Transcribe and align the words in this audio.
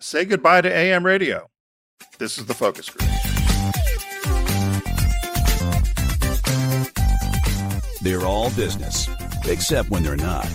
say 0.00 0.24
goodbye 0.24 0.62
to 0.62 0.72
AM 0.74 1.04
radio. 1.04 1.48
This 2.18 2.38
is 2.38 2.46
the 2.46 2.54
focus 2.54 2.88
group. 2.88 3.08
They're 8.02 8.26
all 8.26 8.50
business, 8.50 9.08
except 9.46 9.90
when 9.90 10.02
they're 10.02 10.16
not. 10.16 10.48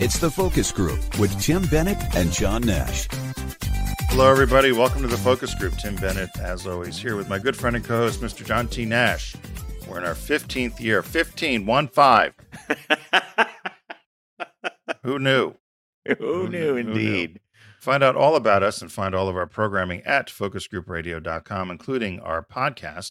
It's 0.00 0.18
the 0.18 0.30
focus 0.30 0.72
group 0.72 1.18
with 1.18 1.38
Tim 1.40 1.66
Bennett 1.66 1.98
and 2.16 2.32
John 2.32 2.62
Nash. 2.62 3.08
Hello, 4.08 4.30
everybody. 4.30 4.72
Welcome 4.72 5.02
to 5.02 5.08
the 5.08 5.18
focus 5.18 5.54
group. 5.54 5.76
Tim 5.76 5.96
Bennett, 5.96 6.30
as 6.40 6.66
always, 6.66 6.96
here 6.96 7.16
with 7.16 7.28
my 7.28 7.38
good 7.38 7.56
friend 7.56 7.76
and 7.76 7.84
co 7.84 7.98
host, 7.98 8.20
Mr. 8.20 8.44
John 8.44 8.68
T. 8.68 8.86
Nash. 8.86 9.36
We're 9.86 9.98
in 9.98 10.04
our 10.04 10.14
15th 10.14 10.80
year, 10.80 11.02
15, 11.02 11.66
1 11.66 11.88
5. 11.88 12.34
Who 15.02 15.18
knew? 15.18 15.54
Who 16.18 16.48
knew, 16.48 16.76
indeed. 16.76 17.40
Find 17.82 18.04
out 18.04 18.14
all 18.14 18.36
about 18.36 18.62
us 18.62 18.80
and 18.80 18.92
find 18.92 19.12
all 19.12 19.28
of 19.28 19.34
our 19.36 19.48
programming 19.48 20.02
at 20.02 20.28
focusgroupradio.com, 20.28 21.68
including 21.68 22.20
our 22.20 22.40
podcast, 22.40 23.10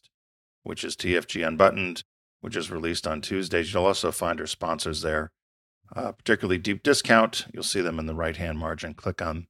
which 0.63 0.85
is 0.85 0.95
TFG 0.95 1.45
Unbuttoned, 1.45 2.05
which 2.39 2.55
is 2.55 2.71
released 2.71 3.05
on 3.05 3.19
Tuesdays. 3.19 3.73
You'll 3.73 3.85
also 3.85 4.13
find 4.13 4.39
our 4.39 4.47
sponsors 4.47 5.01
there, 5.01 5.33
uh, 5.93 6.13
particularly 6.13 6.57
Deep 6.57 6.83
Discount. 6.83 7.47
You'll 7.53 7.63
see 7.63 7.81
them 7.81 7.99
in 7.99 8.05
the 8.05 8.15
right 8.15 8.37
hand 8.37 8.59
margin. 8.59 8.93
Click 8.93 9.21
on 9.21 9.47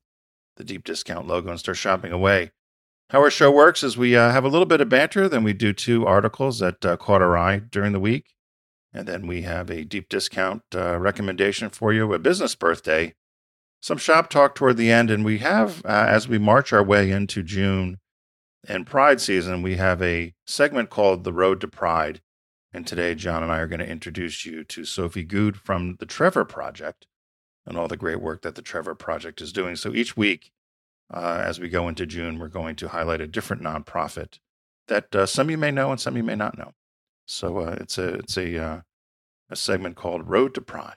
the 0.57 0.63
Deep 0.63 0.83
Discount 0.83 1.27
logo 1.27 1.51
and 1.51 1.59
start 1.59 1.77
shopping 1.77 2.11
away. 2.11 2.49
How 3.11 3.19
our 3.19 3.29
show 3.29 3.51
works 3.51 3.83
is 3.83 3.95
we 3.95 4.15
uh, 4.15 4.31
have 4.31 4.43
a 4.43 4.49
little 4.49 4.65
bit 4.65 4.81
of 4.81 4.89
banter, 4.89 5.29
then 5.29 5.43
we 5.43 5.53
do 5.53 5.71
two 5.71 6.07
articles 6.07 6.57
that 6.57 6.83
uh, 6.83 6.97
caught 6.97 7.21
our 7.21 7.37
eye 7.37 7.59
during 7.59 7.91
the 7.91 7.99
week. 7.99 8.33
And 8.91 9.07
then 9.07 9.27
we 9.27 9.43
have 9.43 9.69
a 9.69 9.85
deep 9.85 10.09
discount 10.09 10.63
uh, 10.73 10.97
recommendation 10.97 11.69
for 11.69 11.93
you, 11.93 12.11
a 12.11 12.17
business 12.17 12.55
birthday, 12.55 13.13
some 13.81 13.97
shop 13.97 14.29
talk 14.29 14.55
toward 14.55 14.77
the 14.77 14.91
end. 14.91 15.11
And 15.11 15.25
we 15.25 15.39
have, 15.39 15.83
uh, 15.83 16.05
as 16.07 16.27
we 16.27 16.37
march 16.37 16.71
our 16.71 16.83
way 16.83 17.11
into 17.11 17.43
June 17.43 17.97
and 18.67 18.87
Pride 18.87 19.19
season, 19.19 19.61
we 19.61 19.75
have 19.75 20.01
a 20.01 20.33
segment 20.45 20.89
called 20.89 21.23
The 21.23 21.33
Road 21.33 21.59
to 21.61 21.67
Pride. 21.67 22.21
And 22.71 22.87
today, 22.87 23.15
John 23.15 23.43
and 23.43 23.51
I 23.51 23.59
are 23.59 23.67
going 23.67 23.79
to 23.79 23.89
introduce 23.89 24.45
you 24.45 24.63
to 24.63 24.85
Sophie 24.85 25.25
Good 25.25 25.57
from 25.57 25.97
the 25.99 26.05
Trevor 26.05 26.45
Project 26.45 27.05
and 27.65 27.77
all 27.77 27.89
the 27.89 27.97
great 27.97 28.21
work 28.21 28.43
that 28.43 28.55
the 28.55 28.61
Trevor 28.61 28.95
Project 28.95 29.41
is 29.41 29.51
doing. 29.51 29.75
So 29.75 29.93
each 29.93 30.15
week, 30.15 30.51
uh, 31.13 31.43
as 31.45 31.59
we 31.59 31.67
go 31.67 31.89
into 31.89 32.05
June, 32.05 32.39
we're 32.39 32.47
going 32.47 32.77
to 32.77 32.89
highlight 32.89 33.19
a 33.19 33.27
different 33.27 33.61
nonprofit 33.61 34.39
that 34.87 35.13
uh, 35.13 35.25
some 35.25 35.47
of 35.47 35.51
you 35.51 35.57
may 35.57 35.71
know 35.71 35.91
and 35.91 35.99
some 35.99 36.15
you 36.15 36.23
may 36.23 36.35
not 36.35 36.57
know. 36.57 36.73
So 37.25 37.59
uh, 37.59 37.77
it's 37.79 37.97
a 37.97 38.13
it's 38.15 38.37
a 38.37 38.57
uh, 38.57 38.81
a 39.49 39.55
segment 39.55 39.95
called 39.95 40.29
Road 40.29 40.53
to 40.55 40.61
Pride. 40.61 40.95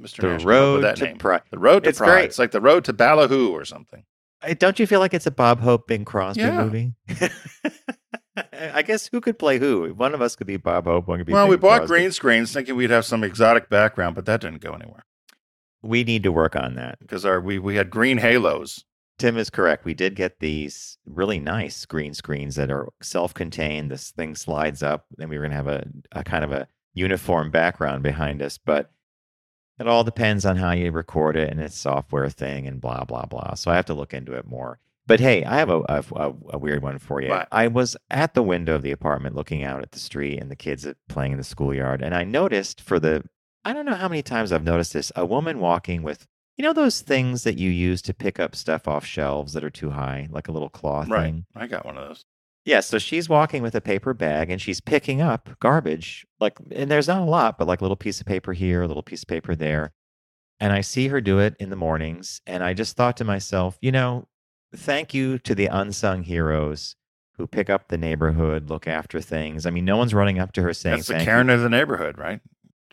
Mr. 0.00 0.22
The 0.22 0.28
with 0.34 0.44
Road 0.44 0.84
that 0.84 0.96
to 0.96 1.04
name. 1.04 1.18
Pride. 1.18 1.42
The 1.50 1.58
Road 1.58 1.84
to 1.84 1.88
It's 1.90 1.98
Pride. 1.98 2.06
great. 2.10 2.24
It's 2.26 2.38
like 2.38 2.50
the 2.50 2.60
Road 2.60 2.84
to 2.86 2.92
Ballyhoo 2.92 3.50
or 3.50 3.64
something. 3.64 4.04
Don't 4.58 4.78
you 4.78 4.86
feel 4.86 5.00
like 5.00 5.14
it's 5.14 5.26
a 5.26 5.30
Bob 5.30 5.60
Hope 5.60 5.86
Bing 5.86 6.04
Crosby 6.04 6.42
Yeah. 6.42 6.62
movie? 6.64 6.92
I 8.52 8.82
guess 8.82 9.06
who 9.06 9.20
could 9.20 9.38
play 9.38 9.58
who? 9.58 9.94
One 9.94 10.12
of 10.14 10.20
us 10.20 10.34
could 10.34 10.46
be 10.48 10.56
Bob 10.56 10.86
Hope. 10.86 11.06
One 11.06 11.18
could 11.18 11.26
be. 11.26 11.32
well, 11.32 11.46
we 11.48 11.56
bought 11.56 11.78
Crosby. 11.80 11.94
green 11.94 12.10
screens 12.12 12.52
thinking 12.52 12.74
we'd 12.74 12.90
have 12.90 13.04
some 13.04 13.22
exotic 13.22 13.68
background, 13.70 14.16
but 14.16 14.26
that 14.26 14.40
didn't 14.40 14.60
go 14.60 14.72
anywhere 14.72 15.04
We 15.82 16.02
need 16.02 16.24
to 16.24 16.32
work 16.32 16.56
on 16.56 16.74
that. 16.74 16.98
because 16.98 17.24
our 17.24 17.40
we 17.40 17.58
we 17.58 17.76
had 17.76 17.90
green 17.90 18.18
halos. 18.18 18.84
Tim 19.18 19.36
is 19.38 19.48
correct. 19.50 19.84
We 19.84 19.94
did 19.94 20.16
get 20.16 20.40
these 20.40 20.98
really 21.06 21.38
nice 21.38 21.86
green 21.86 22.14
screens 22.14 22.56
that 22.56 22.68
are 22.72 22.88
self-contained. 23.00 23.88
This 23.88 24.10
thing 24.10 24.34
slides 24.34 24.82
up, 24.82 25.06
and 25.20 25.30
we 25.30 25.38
were 25.38 25.42
going 25.44 25.52
to 25.52 25.56
have 25.56 25.68
a, 25.68 25.86
a 26.10 26.24
kind 26.24 26.42
of 26.42 26.50
a 26.50 26.66
uniform 26.94 27.52
background 27.52 28.02
behind 28.02 28.42
us. 28.42 28.58
But 28.58 28.90
it 29.78 29.86
all 29.88 30.04
depends 30.04 30.44
on 30.46 30.56
how 30.56 30.72
you 30.72 30.90
record 30.92 31.36
it, 31.36 31.50
and 31.50 31.60
it's 31.60 31.76
software 31.78 32.28
thing, 32.28 32.66
and 32.66 32.80
blah 32.80 33.04
blah 33.04 33.26
blah. 33.26 33.54
So 33.54 33.70
I 33.70 33.76
have 33.76 33.86
to 33.86 33.94
look 33.94 34.14
into 34.14 34.32
it 34.34 34.46
more. 34.46 34.78
But 35.06 35.20
hey, 35.20 35.44
I 35.44 35.56
have 35.58 35.68
a 35.70 35.80
a, 35.88 36.04
a, 36.16 36.32
a 36.50 36.58
weird 36.58 36.82
one 36.82 36.98
for 36.98 37.20
you. 37.20 37.28
What? 37.28 37.48
I 37.52 37.68
was 37.68 37.96
at 38.10 38.34
the 38.34 38.42
window 38.42 38.74
of 38.74 38.82
the 38.82 38.92
apartment 38.92 39.34
looking 39.36 39.62
out 39.62 39.82
at 39.82 39.92
the 39.92 39.98
street 39.98 40.40
and 40.40 40.50
the 40.50 40.56
kids 40.56 40.86
playing 41.08 41.32
in 41.32 41.38
the 41.38 41.44
schoolyard, 41.44 42.02
and 42.02 42.14
I 42.14 42.24
noticed 42.24 42.80
for 42.80 42.98
the 42.98 43.24
I 43.64 43.72
don't 43.72 43.86
know 43.86 43.94
how 43.94 44.08
many 44.08 44.22
times 44.22 44.52
I've 44.52 44.64
noticed 44.64 44.92
this 44.92 45.10
a 45.16 45.26
woman 45.26 45.58
walking 45.58 46.02
with 46.02 46.26
you 46.56 46.62
know 46.62 46.72
those 46.72 47.00
things 47.00 47.42
that 47.44 47.58
you 47.58 47.68
use 47.70 48.00
to 48.02 48.14
pick 48.14 48.38
up 48.38 48.54
stuff 48.54 48.86
off 48.86 49.04
shelves 49.04 49.52
that 49.54 49.64
are 49.64 49.70
too 49.70 49.90
high, 49.90 50.28
like 50.30 50.48
a 50.48 50.52
little 50.52 50.70
claw 50.70 51.04
Right. 51.08 51.24
thing? 51.24 51.46
I 51.56 51.66
got 51.66 51.84
one 51.84 51.96
of 51.98 52.08
those. 52.08 52.24
Yeah, 52.64 52.80
so 52.80 52.98
she's 52.98 53.28
walking 53.28 53.62
with 53.62 53.74
a 53.74 53.80
paper 53.80 54.14
bag 54.14 54.50
and 54.50 54.60
she's 54.60 54.80
picking 54.80 55.20
up 55.20 55.50
garbage. 55.60 56.26
Like 56.40 56.58
and 56.72 56.90
there's 56.90 57.08
not 57.08 57.20
a 57.20 57.24
lot, 57.30 57.58
but 57.58 57.68
like 57.68 57.80
a 57.80 57.84
little 57.84 57.96
piece 57.96 58.20
of 58.20 58.26
paper 58.26 58.52
here, 58.54 58.82
a 58.82 58.88
little 58.88 59.02
piece 59.02 59.22
of 59.22 59.28
paper 59.28 59.54
there. 59.54 59.92
And 60.60 60.72
I 60.72 60.80
see 60.80 61.08
her 61.08 61.20
do 61.20 61.40
it 61.40 61.56
in 61.58 61.68
the 61.70 61.76
mornings, 61.76 62.40
and 62.46 62.62
I 62.62 62.74
just 62.74 62.96
thought 62.96 63.16
to 63.18 63.24
myself, 63.24 63.76
you 63.82 63.90
know, 63.92 64.28
thank 64.74 65.12
you 65.12 65.38
to 65.40 65.54
the 65.54 65.66
unsung 65.66 66.22
heroes 66.22 66.94
who 67.36 67.46
pick 67.48 67.68
up 67.68 67.88
the 67.88 67.98
neighborhood, 67.98 68.70
look 68.70 68.86
after 68.86 69.20
things. 69.20 69.66
I 69.66 69.70
mean, 69.70 69.84
no 69.84 69.96
one's 69.96 70.14
running 70.14 70.38
up 70.38 70.52
to 70.52 70.62
her 70.62 70.72
saying 70.72 70.96
That's 70.98 71.08
the 71.08 71.18
Karen 71.18 71.48
you. 71.48 71.54
of 71.54 71.60
the 71.60 71.68
neighborhood, 71.68 72.16
right? 72.16 72.40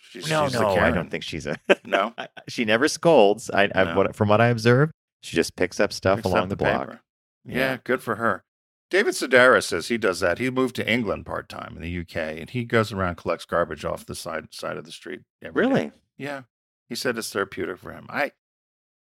She's, 0.02 0.28
No, 0.30 0.46
she's 0.46 0.53
the 0.53 0.62
no, 0.62 0.76
I 0.76 0.90
don't 0.90 1.09
think 1.12 1.24
she's 1.24 1.46
a 1.46 1.56
No, 1.86 2.14
she 2.50 2.66
never 2.66 2.88
scolds. 2.88 3.52
I, 3.52 3.70
I 3.76 3.84
No. 3.94 4.08
from 4.14 4.28
what 4.28 4.42
I 4.42 4.48
observed, 4.48 4.92
she 5.22 5.36
just 5.36 5.56
picks 5.56 5.80
up 5.80 5.94
stuff 5.94 6.18
Picks 6.18 6.26
along 6.26 6.44
up 6.44 6.50
the, 6.50 6.56
block. 6.56 6.98
Yeah, 7.46 7.56
Yeah. 7.58 7.78
good 7.84 8.02
for 8.02 8.16
her. 8.16 8.44
David 8.91 9.13
Sedaris 9.13 9.63
says 9.63 9.88
he 9.88 9.97
does 9.97 10.19
that. 10.19 10.38
He 10.38 10.50
moved 10.52 10.75
to 10.75 10.88
England 10.88 11.25
part 11.25 11.47
time 11.50 11.74
in 11.75 11.81
the 11.81 12.00
UK, 12.02 12.38
and 12.40 12.50
he 12.50 12.66
goes 12.66 12.91
around 12.91 13.16
collects 13.16 13.46
garbage 13.46 13.85
off 13.85 14.06
the 14.06 14.13
side 14.13 14.53
side 14.53 14.78
of 14.78 14.84
the 14.85 14.91
street. 14.91 15.22
every 15.41 15.63
day. 15.63 15.69
Really? 15.69 15.91
Yeah. 16.18 16.41
He 16.90 16.96
said 16.96 17.18
it's 17.18 17.31
therapeutic 17.31 17.78
for 17.79 17.91
him. 17.94 18.06
I. 18.09 18.34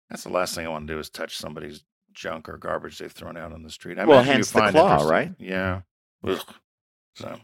That's 0.09 0.23
the 0.23 0.31
last 0.31 0.55
thing 0.55 0.65
I 0.67 0.69
want 0.69 0.87
to 0.87 0.95
do 0.95 0.99
is 1.01 1.11
touch 1.11 1.37
somebody's 1.37 1.83
junk 2.13 2.49
or 2.49 2.57
garbage 2.59 2.99
they've 2.99 3.11
thrown 3.11 3.37
out 3.37 3.53
on 3.53 3.63
the 3.65 3.71
street. 3.71 3.99
I 3.99 4.05
Well, 4.05 4.19
imagine 4.19 4.31
you 4.31 4.35
hence 4.37 4.51
the 4.53 4.71
claw, 4.71 5.09
right? 5.09 5.33
Yeah. 5.39 5.81
Ugh. 6.27 6.39
So, 7.17 7.39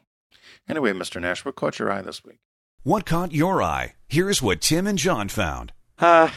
anyway, 0.68 0.92
Mr. 0.92 1.20
Nash, 1.20 1.44
what 1.44 1.56
caught 1.56 1.78
your 1.78 1.90
eye 1.90 2.02
this 2.02 2.24
week? 2.24 2.38
What 2.84 3.04
caught 3.04 3.32
your 3.32 3.62
eye? 3.62 3.94
Here's 4.06 4.40
what 4.40 4.60
Tim 4.60 4.86
and 4.86 4.98
John 4.98 5.28
found. 5.28 5.72
Uh, 5.98 6.30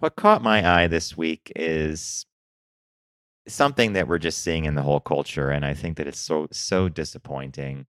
what 0.00 0.14
caught 0.16 0.42
my 0.42 0.68
eye 0.68 0.86
this 0.88 1.16
week 1.16 1.50
is 1.56 2.26
something 3.48 3.94
that 3.94 4.08
we're 4.08 4.18
just 4.18 4.42
seeing 4.42 4.64
in 4.64 4.74
the 4.74 4.82
whole 4.82 5.00
culture, 5.00 5.50
and 5.50 5.64
I 5.64 5.74
think 5.74 5.96
that 5.96 6.06
it's 6.06 6.20
so 6.20 6.48
so 6.52 6.88
disappointing, 6.88 7.86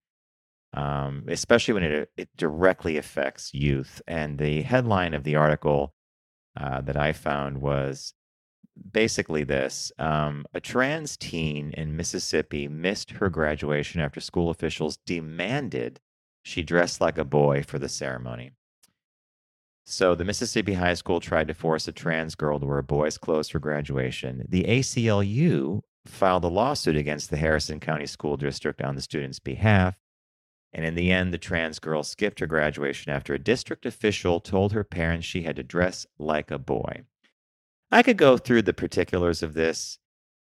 um, 0.73 1.25
especially 1.27 1.73
when 1.73 1.83
it 1.83 2.11
it 2.17 2.29
directly 2.37 2.97
affects 2.97 3.53
youth. 3.53 4.01
And 4.07 4.37
the 4.37 4.61
headline 4.61 5.13
of 5.13 5.23
the 5.23 5.35
article 5.35 5.93
uh, 6.59 6.81
that 6.81 6.97
I 6.97 7.13
found 7.13 7.59
was 7.61 8.13
basically 8.91 9.43
this: 9.43 9.91
um, 9.99 10.45
a 10.53 10.59
trans 10.59 11.17
teen 11.17 11.71
in 11.71 11.95
Mississippi 11.95 12.67
missed 12.67 13.11
her 13.11 13.29
graduation 13.29 14.01
after 14.01 14.19
school 14.19 14.49
officials 14.49 14.97
demanded 15.05 15.99
she 16.43 16.63
dress 16.63 17.01
like 17.01 17.17
a 17.17 17.25
boy 17.25 17.63
for 17.63 17.79
the 17.79 17.89
ceremony. 17.89 18.51
So 19.89 20.13
the 20.13 20.23
Mississippi 20.23 20.75
High 20.75 20.93
School 20.93 21.19
tried 21.19 21.47
to 21.47 21.55
force 21.55 21.87
a 21.87 21.91
trans 21.91 22.35
girl 22.35 22.59
to 22.59 22.65
wear 22.67 22.83
boys' 22.83 23.17
clothes 23.17 23.49
for 23.49 23.57
graduation. 23.57 24.45
The 24.47 24.65
ACLU 24.65 25.81
filed 26.05 26.43
a 26.43 26.47
lawsuit 26.47 26.95
against 26.95 27.31
the 27.31 27.37
Harrison 27.37 27.79
County 27.79 28.05
School 28.05 28.37
District 28.37 28.83
on 28.83 28.93
the 28.93 29.01
student's 29.01 29.39
behalf. 29.39 29.97
And 30.71 30.85
in 30.85 30.93
the 30.93 31.11
end, 31.11 31.33
the 31.33 31.39
trans 31.39 31.79
girl 31.79 32.03
skipped 32.03 32.39
her 32.39 32.45
graduation 32.45 33.11
after 33.11 33.33
a 33.33 33.39
district 33.39 33.83
official 33.83 34.39
told 34.39 34.73
her 34.73 34.83
parents 34.83 35.25
she 35.25 35.41
had 35.41 35.55
to 35.55 35.63
dress 35.63 36.05
like 36.19 36.51
a 36.51 36.59
boy. 36.59 37.05
I 37.91 38.03
could 38.03 38.17
go 38.17 38.37
through 38.37 38.61
the 38.61 38.73
particulars 38.73 39.41
of 39.41 39.55
this, 39.55 39.97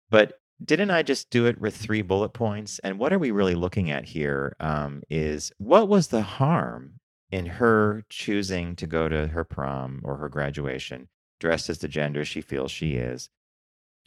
but 0.10 0.40
didn't 0.66 0.90
I 0.90 1.04
just 1.04 1.30
do 1.30 1.46
it 1.46 1.62
with 1.62 1.78
three 1.78 2.02
bullet 2.02 2.30
points? 2.30 2.80
And 2.80 2.98
what 2.98 3.14
are 3.14 3.20
we 3.20 3.30
really 3.30 3.54
looking 3.54 3.92
at 3.92 4.06
here? 4.06 4.56
Um, 4.60 5.04
is 5.12 5.52
what 5.60 5.88
was 5.88 6.08
the 6.08 6.24
harm 6.24 7.00
in 7.32 7.46
her 7.46 8.06
choosing 8.10 8.76
to 8.76 8.88
go 8.88 9.10
to 9.10 9.28
her 9.28 9.44
prom 9.44 10.02
or 10.04 10.18
her 10.18 10.30
graduation 10.30 11.10
dressed 11.40 11.70
as 11.70 11.80
the 11.80 11.88
gender 11.88 12.26
she 12.26 12.42
feels 12.42 12.72
she 12.72 12.94
is? 12.94 13.30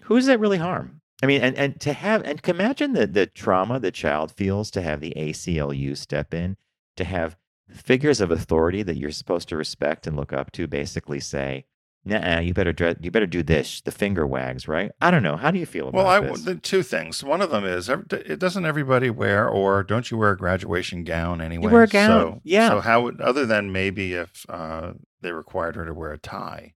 Who 0.04 0.16
does 0.16 0.26
that 0.26 0.40
really 0.40 0.58
harm? 0.58 1.00
I 1.22 1.26
mean, 1.26 1.42
and, 1.42 1.56
and 1.56 1.80
to 1.82 1.92
have, 1.92 2.22
and 2.24 2.40
imagine 2.48 2.94
the, 2.94 3.06
the 3.06 3.26
trauma 3.26 3.78
the 3.78 3.90
child 3.90 4.32
feels 4.32 4.70
to 4.70 4.82
have 4.82 5.00
the 5.00 5.12
ACLU 5.16 5.96
step 5.96 6.32
in, 6.32 6.56
to 6.96 7.04
have 7.04 7.36
figures 7.68 8.20
of 8.20 8.30
authority 8.30 8.82
that 8.82 8.96
you're 8.96 9.10
supposed 9.10 9.48
to 9.50 9.56
respect 9.56 10.06
and 10.06 10.16
look 10.16 10.32
up 10.32 10.50
to 10.52 10.66
basically 10.66 11.20
say, 11.20 11.66
Nah, 12.02 12.40
you 12.40 12.54
better 12.54 12.96
you 13.00 13.10
better 13.10 13.26
do 13.26 13.42
this. 13.42 13.82
The 13.82 13.92
finger 13.92 14.26
wags, 14.26 14.66
right? 14.66 14.90
I 15.02 15.10
don't 15.10 15.22
know. 15.22 15.36
How 15.36 15.50
do 15.50 15.58
you 15.58 15.66
feel 15.66 15.88
about 15.88 15.98
Well, 15.98 16.06
I 16.06 16.20
this? 16.20 16.42
the 16.44 16.54
two 16.54 16.82
things. 16.82 17.22
One 17.22 17.42
of 17.42 17.50
them 17.50 17.64
is 17.64 17.90
it 17.90 18.38
doesn't 18.38 18.64
everybody 18.64 19.10
wear, 19.10 19.46
or 19.46 19.82
don't 19.82 20.10
you 20.10 20.16
wear 20.16 20.30
a 20.30 20.36
graduation 20.36 21.04
gown 21.04 21.42
anyway? 21.42 21.64
You 21.64 21.70
wear 21.70 21.82
a 21.82 21.86
gown, 21.88 22.08
So, 22.08 22.40
yeah. 22.42 22.70
So 22.70 22.80
how 22.80 23.08
other 23.08 23.44
than 23.44 23.70
maybe 23.70 24.14
if 24.14 24.46
uh, 24.48 24.94
they 25.20 25.32
required 25.32 25.76
her 25.76 25.84
to 25.84 25.92
wear 25.92 26.12
a 26.12 26.18
tie, 26.18 26.72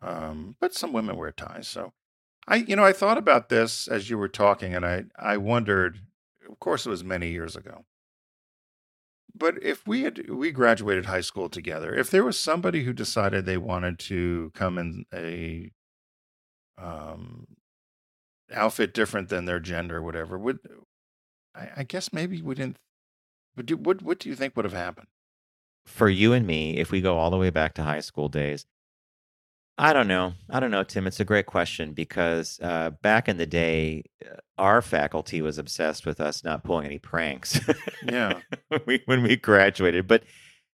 um, 0.00 0.56
but 0.60 0.74
some 0.74 0.92
women 0.92 1.16
wear 1.16 1.30
ties. 1.30 1.68
So 1.68 1.92
I, 2.48 2.56
you 2.56 2.74
know, 2.74 2.84
I 2.84 2.92
thought 2.92 3.18
about 3.18 3.48
this 3.48 3.86
as 3.86 4.10
you 4.10 4.18
were 4.18 4.28
talking, 4.28 4.74
and 4.74 4.84
I 4.84 5.04
I 5.16 5.36
wondered. 5.36 6.00
Of 6.50 6.58
course, 6.58 6.84
it 6.84 6.90
was 6.90 7.04
many 7.04 7.30
years 7.30 7.54
ago. 7.56 7.84
But 9.34 9.62
if 9.62 9.86
we 9.86 10.02
had 10.02 10.28
we 10.28 10.52
graduated 10.52 11.06
high 11.06 11.20
school 11.22 11.48
together, 11.48 11.94
if 11.94 12.10
there 12.10 12.24
was 12.24 12.38
somebody 12.38 12.84
who 12.84 12.92
decided 12.92 13.44
they 13.44 13.56
wanted 13.56 13.98
to 14.00 14.50
come 14.54 14.78
in 14.78 15.04
a 15.12 15.72
um, 16.78 17.46
outfit 18.52 18.92
different 18.92 19.28
than 19.28 19.46
their 19.46 19.60
gender 19.60 19.98
or 19.98 20.02
whatever, 20.02 20.38
would 20.38 20.58
I, 21.54 21.68
I 21.78 21.82
guess 21.84 22.12
maybe 22.12 22.42
we 22.42 22.54
didn't. 22.54 22.76
Would 23.56 23.66
do, 23.66 23.76
what 23.76 24.02
what 24.02 24.18
do 24.18 24.28
you 24.28 24.34
think 24.34 24.56
would 24.56 24.64
have 24.64 24.74
happened? 24.74 25.08
For 25.86 26.08
you 26.08 26.32
and 26.32 26.46
me, 26.46 26.78
if 26.78 26.90
we 26.90 27.00
go 27.00 27.18
all 27.18 27.30
the 27.30 27.36
way 27.36 27.50
back 27.50 27.74
to 27.74 27.82
high 27.82 28.00
school 28.00 28.28
days, 28.28 28.66
I 29.78 29.92
don't 29.92 30.06
know. 30.08 30.34
I 30.50 30.60
don't 30.60 30.70
know, 30.70 30.84
Tim. 30.84 31.06
It's 31.06 31.20
a 31.20 31.24
great 31.24 31.46
question 31.46 31.92
because 31.94 32.60
uh, 32.62 32.90
back 33.02 33.28
in 33.28 33.38
the 33.38 33.46
day, 33.46 34.04
uh, 34.24 34.36
our 34.58 34.82
faculty 34.82 35.40
was 35.42 35.58
obsessed 35.58 36.04
with 36.06 36.20
us 36.20 36.44
not 36.44 36.62
pulling 36.62 36.86
any 36.86 36.98
pranks. 36.98 37.58
Yeah. 38.06 38.40
when 38.68 38.80
we 38.86 39.02
when 39.06 39.22
we 39.22 39.36
graduated. 39.36 40.06
But 40.06 40.24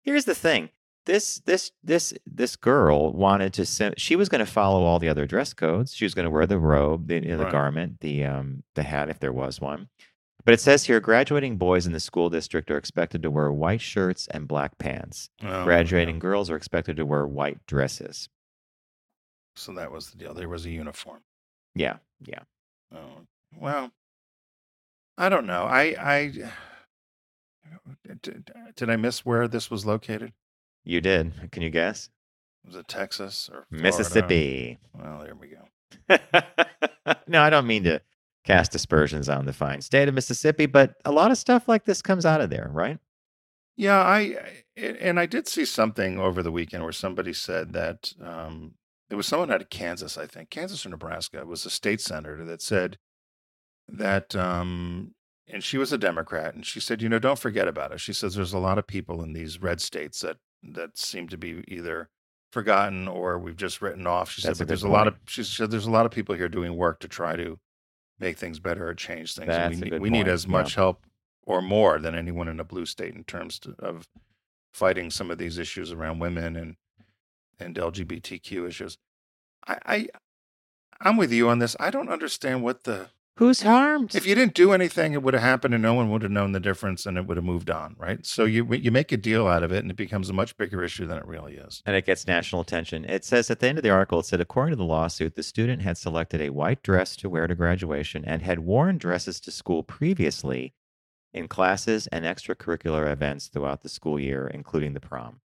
here's 0.04 0.26
the 0.26 0.34
thing: 0.36 0.70
this 1.06 1.40
this 1.46 1.72
this 1.84 2.14
this 2.26 2.56
girl 2.56 3.14
wanted 3.14 3.54
to. 3.54 3.66
sim- 3.66 3.94
She 3.98 4.16
was 4.16 4.30
going 4.30 4.44
to 4.46 4.52
follow 4.52 4.84
all 4.84 4.98
the 5.00 5.10
other 5.10 5.28
dress 5.28 5.54
codes. 5.54 5.94
She 5.94 6.06
was 6.06 6.16
going 6.16 6.26
to 6.26 6.32
wear 6.32 6.48
the 6.48 6.60
robe, 6.60 7.08
the, 7.08 7.16
you 7.16 7.22
know, 7.22 7.38
the 7.38 7.44
Right. 7.44 7.52
garment, 7.52 8.00
the 8.02 8.26
um 8.26 8.64
the 8.76 8.84
hat 8.84 9.10
if 9.10 9.20
there 9.20 9.32
was 9.34 9.62
one. 9.62 9.90
But 10.44 10.54
it 10.56 10.60
says 10.62 10.86
here, 10.86 11.00
graduating 11.00 11.58
boys 11.58 11.86
in 11.86 11.92
the 11.94 12.00
school 12.00 12.30
district 12.30 12.72
are 12.72 12.78
expected 12.78 13.22
to 13.24 13.30
wear 13.32 13.52
white 13.52 13.82
shirts 13.82 14.28
and 14.32 14.48
black 14.48 14.78
pants. 14.80 15.30
Oh, 15.44 15.66
Graduating 15.66 16.16
yeah. 16.16 16.20
girls 16.22 16.50
are 16.50 16.56
expected 16.56 16.96
to 16.98 17.06
wear 17.06 17.28
white 17.28 17.66
dresses. 17.68 18.30
So 19.58 19.74
that 19.74 19.92
was 19.92 20.12
the 20.12 20.18
deal. 20.18 20.34
There 20.34 20.50
was 20.50 20.66
a 20.66 20.70
uniform. 20.70 21.22
Yeah, 21.76 21.98
yeah. 22.26 22.42
Oh, 22.94 23.26
well, 23.60 23.92
I 25.18 25.30
don't 25.30 25.46
know. 25.46 25.64
I 25.64 25.96
I 26.00 26.32
did, 28.22 28.52
did 28.76 28.90
I 28.90 28.96
miss 28.96 29.26
where 29.26 29.48
this 29.48 29.70
was 29.70 29.86
located? 29.86 30.34
You 30.84 31.02
did. 31.02 31.52
Can 31.52 31.64
you 31.64 31.70
guess? 31.70 32.10
Was 32.66 32.76
it 32.76 32.88
Texas 32.88 33.50
or 33.52 33.66
Florida? 33.70 33.84
Mississippi. 33.84 34.78
Well, 34.94 35.20
there 35.20 35.36
we 35.36 35.48
go. 35.48 36.18
no, 37.28 37.42
I 37.42 37.50
don't 37.50 37.68
mean 37.68 37.84
to 37.86 38.02
cast 38.44 38.76
aspersions 38.76 39.28
on 39.28 39.46
the 39.46 39.54
fine 39.54 39.82
state 39.82 40.08
of 40.08 40.14
Mississippi, 40.14 40.66
but 40.66 40.96
a 41.06 41.12
lot 41.12 41.32
of 41.32 41.38
stuff 41.38 41.68
like 41.68 41.86
this 41.86 42.02
comes 42.02 42.26
out 42.26 42.42
of 42.42 42.50
there, 42.50 42.70
right? 42.72 43.00
Yeah, 43.76 44.00
I 44.00 44.64
and 44.76 45.20
I 45.20 45.26
did 45.28 45.48
see 45.48 45.66
something 45.66 46.20
over 46.20 46.42
the 46.42 46.52
weekend 46.52 46.84
where 46.84 46.92
somebody 46.92 47.34
said 47.34 47.74
that 47.74 48.14
um, 48.22 48.74
it 49.10 49.16
was 49.16 49.28
someone 49.28 49.52
out 49.52 49.62
of 49.62 49.70
Kansas, 49.70 50.18
I 50.18 50.26
think, 50.26 50.50
Kansas 50.50 50.86
or 50.86 50.90
Nebraska. 50.90 51.40
It 51.40 51.48
was 51.48 51.66
a 51.66 51.70
state 51.70 52.02
senator 52.02 52.44
that 52.46 52.62
said 52.62 52.98
that, 53.88 54.36
um, 54.36 55.14
and 55.48 55.64
she 55.64 55.78
was 55.78 55.94
a 55.94 55.98
Democrat, 55.98 56.56
and 56.56 56.66
she 56.66 56.80
said, 56.80 57.02
you 57.02 57.08
know, 57.08 57.20
don't 57.20 57.40
forget 57.40 57.68
about 57.68 57.92
it. 57.92 58.02
She 58.02 58.14
says 58.14 58.36
there's 58.36 58.54
a 58.54 58.60
lot 58.60 58.78
of 58.78 58.86
people 58.86 59.24
in 59.24 59.34
these 59.34 59.62
red 59.62 59.80
states 59.82 60.22
that 60.22 60.38
that 60.64 60.98
seem 60.98 61.28
to 61.30 61.38
be 61.38 61.64
either 61.68 62.10
forgotten 62.52 63.08
or 63.08 63.38
we've 63.38 63.56
just 63.56 63.82
written 63.82 64.08
off. 64.08 64.32
She 64.32 64.42
That's 64.42 64.58
said, 64.58 64.66
but 64.66 64.68
there's 64.68 64.82
good 64.82 64.90
a 64.90 64.92
lot 64.92 65.08
of 65.08 65.16
she 65.28 65.44
said 65.44 65.72
there's 65.72 65.86
a 65.86 65.92
lot 65.92 66.06
of 66.06 66.12
people 66.12 66.36
here 66.36 66.50
doing 66.50 66.76
work 66.76 67.00
to 67.02 67.08
try 67.08 67.36
to 67.36 67.60
make 68.20 68.38
things 68.38 68.60
better 68.60 68.88
or 68.88 68.94
change 68.94 69.36
things. 69.36 69.48
That's 69.48 69.76
we 69.76 69.82
a 69.82 69.84
need, 69.84 69.90
good 69.92 70.02
we 70.02 70.10
need 70.10 70.20
point, 70.20 70.30
as 70.30 70.46
yeah. 70.46 70.52
much 70.52 70.76
help 70.76 71.06
or 71.44 71.62
more 71.62 72.00
than 72.00 72.16
anyone 72.16 72.48
in 72.50 72.60
a 72.60 72.64
blue 72.64 72.86
state 72.86 73.16
in 73.16 73.24
terms 73.24 73.60
to, 73.60 73.74
of 73.80 74.08
fighting 74.74 75.10
some 75.10 75.32
of 75.32 75.38
these 75.38 75.58
issues 75.58 75.92
around 75.92 76.20
women 76.20 76.56
and 76.58 76.76
and 77.60 77.76
LGBTQ 77.76 78.68
issues. 78.68 78.98
I, 79.68 79.78
I 79.86 80.08
I'm 81.00 81.18
with 81.18 81.32
you 81.32 81.48
on 81.50 81.60
this. 81.60 81.76
I 81.80 81.90
don't 81.92 82.10
understand 82.10 82.64
what 82.64 82.84
the 82.84 83.10
Who's 83.36 83.62
harmed? 83.62 84.16
if 84.16 84.26
you 84.26 84.34
didn't 84.34 84.56
do 84.56 84.72
anything, 84.72 85.14
it 85.14 85.22
would 85.22 85.36
have 85.36 85.44
happened 85.44 85.76
and 85.76 85.84
no 85.84 85.94
one 85.94 86.10
would 86.10 86.24
have 86.24 86.32
known 86.32 86.54
the 86.54 86.60
difference 86.60 87.06
and 87.06 87.20
it 87.20 87.28
would 87.28 87.38
have 87.38 87.44
moved 87.44 87.70
on, 87.70 87.96
right? 88.00 88.26
So 88.26 88.46
you 88.46 88.66
you 88.74 88.90
make 88.90 89.12
a 89.12 89.18
deal 89.18 89.46
out 89.48 89.62
of 89.62 89.72
it 89.72 89.84
and 89.84 89.92
it 89.92 89.98
becomes 89.98 90.30
a 90.30 90.34
much 90.34 90.58
bigger 90.58 90.84
issue 90.84 91.06
than 91.06 91.18
it 91.20 91.26
really 91.28 91.56
is. 91.56 91.84
and 91.86 91.96
it 91.96 92.06
gets 92.06 92.26
national 92.26 92.62
attention. 92.62 93.06
It 93.06 93.24
says 93.24 93.52
at 93.52 93.60
the 93.60 93.68
end 93.68 93.78
of 93.78 93.84
the 93.84 93.92
article, 93.92 94.20
it 94.22 94.26
said, 94.26 94.42
according 94.42 94.72
to 94.72 94.78
the 94.78 94.84
lawsuit, 94.86 95.36
the 95.36 95.44
student 95.44 95.84
had 95.84 96.00
selected 96.00 96.42
a 96.42 96.50
white 96.50 96.82
dress 96.82 97.16
to 97.18 97.30
wear 97.30 97.46
to 97.46 97.54
graduation 97.54 98.26
and 98.26 98.42
had 98.42 98.60
worn 98.60 98.98
dresses 98.98 99.40
to 99.42 99.52
school 99.52 99.84
previously 99.84 100.74
in 101.32 101.48
classes 101.48 102.08
and 102.08 102.26
extracurricular 102.26 103.12
events 103.12 103.48
throughout 103.50 103.84
the 103.84 103.90
school 103.90 104.20
year, 104.20 104.48
including 104.48 104.94
the 104.94 105.00
prom. 105.00 105.42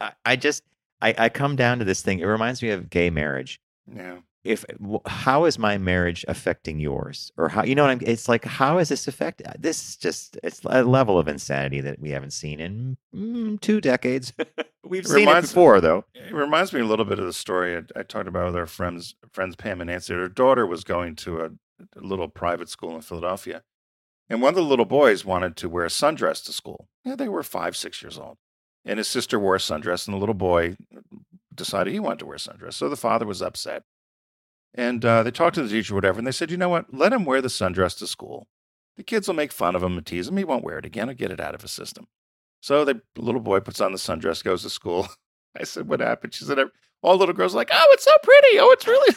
I, 0.00 0.12
I 0.24 0.36
just, 0.36 0.62
I, 1.02 1.14
I 1.18 1.28
come 1.28 1.56
down 1.56 1.78
to 1.80 1.84
this 1.84 2.00
thing. 2.00 2.20
It 2.20 2.24
reminds 2.24 2.62
me 2.62 2.70
of 2.70 2.88
gay 2.88 3.10
marriage. 3.10 3.60
Yeah. 3.92 4.18
If 4.44 4.64
how 5.06 5.44
is 5.44 5.56
my 5.56 5.78
marriage 5.78 6.24
affecting 6.26 6.80
yours, 6.80 7.30
or 7.36 7.48
how 7.48 7.62
you 7.62 7.76
know 7.76 7.82
what 7.84 7.92
I'm? 7.92 8.00
It's 8.02 8.28
like 8.28 8.44
how 8.44 8.78
is 8.78 8.88
this 8.88 9.06
affecting? 9.06 9.46
This 9.56 9.90
is 9.90 9.96
just 9.96 10.36
it's 10.42 10.60
a 10.64 10.82
level 10.82 11.16
of 11.16 11.28
insanity 11.28 11.80
that 11.80 12.00
we 12.00 12.10
haven't 12.10 12.32
seen 12.32 12.58
in 12.58 12.96
mm, 13.14 13.60
two 13.60 13.80
decades. 13.80 14.32
We've 14.84 15.06
seen 15.06 15.18
it 15.18 15.26
Reminds- 15.26 15.50
before, 15.50 15.80
though. 15.80 16.04
It 16.14 16.34
reminds 16.34 16.72
me 16.72 16.80
a 16.80 16.84
little 16.84 17.04
bit 17.04 17.20
of 17.20 17.24
the 17.24 17.32
story 17.32 17.76
I, 17.76 18.00
I 18.00 18.02
talked 18.02 18.26
about 18.26 18.46
with 18.46 18.56
our 18.56 18.66
friends, 18.66 19.14
friends 19.32 19.54
Pam 19.54 19.80
and 19.80 19.88
Nancy. 19.88 20.12
Her 20.12 20.28
daughter 20.28 20.66
was 20.66 20.82
going 20.82 21.14
to 21.16 21.40
a, 21.42 21.46
a 21.96 22.00
little 22.00 22.26
private 22.28 22.68
school 22.68 22.96
in 22.96 23.02
Philadelphia, 23.02 23.62
and 24.28 24.42
one 24.42 24.50
of 24.50 24.56
the 24.56 24.62
little 24.62 24.84
boys 24.84 25.24
wanted 25.24 25.56
to 25.58 25.68
wear 25.68 25.84
a 25.84 25.88
sundress 25.88 26.44
to 26.46 26.52
school. 26.52 26.88
Yeah, 27.04 27.14
they 27.14 27.28
were 27.28 27.44
five, 27.44 27.76
six 27.76 28.02
years 28.02 28.18
old, 28.18 28.38
and 28.84 28.98
his 28.98 29.08
sister 29.08 29.38
wore 29.38 29.56
a 29.56 29.58
sundress, 29.58 30.06
and 30.06 30.14
the 30.14 30.18
little 30.20 30.34
boy 30.34 30.76
decided 31.54 31.92
he 31.92 32.00
wanted 32.00 32.20
to 32.20 32.26
wear 32.26 32.36
a 32.36 32.38
sundress. 32.38 32.74
So 32.74 32.88
the 32.88 32.96
father 32.96 33.26
was 33.26 33.42
upset, 33.42 33.84
and 34.74 35.04
uh, 35.04 35.22
they 35.22 35.30
talked 35.30 35.54
to 35.56 35.62
the 35.62 35.68
teacher, 35.68 35.94
whatever, 35.94 36.18
and 36.18 36.26
they 36.26 36.32
said, 36.32 36.50
you 36.50 36.56
know 36.56 36.68
what? 36.68 36.92
Let 36.92 37.12
him 37.12 37.24
wear 37.24 37.40
the 37.40 37.48
sundress 37.48 37.96
to 37.98 38.06
school. 38.06 38.48
The 38.96 39.02
kids 39.02 39.26
will 39.26 39.34
make 39.34 39.52
fun 39.52 39.74
of 39.74 39.82
him 39.82 39.96
and 39.96 40.04
tease 40.06 40.28
him. 40.28 40.36
He 40.36 40.44
won't 40.44 40.64
wear 40.64 40.78
it 40.78 40.84
again. 40.84 41.08
He'll 41.08 41.16
get 41.16 41.30
it 41.30 41.40
out 41.40 41.54
of 41.54 41.62
his 41.62 41.72
system. 41.72 42.08
So 42.60 42.84
the 42.84 43.00
little 43.16 43.40
boy 43.40 43.60
puts 43.60 43.80
on 43.80 43.92
the 43.92 43.98
sundress, 43.98 44.44
goes 44.44 44.62
to 44.62 44.70
school. 44.70 45.08
I 45.58 45.64
said, 45.64 45.88
"What 45.88 46.00
happened?" 46.00 46.34
She 46.34 46.44
said, 46.44 46.58
"All 47.02 47.16
little 47.16 47.34
girls 47.34 47.54
are 47.54 47.58
like, 47.58 47.70
oh, 47.72 47.86
it's 47.92 48.04
so 48.04 48.12
pretty. 48.22 48.58
Oh, 48.58 48.70
it's 48.70 48.86
really." 48.86 49.14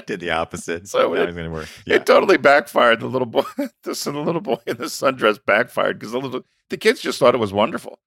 Did 0.06 0.20
the 0.20 0.30
opposite. 0.30 0.88
So 0.88 1.14
it- 1.14 1.26
was 1.26 1.34
going 1.34 1.46
to 1.46 1.50
work. 1.50 1.68
Yeah. 1.86 1.96
It 1.96 2.06
totally 2.06 2.36
backfired. 2.36 3.00
The 3.00 3.06
little 3.06 3.26
boy, 3.26 3.42
the, 3.56 3.70
the 3.82 4.12
little 4.12 4.40
boy 4.40 4.58
in 4.66 4.76
the 4.76 4.84
sundress 4.84 5.38
backfired 5.44 5.98
because 5.98 6.12
the 6.12 6.20
little 6.20 6.42
the 6.70 6.76
kids 6.76 7.00
just 7.00 7.18
thought 7.18 7.34
it 7.34 7.38
was 7.38 7.52
wonderful, 7.52 7.98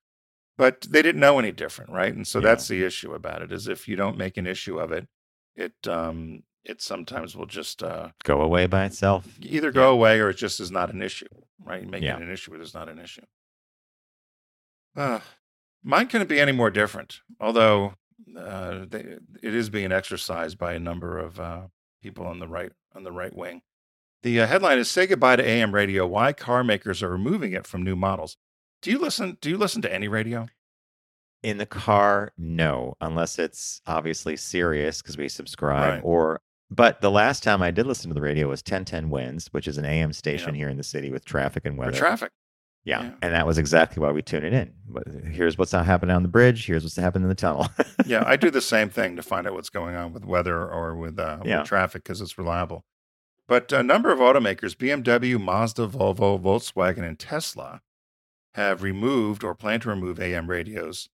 but 0.58 0.82
they 0.90 1.02
didn't 1.02 1.22
know 1.22 1.40
any 1.40 1.52
different, 1.52 1.92
right? 1.92 2.14
And 2.14 2.28
so 2.28 2.40
Yeah. 2.40 2.46
that's 2.48 2.68
the 2.68 2.84
issue 2.84 3.14
about 3.14 3.42
it: 3.42 3.52
is 3.52 3.68
if 3.68 3.88
you 3.88 3.96
don't 3.96 4.18
make 4.18 4.38
an 4.38 4.48
issue 4.48 4.80
of 4.80 4.92
it, 4.92 5.08
it 5.56 5.88
um 5.88 6.44
it 6.64 6.82
sometimes 6.82 7.36
will 7.36 7.46
just 7.46 7.82
uh, 7.82 8.10
Go 8.26 8.42
away 8.42 8.66
by 8.68 8.84
itself. 8.86 9.26
either 9.42 9.72
go 9.72 9.90
away 9.92 10.20
or 10.20 10.30
it 10.30 10.36
just 10.38 10.60
is 10.60 10.70
not 10.70 10.92
an 10.94 11.02
issue, 11.02 11.28
right? 11.64 11.86
Making 11.88 12.04
Yeah. 12.08 12.18
it 12.18 12.24
an 12.24 12.32
issue, 12.32 12.54
it 12.56 12.60
is 12.62 12.74
not 12.74 12.90
an 12.90 13.00
issue. 13.00 13.22
Uh, 14.96 15.20
mine 15.84 16.08
couldn't 16.08 16.28
be 16.28 16.40
any 16.40 16.52
more 16.52 16.70
different, 16.70 17.22
although 17.40 17.94
uh, 18.38 18.86
they, 18.90 19.18
it 19.42 19.54
is 19.56 19.70
being 19.70 19.92
exercised 19.92 20.58
by 20.58 20.74
a 20.74 20.80
number 20.80 21.18
of 21.18 21.40
uh, 21.40 21.62
people 22.02 22.26
on 22.26 22.40
the 22.40 22.48
right 22.48 22.72
on 22.96 23.04
the 23.04 23.12
right 23.12 23.34
wing. 23.36 23.62
The 24.24 24.42
uh, 24.42 24.48
headline 24.48 24.80
is 24.80 24.90
"Say 24.90 25.08
Goodbye 25.08 25.38
to 25.38 25.48
AM 25.48 25.74
Radio: 25.74 26.06
Why 26.08 26.34
Car 26.34 26.64
Makers 26.64 27.02
Are 27.04 27.10
Removing 27.10 27.54
It 27.54 27.68
from 27.68 27.84
New 27.84 27.96
Models." 27.96 28.36
Do 28.82 28.92
you 28.92 29.00
listen? 29.00 29.38
Do 29.42 29.50
you 29.50 29.58
listen 29.58 29.82
to 29.84 29.94
any 29.94 30.08
radio? 30.08 30.48
In 31.44 31.58
the 31.60 31.66
car, 31.68 32.32
no, 32.38 32.96
unless 33.00 33.38
it's 33.38 33.82
obviously 33.86 34.36
Sirius 34.36 35.02
because 35.02 35.18
we 35.18 35.30
subscribe. 35.30 35.94
Right. 35.96 36.02
Or, 36.04 36.42
but 36.72 37.00
the 37.02 37.12
last 37.12 37.44
time 37.44 37.62
I 37.62 37.70
did 37.72 37.86
listen 37.86 38.10
to 38.10 38.16
the 38.16 38.22
radio 38.22 38.50
was 38.50 38.60
1010 38.62 39.10
WINS, 39.10 39.48
which 39.54 39.68
is 39.68 39.78
an 39.78 39.86
AM 39.86 40.14
station 40.14 40.56
Yeah. 40.56 40.60
here 40.62 40.70
in 40.70 40.78
the 40.78 40.84
city 40.84 41.12
with 41.12 41.26
traffic 41.26 41.64
and 41.66 41.76
For 41.76 41.82
weather. 41.86 41.98
traffic? 41.98 42.32
yeah. 42.84 43.04
yeah. 43.04 43.12
and 43.22 43.34
that 43.34 43.46
was 43.46 43.58
exactly 43.60 44.02
why 44.02 44.12
we 44.12 44.24
tuned 44.24 44.46
it 44.46 44.54
in. 44.54 44.74
But 44.90 45.04
Here's 45.32 45.58
what's 45.60 45.72
happening 45.72 46.16
on 46.16 46.24
the 46.24 46.28
bridge. 46.28 46.66
Here's 46.66 46.84
what's 46.84 46.96
happening 46.96 47.24
in 47.26 47.30
the 47.30 47.36
tunnel. 47.36 47.68
yeah, 48.06 48.24
I 48.26 48.36
do 48.36 48.50
the 48.50 48.60
same 48.74 48.90
thing 48.90 49.16
to 49.16 49.22
find 49.22 49.46
out 49.46 49.54
what's 49.54 49.70
going 49.70 49.96
on 49.96 50.14
with 50.14 50.26
weather 50.26 50.58
or 50.68 50.96
with, 50.96 51.20
uh, 51.20 51.38
Yeah. 51.46 51.60
with 51.60 51.68
traffic 51.68 52.04
because 52.04 52.20
it's 52.20 52.38
reliable. 52.38 52.84
But 53.48 53.72
a 53.72 53.84
number 53.84 54.12
of 54.12 54.20
automakers, 54.20 54.76
BMW, 54.76 55.40
Mazda, 55.40 55.88
Volvo, 55.88 56.42
Volkswagen, 56.42 57.04
and 57.08 57.18
Tesla, 57.20 57.82
have 58.58 58.82
removed 58.82 59.44
or 59.44 59.54
plan 59.54 59.80
to 59.80 59.90
remove 59.90 60.20
AM 60.20 60.50
radios. 60.50 61.10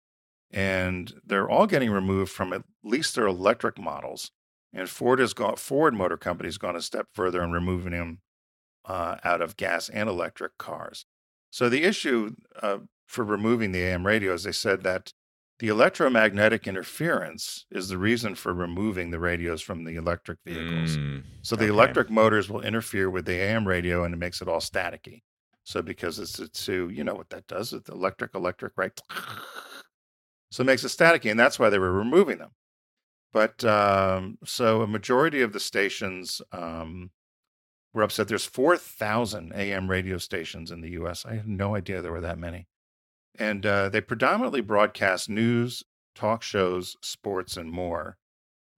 And 0.50 1.14
they're 1.24 1.48
all 1.48 1.66
getting 1.66 1.90
removed 1.90 2.32
from 2.32 2.52
at 2.52 2.64
least 2.82 3.14
their 3.14 3.26
electric 3.26 3.78
models. 3.78 4.32
And 4.72 4.90
Ford 4.90 5.20
has 5.20 5.34
gone, 5.34 5.56
Ford 5.56 5.94
Motor 5.94 6.16
Company 6.16 6.48
has 6.48 6.58
gone 6.58 6.76
a 6.76 6.82
step 6.82 7.06
further 7.14 7.42
in 7.42 7.52
removing 7.52 7.92
them 7.92 8.20
uh, 8.84 9.16
out 9.22 9.40
of 9.40 9.56
gas 9.56 9.88
and 9.88 10.08
electric 10.08 10.58
cars. 10.58 11.06
So 11.50 11.68
the 11.68 11.84
issue 11.84 12.34
uh, 12.60 12.78
for 13.06 13.24
removing 13.24 13.72
the 13.72 13.82
AM 13.82 14.06
radios, 14.06 14.42
they 14.42 14.52
said 14.52 14.82
that 14.82 15.12
the 15.60 15.68
electromagnetic 15.68 16.66
interference 16.66 17.66
is 17.70 17.88
the 17.88 17.98
reason 17.98 18.34
for 18.34 18.52
removing 18.52 19.10
the 19.10 19.18
radios 19.20 19.62
from 19.62 19.84
the 19.84 19.96
electric 19.96 20.38
vehicles. 20.44 20.96
Mm, 20.96 21.22
So 21.42 21.56
the 21.56 21.64
okay. 21.64 21.72
electric 21.72 22.10
motors 22.10 22.50
will 22.50 22.62
interfere 22.62 23.08
with 23.08 23.26
the 23.26 23.34
AM 23.34 23.66
radio 23.66 24.04
and 24.04 24.12
it 24.12 24.18
makes 24.18 24.42
it 24.42 24.48
all 24.48 24.60
staticky. 24.60 25.22
So 25.68 25.82
because 25.82 26.18
it's 26.18 26.38
a 26.38 26.48
two, 26.48 26.88
you 26.88 27.04
know 27.04 27.14
what 27.14 27.28
that 27.28 27.46
does? 27.46 27.74
It's 27.74 27.90
electric, 27.90 28.34
electric, 28.34 28.72
right? 28.76 28.98
So 30.50 30.62
it 30.62 30.64
makes 30.64 30.82
it 30.82 30.88
staticky, 30.88 31.30
and 31.30 31.38
that's 31.38 31.58
why 31.58 31.68
they 31.68 31.78
were 31.78 31.92
removing 31.92 32.38
them. 32.38 32.52
But 33.34 33.62
um, 33.64 34.38
so 34.42 34.80
a 34.80 34.86
majority 34.86 35.42
of 35.42 35.52
the 35.52 35.60
stations 35.60 36.40
um, 36.52 37.10
were 37.92 38.02
upset. 38.02 38.28
There's 38.28 38.46
4,000 38.46 39.52
AM 39.54 39.90
radio 39.90 40.16
stations 40.16 40.70
in 40.70 40.80
the 40.80 40.92
U.S. 40.92 41.26
I 41.26 41.34
had 41.34 41.46
no 41.46 41.76
idea 41.76 42.00
there 42.00 42.12
were 42.12 42.22
that 42.22 42.38
many. 42.38 42.66
And 43.38 43.66
uh, 43.66 43.90
they 43.90 44.00
predominantly 44.00 44.62
broadcast 44.62 45.28
news, 45.28 45.82
talk 46.14 46.42
shows, 46.42 46.96
sports, 47.02 47.58
and 47.58 47.70
more. 47.70 48.16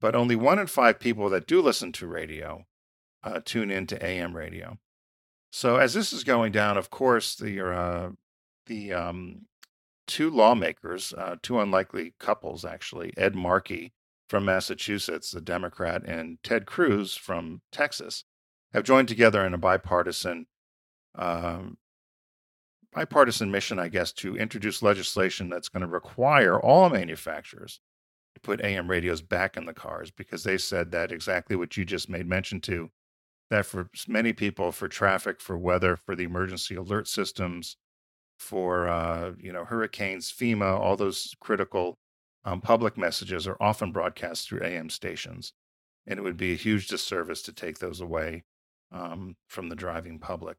But 0.00 0.16
only 0.16 0.34
one 0.34 0.58
in 0.58 0.66
five 0.66 0.98
people 0.98 1.30
that 1.30 1.46
do 1.46 1.62
listen 1.62 1.92
to 1.92 2.08
radio 2.08 2.64
uh, 3.22 3.38
tune 3.44 3.70
into 3.70 4.04
AM 4.04 4.36
radio. 4.36 4.76
So 5.50 5.76
as 5.76 5.94
this 5.94 6.12
is 6.12 6.24
going 6.24 6.52
down, 6.52 6.76
of 6.78 6.90
course, 6.90 7.34
the 7.34 7.64
uh, 7.66 8.10
the 8.66 8.92
um, 8.92 9.46
two 10.06 10.30
lawmakers, 10.30 11.12
uh, 11.16 11.36
two 11.42 11.60
unlikely 11.60 12.14
couples 12.18 12.64
actually, 12.64 13.12
Ed 13.16 13.34
Markey 13.34 13.92
from 14.28 14.44
Massachusetts, 14.44 15.32
the 15.32 15.40
Democrat, 15.40 16.04
and 16.04 16.38
Ted 16.44 16.66
Cruz 16.66 17.16
from 17.16 17.62
Texas, 17.72 18.24
have 18.72 18.84
joined 18.84 19.08
together 19.08 19.44
in 19.44 19.54
a 19.54 19.58
bipartisan 19.58 20.46
um, 21.16 21.78
bipartisan 22.92 23.50
mission, 23.50 23.78
I 23.78 23.88
guess, 23.88 24.12
to 24.14 24.36
introduce 24.36 24.82
legislation 24.82 25.48
that's 25.48 25.68
going 25.68 25.82
to 25.82 25.86
require 25.86 26.60
all 26.60 26.88
manufacturers 26.90 27.80
to 28.34 28.40
put 28.40 28.60
AM 28.60 28.88
radios 28.88 29.22
back 29.22 29.56
in 29.56 29.66
the 29.66 29.74
cars 29.74 30.10
because 30.10 30.44
they 30.44 30.58
said 30.58 30.92
that 30.92 31.12
exactly 31.12 31.56
what 31.56 31.76
you 31.76 31.84
just 31.84 32.08
made 32.08 32.28
mention 32.28 32.60
to 32.62 32.90
that 33.50 33.66
for 33.66 33.90
many 34.06 34.32
people, 34.32 34.72
for 34.72 34.88
traffic, 34.88 35.40
for 35.40 35.58
weather, 35.58 35.96
for 35.96 36.14
the 36.14 36.24
emergency 36.24 36.76
alert 36.76 37.08
systems, 37.08 37.76
for 38.38 38.88
uh, 38.88 39.32
you 39.38 39.52
know 39.52 39.64
hurricanes, 39.64 40.32
FEMA, 40.32 40.78
all 40.78 40.96
those 40.96 41.34
critical 41.40 41.98
um, 42.44 42.60
public 42.60 42.96
messages 42.96 43.46
are 43.46 43.56
often 43.60 43.92
broadcast 43.92 44.48
through 44.48 44.64
AM 44.64 44.88
stations, 44.88 45.52
and 46.06 46.18
it 46.18 46.22
would 46.22 46.38
be 46.38 46.52
a 46.52 46.56
huge 46.56 46.88
disservice 46.88 47.42
to 47.42 47.52
take 47.52 47.78
those 47.78 48.00
away 48.00 48.44
um, 48.92 49.36
from 49.48 49.68
the 49.68 49.76
driving 49.76 50.18
public. 50.18 50.56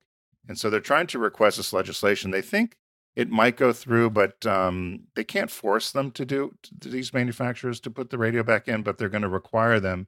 And 0.48 0.57
so 0.57 0.69
they're 0.69 0.79
trying 0.79 1.07
to 1.07 1.19
request 1.19 1.57
this 1.57 1.74
legislation. 1.74 2.31
They 2.31 2.41
think 2.41 2.75
it 3.15 3.29
might 3.29 3.57
go 3.57 3.74
through, 3.74 4.12
but 4.12 4.45
um, 4.45 5.05
they 5.15 5.24
can't 5.24 5.51
force 5.51 5.91
them 5.91 6.12
to 6.12 6.25
do 6.25 6.53
to 6.81 6.89
these 6.89 7.13
manufacturers 7.13 7.79
to 7.81 7.91
put 7.91 8.10
the 8.10 8.17
radio 8.17 8.43
back 8.43 8.67
in. 8.67 8.83
But 8.83 8.98
they're 8.98 9.10
going 9.10 9.21
to 9.21 9.29
require 9.29 9.79
them 9.79 10.07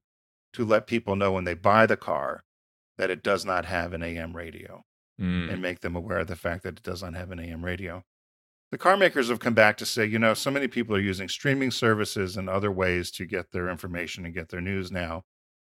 to 0.53 0.65
let 0.65 0.85
people 0.85 1.15
know 1.15 1.31
when 1.31 1.43
they 1.45 1.55
buy 1.55 1.85
the 1.85 1.97
car 1.97 2.43
that 2.97 3.09
it 3.09 3.23
does 3.23 3.45
not 3.45 3.65
have 3.65 3.93
an 3.93 4.03
AM 4.03 4.35
radio 4.35 4.83
Mm. 5.21 5.51
and 5.53 5.61
make 5.61 5.81
them 5.81 5.95
aware 5.95 6.19
of 6.19 6.27
the 6.27 6.35
fact 6.35 6.63
that 6.63 6.77
it 6.77 6.83
does 6.83 7.03
not 7.03 7.13
have 7.13 7.29
an 7.29 7.39
AM 7.39 7.63
radio. 7.63 8.03
The 8.71 8.79
car 8.79 8.97
makers 8.97 9.29
have 9.29 9.39
come 9.39 9.53
back 9.53 9.77
to 9.77 9.85
say, 9.85 10.07
you 10.07 10.17
know, 10.17 10.33
so 10.33 10.49
many 10.49 10.67
people 10.67 10.95
are 10.95 10.99
using 10.99 11.29
streaming 11.29 11.69
services 11.69 12.35
and 12.35 12.49
other 12.49 12.71
ways 12.71 13.11
to 13.11 13.27
get 13.27 13.51
their 13.51 13.69
information 13.69 14.25
and 14.25 14.33
get 14.33 14.49
their 14.49 14.59
news 14.61 14.91
now 14.91 15.23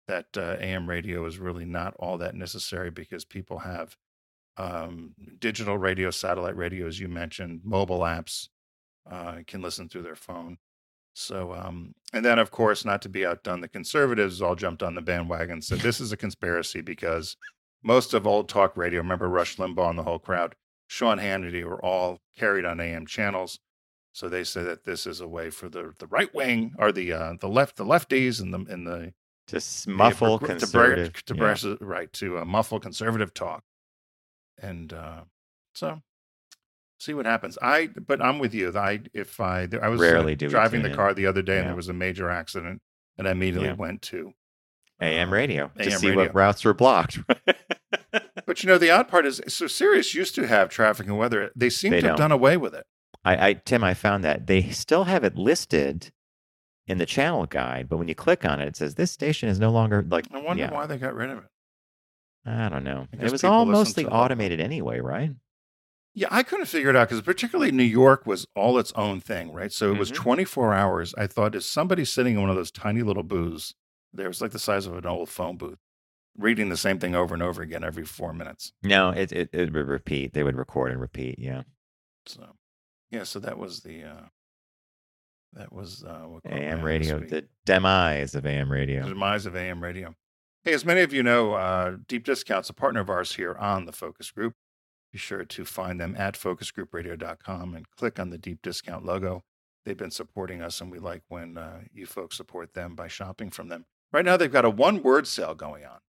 that 0.09 0.27
uh, 0.39 0.57
AM 0.59 0.89
radio 0.89 1.27
is 1.27 1.39
really 1.39 1.67
not 1.67 1.95
all 1.99 2.17
that 2.17 2.35
necessary 2.35 2.91
because 2.91 3.27
people 3.27 3.59
have 3.59 3.95
um, 4.57 5.15
digital 5.39 5.77
radio, 5.77 6.11
satellite 6.11 6.57
radio, 6.57 6.87
as 6.87 6.99
you 6.99 7.09
mentioned, 7.09 7.61
mobile 7.63 8.01
apps, 8.01 8.49
uh, 9.11 9.39
can 9.47 9.61
listen 9.61 9.89
through 9.89 10.03
their 10.03 10.17
phone. 10.17 10.57
So, 11.19 11.55
um, 11.55 11.95
and 12.13 12.23
then 12.25 12.39
of 12.39 12.51
course, 12.51 12.85
not 12.85 13.01
to 13.03 13.09
be 13.09 13.25
outdone, 13.25 13.63
the 13.63 13.69
conservatives 13.69 14.43
all 14.43 14.55
jumped 14.55 14.83
on 14.83 14.95
the 14.95 15.01
bandwagon. 15.01 15.63
Said 15.63 15.79
this 15.81 15.99
is 15.99 16.13
a 16.13 16.17
conspiracy 16.17 16.83
because 16.83 17.37
most 17.83 18.13
of 18.13 18.27
old 18.27 18.51
talk 18.51 18.77
radio, 18.77 19.01
remember 19.01 19.27
Rush 19.29 19.57
Limbaugh 19.57 19.89
and 19.89 19.99
the 19.99 20.03
whole 20.03 20.19
crowd, 20.19 20.55
Sean 20.89 21.19
Hannity 21.19 21.65
were 21.65 21.83
all 21.83 22.19
carried 22.37 22.67
on 22.67 22.81
AM 22.81 23.07
channels. 23.07 23.59
So 24.13 24.29
they 24.29 24.45
say 24.45 24.63
that 24.65 24.85
this 24.85 25.07
is 25.07 25.21
a 25.23 25.27
way 25.29 25.49
for 25.49 25.71
the, 25.71 25.93
the 25.99 26.07
right 26.07 26.33
wing 26.35 26.75
or 26.79 26.93
the 26.93 27.13
uh, 27.13 27.35
the 27.41 27.49
left 27.49 27.77
the 27.77 27.85
lefties 27.85 28.39
and 28.41 28.53
the 28.53 28.59
and 28.73 28.87
the 28.87 29.13
To 29.49 29.57
s- 29.57 29.87
muffle 29.87 30.39
to, 30.39 30.45
br- 30.45 30.53
conservative. 30.53 31.25
to, 31.25 31.35
yeah. 31.35 31.77
right 31.81 32.13
to 32.15 32.39
uh, 32.39 32.45
muffle 32.45 32.79
conservative 32.79 33.33
talk, 33.33 33.63
and 34.61 34.93
uh, 34.93 35.23
so 35.75 36.03
see 36.99 37.15
what 37.15 37.27
happens. 37.27 37.59
I 37.63 37.89
but 37.89 38.23
I'm 38.23 38.39
with 38.39 38.55
you. 38.55 38.73
I 38.77 39.01
if 39.13 39.41
I 39.41 39.69
I 39.83 39.89
was 39.89 40.01
uh, 40.01 40.05
Rarely 40.05 40.37
do 40.37 40.49
driving 40.49 40.83
the 40.83 40.91
car 40.91 41.15
the 41.15 41.27
other 41.27 41.43
day 41.43 41.59
and 41.59 41.69
there 41.69 41.77
was 41.77 41.89
a 41.89 41.93
major 41.95 42.31
accident, 42.31 42.81
and 43.19 43.27
I 43.29 43.33
immediately 43.33 43.69
Yeah. 43.69 43.75
went 43.75 44.03
to 44.03 44.33
AM 45.01 45.29
uh, 45.29 45.33
radio 45.33 45.71
to 45.77 45.83
AM 45.85 45.99
see 45.99 46.09
radio. 46.09 46.25
what 46.25 46.35
routes 46.35 46.65
were 46.65 46.75
blocked. 46.75 47.19
But 48.47 48.63
you 48.63 48.69
know, 48.69 48.79
the 48.79 48.91
odd 48.91 49.09
part 49.09 49.27
is, 49.27 49.41
so 49.49 49.67
Sirius 49.67 50.15
used 50.15 50.35
to 50.37 50.47
have 50.47 50.69
traffic 50.69 51.07
and 51.09 51.19
weather. 51.19 51.51
They 51.57 51.69
seem 51.69 51.91
They 51.91 52.01
to 52.01 52.07
have 52.07 52.17
don't. 52.17 52.31
done 52.31 52.33
away 52.33 52.57
with 52.57 52.75
it. 52.75 52.87
I, 53.25 53.49
I 53.49 53.53
Tim, 53.55 53.83
I 53.83 53.93
found 53.93 54.23
that 54.23 54.47
they 54.47 54.71
still 54.71 55.05
have 55.05 55.25
it 55.25 55.37
listed 55.37 56.13
in 56.87 56.99
the 56.99 57.07
channel 57.07 57.45
guide, 57.47 57.89
but 57.89 57.97
when 57.97 58.07
you 58.07 58.15
click 58.15 58.45
on 58.45 58.61
it, 58.61 58.69
it 58.69 58.77
says 58.77 58.95
this 58.95 59.11
station 59.11 59.49
is 59.49 59.59
no 59.59 59.71
longer 59.71 60.07
like. 60.09 60.27
I 60.33 60.41
wonder 60.41 60.63
yeah, 60.63 60.73
why 60.73 60.87
they 60.87 60.97
got 60.97 61.15
rid 61.15 61.31
of 61.31 61.39
it. 61.39 61.45
I 62.49 62.69
don't 62.69 62.85
know. 62.85 63.09
It 63.13 63.33
was 63.33 63.43
all 63.43 63.67
mostly 63.67 64.07
automated 64.07 64.61
anyway, 64.61 65.01
right? 65.01 65.33
Yeah, 66.19 66.29
I 66.31 66.43
couldn't 66.43 66.65
figure 66.65 66.89
it 66.89 66.97
out 66.97 67.09
because 67.11 67.21
particularly 67.21 67.71
New 67.71 67.83
York 67.85 68.25
was 68.25 68.47
all 68.57 68.79
its 68.79 68.91
own 68.93 69.21
thing, 69.21 69.53
right? 69.53 69.71
So 69.71 69.93
it 69.93 69.99
was 69.99 70.11
Mhm. 70.11 70.15
24 70.15 70.73
hours. 70.73 71.15
I 71.19 71.27
thought, 71.27 71.55
is 71.55 71.67
somebody 71.67 72.07
sitting 72.07 72.37
in 72.37 72.41
one 72.41 72.49
of 72.49 72.57
those 72.57 72.71
tiny 72.71 73.03
little 73.03 73.23
booths? 73.23 73.75
There 74.15 74.27
was 74.27 74.41
like 74.41 74.53
the 74.53 74.59
size 74.59 74.87
of 74.87 74.97
an 74.97 75.05
old 75.05 75.29
phone 75.29 75.59
booth, 75.59 75.79
reading 76.35 76.71
the 76.71 76.77
same 76.79 76.99
thing 76.99 77.15
over 77.15 77.35
and 77.35 77.43
over 77.43 77.61
again 77.61 77.85
every 77.85 78.07
four 78.07 78.33
minutes. 78.33 78.73
No, 78.83 79.11
it, 79.11 79.31
it 79.31 79.51
it 79.53 79.73
would 79.75 79.87
repeat. 79.89 80.33
They 80.33 80.43
would 80.43 80.57
record 80.57 80.91
and 80.91 81.03
repeat. 81.03 81.39
Yeah, 81.39 81.65
So, 82.25 82.57
yeah, 83.11 83.25
so 83.25 83.39
that 83.41 83.59
was 83.59 83.83
the 83.83 84.05
uh, 84.05 84.27
that 85.53 85.71
was 85.71 86.03
uh, 86.03 86.21
what 86.27 86.45
caught 86.45 86.53
my 86.53 86.59
eye 86.59 86.63
AM 86.63 86.83
radio, 86.83 87.19
the 87.19 87.47
demise 87.67 88.35
of 88.35 88.47
AM 88.47 88.73
radio. 88.73 89.03
The 89.03 89.11
demise 89.11 89.45
of 89.45 89.55
AM 89.55 89.83
radio. 89.83 90.15
Hey, 90.65 90.73
as 90.73 90.85
many 90.87 91.03
of 91.03 91.13
you 91.13 91.23
know, 91.23 91.53
uh, 91.53 91.99
Deep 92.09 92.25
Discounts, 92.25 92.71
a 92.71 92.75
partner 92.75 93.01
of 93.01 93.11
ours 93.11 93.35
here 93.35 93.55
on 93.55 93.85
the 93.85 93.93
Focus 93.93 94.31
Group. 94.31 94.55
Be 95.17 95.21
sure 95.21 95.47
to 95.47 95.65
find 95.65 95.99
them 95.99 96.15
at 96.19 96.35
focusgroupradio.com 96.35 97.75
and 97.75 97.91
click 97.97 98.21
on 98.21 98.29
the 98.29 98.37
Deep 98.37 98.61
Discount 98.61 99.03
logo. 99.03 99.45
They've 99.87 99.97
been 99.97 100.11
supporting 100.11 100.61
us, 100.61 100.79
and 100.83 100.91
we 100.91 100.99
like 100.99 101.23
when 101.29 101.57
uh, 101.57 101.85
you 101.91 102.05
folks 102.05 102.37
support 102.37 102.75
them 102.75 102.95
by 102.95 103.09
shopping 103.09 103.49
from 103.49 103.69
them. 103.69 103.87
Right 104.13 104.27
now, 104.27 104.37
they've 104.37 104.53
got 104.53 104.67
a 104.67 104.71
one 104.71 105.03
word 105.03 105.27
sale 105.27 105.55
going 105.55 105.87
on. 105.87 106.01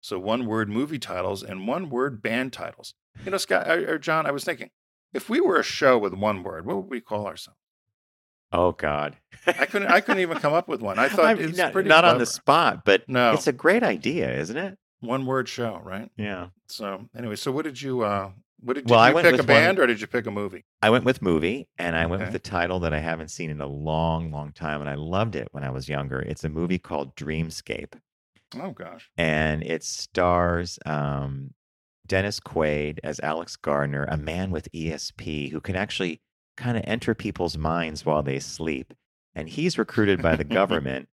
So, 0.00 0.18
one 0.18 0.46
word 0.46 0.70
movie 0.70 0.98
titles 0.98 1.42
and 1.42 1.68
one 1.68 1.90
word 1.90 2.22
band 2.22 2.54
titles. 2.54 2.94
You 3.22 3.32
know, 3.32 3.36
Scott 3.36 3.68
or, 3.68 3.96
or 3.96 3.98
John, 3.98 4.24
I 4.24 4.30
was 4.30 4.44
thinking, 4.44 4.70
if 5.12 5.28
we 5.28 5.42
were 5.42 5.58
a 5.60 5.62
show 5.62 5.98
with 5.98 6.14
one 6.14 6.42
word, 6.42 6.64
what 6.64 6.76
would 6.76 6.88
we 6.90 7.02
call 7.02 7.26
ourselves? 7.26 7.58
Oh 8.50 8.72
God, 8.72 9.18
I 9.46 9.66
couldn't. 9.66 9.88
I 9.88 10.00
couldn't 10.00 10.22
even 10.22 10.38
come 10.38 10.54
up 10.54 10.68
with 10.68 10.80
one. 10.80 10.98
I 10.98 11.08
thought 11.10 11.26
I'm 11.26 11.38
it's 11.38 11.58
not, 11.58 11.74
pretty 11.74 11.90
not 11.90 12.06
on 12.06 12.16
the 12.16 12.24
spot, 12.24 12.86
but 12.86 13.06
No. 13.10 13.34
it's 13.34 13.46
a 13.46 13.52
great 13.52 13.82
idea, 13.82 14.34
isn't 14.34 14.56
it? 14.56 14.78
one 15.00 15.26
word 15.26 15.46
show, 15.50 15.82
right? 15.84 16.08
Yeah. 16.16 16.46
So 16.66 17.10
anyway, 17.14 17.36
so 17.36 17.52
what 17.52 17.66
did 17.66 17.82
you 17.82 18.00
uh 18.00 18.30
what 18.64 18.74
did, 18.74 18.86
did 18.86 18.90
Well, 18.90 19.00
I 19.00 19.12
went 19.12 19.24
pick 19.26 19.34
a 19.34 19.36
with 19.36 19.40
one- 19.40 19.46
band 19.48 19.78
or 19.78 19.86
did 19.86 20.00
you 20.00 20.06
pick 20.06 20.26
a 20.26 20.30
movie? 20.30 20.64
I 20.82 20.90
went 20.90 21.04
with 21.04 21.20
movie, 21.22 21.68
and 21.78 21.94
I 21.96 22.06
went 22.06 22.22
Okay. 22.22 22.30
with 22.30 22.42
the 22.42 22.48
title 22.50 22.80
that 22.80 22.92
I 22.94 23.00
haven't 23.00 23.28
seen 23.28 23.50
in 23.50 23.60
a 23.60 23.66
long, 23.66 24.30
long 24.30 24.52
time, 24.52 24.80
and 24.80 24.88
I 24.90 24.94
loved 24.94 25.36
it 25.36 25.48
when 25.52 25.64
I 25.64 25.70
was 25.70 25.88
younger. 25.88 26.20
It's 26.20 26.44
a 26.44 26.48
movie 26.48 26.78
called 26.78 27.14
Dreamscape, 27.16 27.94
Oh 28.56 28.70
gosh. 28.72 29.10
and 29.16 29.62
it 29.62 29.82
stars 29.84 30.78
um, 30.86 31.54
Dennis 32.06 32.40
Quaid 32.40 32.98
as 33.02 33.20
Alex 33.20 33.56
Gardner, 33.56 34.04
a 34.04 34.16
man 34.16 34.50
with 34.50 34.70
ESP 34.72 35.50
who 35.50 35.60
can 35.60 35.76
actually 35.76 36.20
kind 36.56 36.76
of 36.76 36.84
enter 36.86 37.14
people's 37.14 37.56
minds 37.58 38.04
while 38.06 38.22
they 38.22 38.38
sleep, 38.38 38.94
and 39.34 39.48
he's 39.48 39.78
recruited 39.78 40.22
by 40.22 40.36
the 40.36 40.44
government 40.60 41.08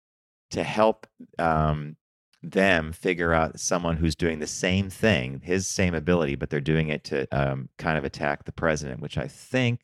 to 0.50 0.62
help 0.64 1.06
um, 1.38 1.96
them 2.42 2.92
figure 2.92 3.32
out 3.32 3.60
someone 3.60 3.98
who's 3.98 4.14
doing 4.14 4.38
the 4.38 4.46
same 4.46 4.88
thing, 4.88 5.40
his 5.44 5.66
same 5.66 5.94
ability, 5.94 6.36
but 6.36 6.50
they're 6.50 6.60
doing 6.60 6.88
it 6.88 7.04
to 7.04 7.26
um, 7.36 7.68
kind 7.78 7.98
of 7.98 8.04
attack 8.04 8.44
the 8.44 8.52
president, 8.52 9.00
which 9.00 9.18
I 9.18 9.28
think 9.28 9.80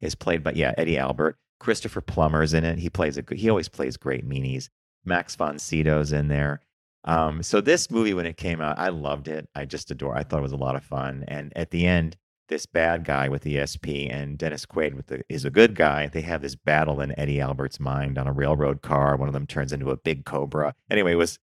is 0.00 0.14
played 0.14 0.42
by 0.42 0.52
yeah 0.52 0.74
Eddie 0.76 0.98
Albert. 0.98 1.38
Christopher 1.58 2.00
Plummer's 2.00 2.54
in 2.54 2.64
it. 2.64 2.78
He 2.78 2.90
plays 2.90 3.18
a 3.18 3.24
he 3.34 3.48
always 3.48 3.68
plays 3.68 3.96
great 3.96 4.28
meanies. 4.28 4.68
Max 5.04 5.36
von 5.36 5.58
Sydow's 5.58 6.12
in 6.12 6.28
there. 6.28 6.60
Um, 7.04 7.42
so 7.42 7.60
this 7.60 7.90
movie 7.90 8.14
when 8.14 8.26
it 8.26 8.36
came 8.36 8.60
out, 8.60 8.78
I 8.78 8.88
loved 8.88 9.28
it. 9.28 9.48
I 9.54 9.64
just 9.64 9.90
adore. 9.90 10.16
I 10.16 10.22
thought 10.22 10.40
it 10.40 10.42
was 10.42 10.52
a 10.52 10.56
lot 10.56 10.76
of 10.76 10.84
fun. 10.84 11.24
And 11.28 11.52
at 11.56 11.70
the 11.70 11.86
end, 11.86 12.16
this 12.48 12.66
bad 12.66 13.04
guy 13.04 13.28
with 13.28 13.44
ESP 13.44 14.12
and 14.12 14.36
Dennis 14.36 14.66
Quaid 14.66 14.94
with 14.94 15.06
the 15.06 15.22
is 15.28 15.44
a 15.44 15.50
good 15.50 15.74
guy. 15.74 16.08
They 16.08 16.20
have 16.22 16.42
this 16.42 16.56
battle 16.56 17.00
in 17.00 17.18
Eddie 17.18 17.40
Albert's 17.40 17.80
mind 17.80 18.18
on 18.18 18.26
a 18.26 18.32
railroad 18.32 18.82
car. 18.82 19.16
One 19.16 19.28
of 19.28 19.34
them 19.34 19.46
turns 19.46 19.72
into 19.72 19.90
a 19.90 19.96
big 19.96 20.24
cobra. 20.24 20.74
Anyway, 20.90 21.12
it 21.12 21.16
was 21.16 21.38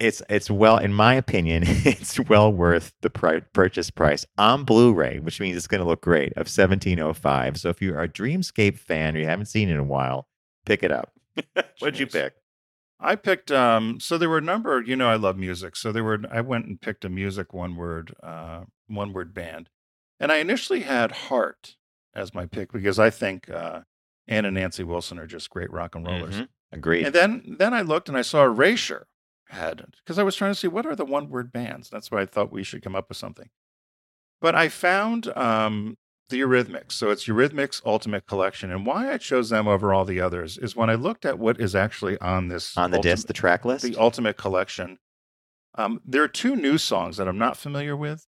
it's 0.00 0.22
it's 0.28 0.50
well 0.50 0.78
in 0.78 0.92
my 0.92 1.14
opinion 1.14 1.62
it's 1.66 2.18
well 2.20 2.52
worth 2.52 2.92
the 3.02 3.10
pri- 3.10 3.40
purchase 3.52 3.90
price 3.90 4.26
on 4.38 4.64
blu-ray 4.64 5.18
which 5.20 5.40
means 5.40 5.56
it's 5.56 5.66
going 5.66 5.80
to 5.80 5.86
look 5.86 6.00
great 6.02 6.32
of 6.32 6.48
1705 6.48 7.56
so 7.58 7.68
if 7.68 7.80
you're 7.82 8.00
a 8.00 8.08
dreamscape 8.08 8.78
fan 8.78 9.16
or 9.16 9.20
you 9.20 9.26
haven't 9.26 9.46
seen 9.46 9.68
it 9.68 9.72
in 9.74 9.78
a 9.78 9.84
while 9.84 10.26
pick 10.66 10.82
it 10.82 10.90
up 10.90 11.12
what'd 11.78 11.98
you 11.98 12.06
pick 12.06 12.34
I 13.02 13.16
picked 13.16 13.50
um 13.50 13.98
so 13.98 14.18
there 14.18 14.28
were 14.28 14.38
a 14.38 14.42
number, 14.42 14.82
you 14.82 14.94
know 14.94 15.08
I 15.08 15.14
love 15.16 15.38
music. 15.38 15.74
So 15.74 15.90
there 15.90 16.04
were 16.04 16.20
I 16.30 16.42
went 16.42 16.66
and 16.66 16.78
picked 16.78 17.02
a 17.06 17.08
music 17.08 17.54
one 17.54 17.74
word 17.74 18.14
uh 18.22 18.64
one 18.88 19.14
word 19.14 19.32
band. 19.32 19.70
And 20.18 20.30
I 20.30 20.36
initially 20.36 20.80
had 20.80 21.10
Heart 21.12 21.76
as 22.14 22.34
my 22.34 22.44
pick 22.44 22.70
because 22.72 22.98
I 22.98 23.08
think 23.08 23.48
uh 23.48 23.80
Ann 24.28 24.44
and 24.44 24.54
Nancy 24.54 24.84
Wilson 24.84 25.18
are 25.18 25.26
just 25.26 25.48
great 25.48 25.70
rock 25.72 25.94
and 25.94 26.06
rollers. 26.06 26.40
Mhm. 26.40 26.48
agreed 26.72 27.06
And 27.06 27.14
then 27.14 27.56
then 27.58 27.72
I 27.72 27.80
looked 27.80 28.10
and 28.10 28.18
I 28.18 28.22
saw 28.22 28.44
Erasure 28.44 29.06
had 29.50 29.84
because 30.04 30.18
I 30.18 30.22
was 30.22 30.36
trying 30.36 30.52
to 30.52 30.58
see 30.58 30.68
what 30.68 30.86
are 30.86 30.96
the 30.96 31.04
one 31.04 31.28
word 31.28 31.52
bands. 31.52 31.90
That's 31.90 32.10
why 32.10 32.22
I 32.22 32.26
thought 32.26 32.52
we 32.52 32.62
should 32.62 32.82
come 32.82 32.96
up 32.96 33.08
with 33.08 33.18
something. 33.18 33.48
But 34.40 34.54
I 34.54 34.68
found 34.68 35.28
um, 35.36 35.96
the 36.30 36.40
Eurythmics. 36.40 36.92
So 36.92 37.10
it's 37.10 37.26
Eurythmics 37.26 37.82
Ultimate 37.84 38.26
Collection. 38.26 38.70
And 38.70 38.86
why 38.86 39.12
I 39.12 39.18
chose 39.18 39.50
them 39.50 39.68
over 39.68 39.92
all 39.92 40.04
the 40.04 40.20
others 40.20 40.56
is 40.56 40.74
when 40.74 40.88
I 40.88 40.94
looked 40.94 41.26
at 41.26 41.38
what 41.38 41.60
is 41.60 41.74
actually 41.74 42.18
on 42.20 42.48
this 42.48 42.76
on 42.76 42.90
the 42.90 42.96
ultimate, 42.98 43.12
disc 43.12 43.26
the 43.26 43.32
track 43.32 43.64
list 43.64 43.84
the 43.84 43.96
Ultimate 43.96 44.36
Collection. 44.36 44.98
Um, 45.74 46.00
there 46.04 46.22
are 46.22 46.28
two 46.28 46.56
new 46.56 46.78
songs 46.78 47.16
that 47.18 47.28
I'm 47.28 47.38
not 47.38 47.56
familiar 47.56 47.96
with, 47.96 48.26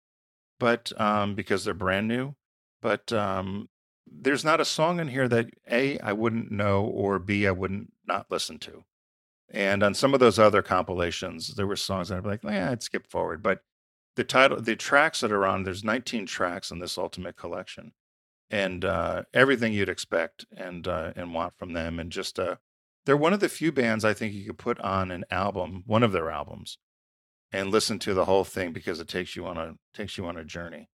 but 0.59 0.93
um, 1.01 1.35
because 1.35 1.65
they're 1.65 1.75
brand 1.75 2.09
new. 2.09 2.35
But 2.81 3.13
um, 3.13 3.69
there's 4.07 4.45
not 4.45 4.61
a 4.61 4.65
song 4.65 5.01
in 5.01 5.09
here 5.09 5.29
that 5.29 5.51
A, 5.71 5.99
I 5.99 6.13
wouldn't 6.13 6.53
know, 6.53 6.85
or 6.85 7.19
B, 7.19 7.47
I 7.47 7.51
wouldn't 7.51 7.93
not 8.07 8.27
listen 8.31 8.59
to. 8.61 8.85
And 9.51 9.83
on 9.83 9.95
some 9.95 10.13
of 10.13 10.21
those 10.21 10.39
other 10.39 10.63
compilations, 10.63 11.55
there 11.55 11.67
were 11.67 11.77
songs 11.77 12.09
that 12.09 12.17
I'd 12.17 12.25
be 12.25 12.31
like, 12.31 12.45
yeah, 12.45 12.71
I'd 12.71 12.83
skip 12.83 13.07
forward. 13.07 13.43
But 13.43 13.61
the 14.17 14.25
title, 14.25 14.61
the 14.61 14.77
tracks 14.77 15.21
that 15.21 15.31
are 15.31 15.47
on, 15.47 15.63
there's 15.63 15.85
19 15.85 16.27
tracks 16.27 16.71
in 16.71 16.79
this 16.79 16.99
Ultimate 16.99 17.37
Collection, 17.37 17.93
and 18.51 18.85
uh, 18.85 19.23
everything 19.33 19.73
you'd 19.73 19.89
expect 19.89 20.47
and 20.57 20.89
uh, 20.89 21.13
and 21.15 21.35
want 21.35 21.57
from 21.59 21.75
them, 21.75 22.01
and 22.01 22.11
just 22.11 22.39
uh, 22.39 22.57
they're 23.05 23.17
one 23.17 23.33
of 23.33 23.41
the 23.41 23.49
few 23.49 23.71
bands 23.71 24.05
I 24.05 24.15
think 24.15 24.35
you 24.35 24.47
could 24.47 24.59
put 24.59 24.81
on 24.81 25.11
an 25.11 25.25
album, 25.31 25.85
one 25.87 26.03
of 26.03 26.13
their 26.13 26.31
albums, 26.31 26.79
and 27.53 27.71
listen 27.71 27.99
to 28.01 28.15
the 28.15 28.25
whole 28.25 28.45
thing 28.45 28.73
because 28.73 29.01
it 29.01 29.09
takes 29.09 29.37
you 29.37 29.47
on 29.47 29.57
a 29.59 29.75
takes 29.95 30.19
you 30.19 30.27
on 30.27 30.37
a 30.37 30.45
journey. 30.45 30.89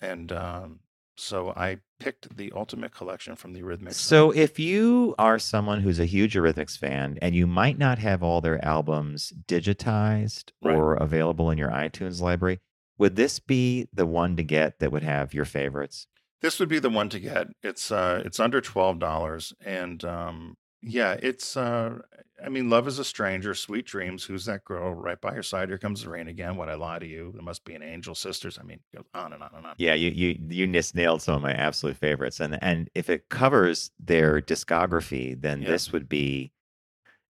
And 0.00 0.30
um, 0.32 0.80
so 1.18 1.50
I 1.56 1.78
picked 2.00 2.36
the 2.36 2.52
Ultimate 2.54 2.92
Collection 2.94 3.34
from 3.36 3.52
the 3.52 3.60
Eurythmics. 3.62 3.94
So 3.94 4.30
if 4.30 4.58
you 4.58 5.14
are 5.18 5.38
someone 5.38 5.80
who's 5.80 5.98
a 5.98 6.04
huge 6.04 6.34
Eurythmics 6.34 6.78
fan 6.78 7.18
and 7.20 7.34
you 7.34 7.46
might 7.46 7.76
not 7.76 7.98
have 7.98 8.22
all 8.22 8.40
their 8.40 8.64
albums 8.64 9.32
digitized 9.46 10.50
Right. 10.62 10.76
or 10.76 10.94
available 10.94 11.50
in 11.50 11.58
your 11.58 11.70
iTunes 11.70 12.20
library, 12.20 12.60
would 12.98 13.16
this 13.16 13.38
be 13.40 13.88
the 13.92 14.06
one 14.06 14.36
to 14.36 14.42
get 14.42 14.78
that 14.78 14.92
would 14.92 15.02
have 15.02 15.34
your 15.34 15.44
favorites? 15.44 16.06
This 16.40 16.60
would 16.60 16.68
be 16.68 16.78
the 16.78 16.90
one 16.90 17.08
to 17.10 17.18
get. 17.20 17.48
It's 17.62 17.90
uh 17.90 18.22
it's 18.24 18.38
under 18.38 18.60
twelve 18.60 18.98
dollars, 19.00 19.52
and 19.64 20.04
um 20.04 20.54
yeah, 20.82 21.16
it's 21.22 21.56
uh 21.56 21.98
I 22.44 22.48
mean, 22.50 22.70
love 22.70 22.86
is 22.86 23.00
a 23.00 23.04
stranger, 23.04 23.52
sweet 23.52 23.84
dreams. 23.84 24.22
Who's 24.22 24.44
that 24.44 24.64
girl 24.64 24.94
right 24.94 25.20
by 25.20 25.34
your 25.34 25.42
side? 25.42 25.70
Here 25.70 25.78
comes 25.78 26.04
the 26.04 26.10
rain 26.10 26.28
again. 26.28 26.56
What 26.56 26.68
I 26.68 26.74
lie 26.74 27.00
to 27.00 27.06
you? 27.06 27.32
There 27.34 27.42
must 27.42 27.64
be 27.64 27.74
an 27.74 27.82
angel, 27.82 28.14
sisters. 28.14 28.58
I 28.60 28.62
mean, 28.62 28.78
it 28.92 28.96
goes 28.96 29.06
on 29.12 29.32
and 29.32 29.42
on 29.42 29.50
and 29.56 29.66
on. 29.66 29.74
Yeah, 29.78 29.94
you 29.94 30.10
you 30.10 30.38
you 30.48 30.66
just 30.68 30.94
nailed 30.94 31.20
some 31.20 31.34
of 31.34 31.42
my 31.42 31.52
absolute 31.52 31.96
favorites, 31.96 32.38
and 32.38 32.62
and 32.62 32.88
if 32.94 33.10
it 33.10 33.28
covers 33.28 33.90
their 33.98 34.40
discography, 34.40 35.40
then 35.40 35.62
Yeah. 35.62 35.68
this 35.68 35.90
would 35.92 36.08
be. 36.08 36.52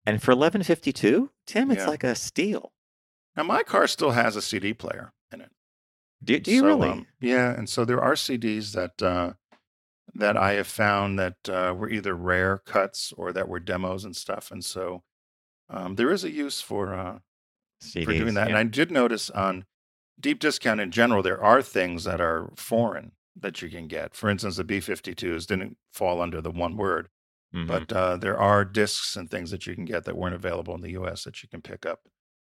And 0.08 0.22
for 0.24 0.32
eleven 0.32 0.64
fifty 0.64 0.92
two, 0.92 1.30
Tim, 1.46 1.70
it's 1.72 1.82
Yeah. 1.84 1.88
like 1.88 2.04
a 2.04 2.16
steal. 2.16 2.74
Now 3.38 3.44
my 3.44 3.62
car 3.64 3.86
still 3.88 4.12
has 4.12 4.36
a 4.36 4.42
CD 4.42 4.74
player 4.74 5.14
in 5.32 5.42
it. 5.42 5.52
Do, 6.24 6.40
do 6.40 6.52
you 6.52 6.62
So, 6.62 6.66
really? 6.66 6.90
um, 6.90 7.08
yeah, 7.20 7.52
and 7.56 7.70
so 7.70 7.86
there 7.86 8.02
are 8.02 8.14
CDs 8.14 8.72
that 8.74 9.02
uh, 9.04 9.34
that 10.16 10.38
I 10.38 10.54
have 10.54 10.68
found 10.68 11.20
that 11.20 11.36
uh, 11.50 11.74
were 11.78 11.90
either 11.90 12.16
rare 12.16 12.58
cuts 12.58 13.14
or 13.18 13.32
that 13.34 13.48
were 13.50 13.60
demos 13.60 14.04
and 14.06 14.16
stuff, 14.16 14.50
and 14.52 14.64
so 14.64 15.04
um, 15.70 15.96
there 15.96 16.12
is 16.12 16.24
a 16.24 16.32
use 16.32 16.62
for 16.62 16.94
uh, 16.94 17.20
for 17.82 18.00
doing 18.14 18.20
CDs, 18.30 18.34
that. 18.36 18.48
And. 18.48 18.58
I 18.58 18.64
did 18.64 18.92
notice 18.92 19.30
on 19.30 19.66
deep 20.20 20.40
discount 20.40 20.80
in 20.80 20.92
general, 20.92 21.22
there 21.22 21.44
are 21.44 21.62
things 21.62 22.04
that 22.06 22.22
are 22.22 22.52
foreign 22.56 23.12
that 23.36 23.62
you 23.62 23.70
can 23.70 23.88
get. 23.88 24.16
For 24.16 24.30
instance, 24.30 24.56
the 24.56 24.64
B52s 24.64 25.46
didn't 25.46 25.78
fall 25.92 26.22
under 26.22 26.40
the 26.42 26.52
one 26.52 26.78
word, 26.78 27.10
Mhm. 27.54 27.68
but 27.68 27.92
uh, 27.92 28.16
there 28.18 28.38
are 28.38 28.64
discs 28.64 29.18
and 29.18 29.30
things 29.30 29.52
that 29.52 29.68
you 29.68 29.76
can 29.76 29.84
get 29.86 30.06
that 30.06 30.16
weren't 30.16 30.36
available 30.36 30.74
in 30.74 30.82
the 30.82 30.92
U.S. 30.92 31.26
that 31.26 31.44
you 31.44 31.50
can 31.50 31.62
pick 31.62 31.86
up 31.86 32.00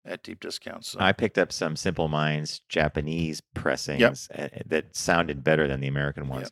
at 0.05 0.21
deep 0.21 0.39
discounts. 0.39 0.89
So, 0.89 0.99
I 0.99 1.11
picked 1.11 1.39
up 1.39 1.51
some 1.51 1.75
Simple 1.75 2.07
Minds 2.07 2.61
Japanese 2.69 3.41
pressings 3.55 4.29
uh, 4.29 4.49
that 4.67 4.95
sounded 4.95 5.43
better 5.43 5.67
than 5.67 5.79
the 5.79 5.87
American 5.87 6.27
ones. 6.27 6.51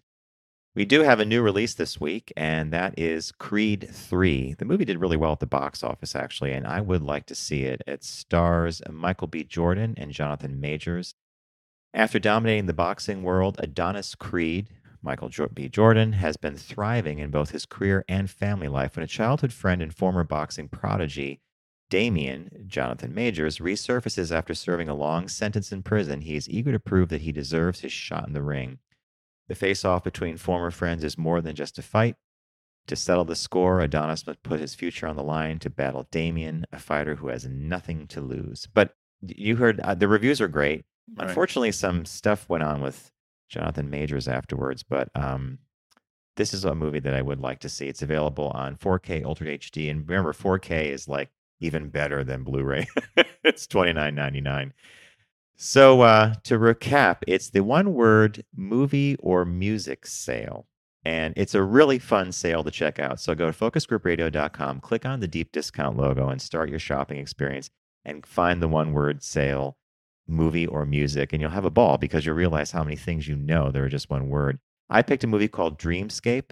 We 0.75 0.86
do 0.86 1.01
have 1.01 1.20
a 1.20 1.25
new 1.25 1.44
release 1.44 1.75
this 1.75 2.01
week, 2.01 2.34
and 2.36 2.74
that 2.74 2.98
is 2.98 3.32
Creed 3.32 3.88
3. 3.92 4.56
The 4.56 4.65
movie 4.65 4.86
did 4.86 5.00
really 5.00 5.18
well 5.18 5.34
at 5.34 5.39
the 5.39 5.46
box 5.46 5.84
office, 5.84 6.15
actually, 6.15 6.51
and 6.51 6.65
I 6.65 6.82
would 6.82 7.03
like 7.03 7.27
to 7.27 7.36
see 7.36 7.65
it. 7.65 7.84
It 7.86 8.03
stars 8.03 8.82
Michael 8.89 9.27
B. 9.27 9.44
Jordan 9.44 9.94
and 9.98 10.12
Jonathan 10.12 10.60
Majors. 10.60 11.13
After 11.94 12.18
dominating 12.18 12.65
the 12.65 12.74
boxing 12.74 13.21
world, 13.21 13.58
Adonis 13.60 14.15
Creed, 14.15 14.67
Michael 15.04 15.30
B. 15.54 15.69
Jordan, 15.69 16.13
has 16.13 16.38
been 16.38 16.58
thriving 16.58 17.19
in 17.19 17.30
both 17.30 17.52
his 17.52 17.67
career 17.67 18.04
and 18.10 18.28
family 18.28 18.67
life 18.67 18.95
when 18.95 19.04
a 19.04 19.08
childhood 19.08 19.54
friend 19.54 19.80
and 19.80 19.95
former 19.95 20.24
boxing 20.24 20.69
prodigy, 20.69 21.39
Damian, 21.91 22.65
Jonathan 22.65 23.13
Majors, 23.13 23.60
resurfaces 23.60 24.36
after 24.36 24.56
serving 24.56 24.89
a 24.89 24.95
long 24.95 25.28
sentence 25.28 25.71
in 25.71 25.84
prison. 25.84 26.21
He 26.21 26.36
is 26.36 26.50
eager 26.50 26.71
to 26.71 26.80
prove 26.80 27.10
that 27.10 27.21
he 27.21 27.32
deserves 27.32 27.82
his 27.82 27.91
shot 27.91 28.26
in 28.26 28.34
the 28.34 28.41
ring. 28.41 28.80
The 29.54 29.60
face 29.60 29.86
off 29.86 30.04
between 30.04 30.38
former 30.38 30.72
friends 30.72 31.04
is 31.04 31.16
more 31.16 31.39
than 31.39 31.56
just 31.56 31.78
a 31.78 31.84
fight. 31.84 32.16
To 32.88 32.96
settle 32.96 33.24
the 33.24 33.36
score, 33.36 33.82
Adonis 33.82 34.26
must 34.26 34.42
put 34.42 34.60
his 34.60 34.74
future 34.74 35.06
on 35.06 35.16
the 35.16 35.22
line 35.22 35.60
to 35.60 35.70
battle 35.70 36.08
Damian, 36.10 36.66
a 36.74 36.80
fighter 36.80 37.13
who 37.13 37.28
has 37.28 37.46
nothing 37.46 38.08
to 38.08 38.20
lose. 38.20 38.68
But 38.74 38.96
you 39.22 39.58
heard 39.58 39.80
uh, 39.82 39.94
the 39.94 40.08
reviews 40.08 40.42
are 40.42 40.48
great. 40.48 40.86
Right. 41.16 41.28
Unfortunately, 41.28 41.72
some 41.72 42.04
stuff 42.06 42.50
went 42.50 42.63
on 42.63 42.82
with 42.82 43.12
Jonathan 43.48 43.92
Majors 43.92 44.28
afterwards, 44.28 44.82
but 44.82 45.10
um, 45.13 45.60
this 46.36 46.52
is 46.52 46.66
a 46.66 46.74
movie 46.74 47.00
that 47.02 47.13
I 47.13 47.22
would 47.22 47.39
like 47.39 47.60
to 47.60 47.70
see. 47.70 47.86
It's 47.86 48.02
available 48.02 48.48
on 48.56 48.78
4K 48.78 49.24
Ultra 49.24 49.56
HD, 49.56 49.92
and 49.92 50.10
remember, 50.10 50.34
4K 50.34 50.86
is 50.86 51.08
like 51.08 51.30
even 51.60 51.89
better 51.89 52.24
than 52.24 52.44
Blu-ray. 52.44 52.88
it's 53.44 53.68
twenty 53.68 53.94
nine 53.94 54.16
ninety 54.16 54.42
nine. 54.42 54.74
So 55.56 56.02
uh, 56.02 56.36
to 56.44 56.58
recap, 56.58 57.18
it's 57.28 57.50
the 57.50 57.63
one-word 57.63 58.44
movie 58.56 59.16
or 59.20 59.46
music 59.46 60.06
sale. 60.06 60.68
And 61.06 61.34
it's 61.36 61.54
a 61.54 61.63
really 61.63 62.00
fun 62.00 62.32
sale 62.32 62.63
to 62.63 62.72
check 62.72 62.98
out. 62.98 63.20
So 63.20 63.36
go 63.36 63.52
to 63.52 63.58
focusgroupradio.com, 63.58 64.80
click 64.80 65.06
on 65.06 65.20
the 65.20 65.28
deep 65.28 65.52
discount 65.52 65.98
logo, 65.98 66.30
and 66.30 66.42
start 66.42 66.70
your 66.70 66.80
shopping 66.80 67.18
experience 67.18 67.70
and 68.06 68.26
find 68.26 68.62
the 68.62 68.68
one 68.68 68.94
word 68.94 69.22
sale 69.22 69.78
movie 70.28 70.66
or 70.66 70.86
music. 70.86 71.34
And 71.34 71.42
you'll 71.42 71.52
have 71.52 71.66
a 71.66 71.70
ball 71.70 71.98
because 71.98 72.26
you'll 72.26 72.36
realize 72.36 72.72
how 72.72 72.84
many 72.84 72.96
things 72.96 73.28
you 73.28 73.36
know 73.36 73.70
that 73.70 73.82
are 73.82 73.89
just 73.89 74.10
one 74.10 74.30
word. 74.30 74.60
I 74.89 75.02
picked 75.02 75.24
a 75.24 75.28
movie 75.28 75.48
called 75.48 75.80
Dreamscape. 75.80 76.52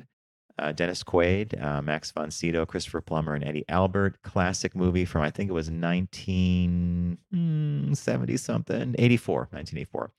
Uh, 0.60 0.72
Dennis 0.72 1.04
Quaid, 1.04 1.62
uh, 1.64 1.82
Max 1.82 2.12
von 2.12 2.32
Sydow, 2.32 2.66
Christopher 2.66 3.02
Plummer, 3.02 3.34
and 3.34 3.44
Eddie 3.44 3.66
Albert. 3.70 4.22
Classic 4.22 4.76
movie 4.76 5.06
from, 5.06 5.22
I 5.22 5.32
think 5.32 5.50
it 5.50 5.54
was 5.54 5.70
1970 5.70 8.38
something, 8.38 8.96
84, 8.98 9.40
1984. 9.52 10.12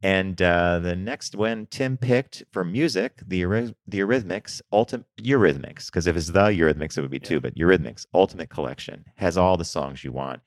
And 0.00 0.40
uh, 0.40 0.78
the 0.78 0.94
next 0.94 1.34
one 1.34 1.66
Tim 1.70 1.96
picked 1.96 2.44
for 2.52 2.64
music, 2.64 3.14
the 3.26 3.42
Eury- 3.42 3.74
the 3.86 3.98
Eurythmics 3.98 4.60
Ultimate 4.72 5.06
Eurythmics, 5.20 5.86
because 5.86 6.06
if 6.06 6.16
it's 6.16 6.28
the 6.28 6.40
Eurythmics, 6.40 6.96
it 6.96 7.00
would 7.00 7.10
be 7.10 7.18
two, 7.18 7.40
but 7.40 7.56
Eurythmics 7.56 8.06
Ultimate 8.14 8.48
Collection 8.48 9.04
has 9.16 9.36
all 9.36 9.56
the 9.56 9.64
songs 9.64 10.04
you 10.04 10.12
want. 10.12 10.40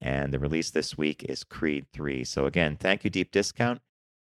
And 0.00 0.32
the 0.32 0.40
release 0.40 0.70
this 0.70 0.98
week 0.98 1.24
is 1.28 1.44
Creed 1.44 1.86
3. 1.92 2.24
So 2.24 2.46
again, 2.46 2.76
thank 2.80 3.04
you, 3.04 3.10
Deep 3.10 3.30
Discount. 3.30 3.80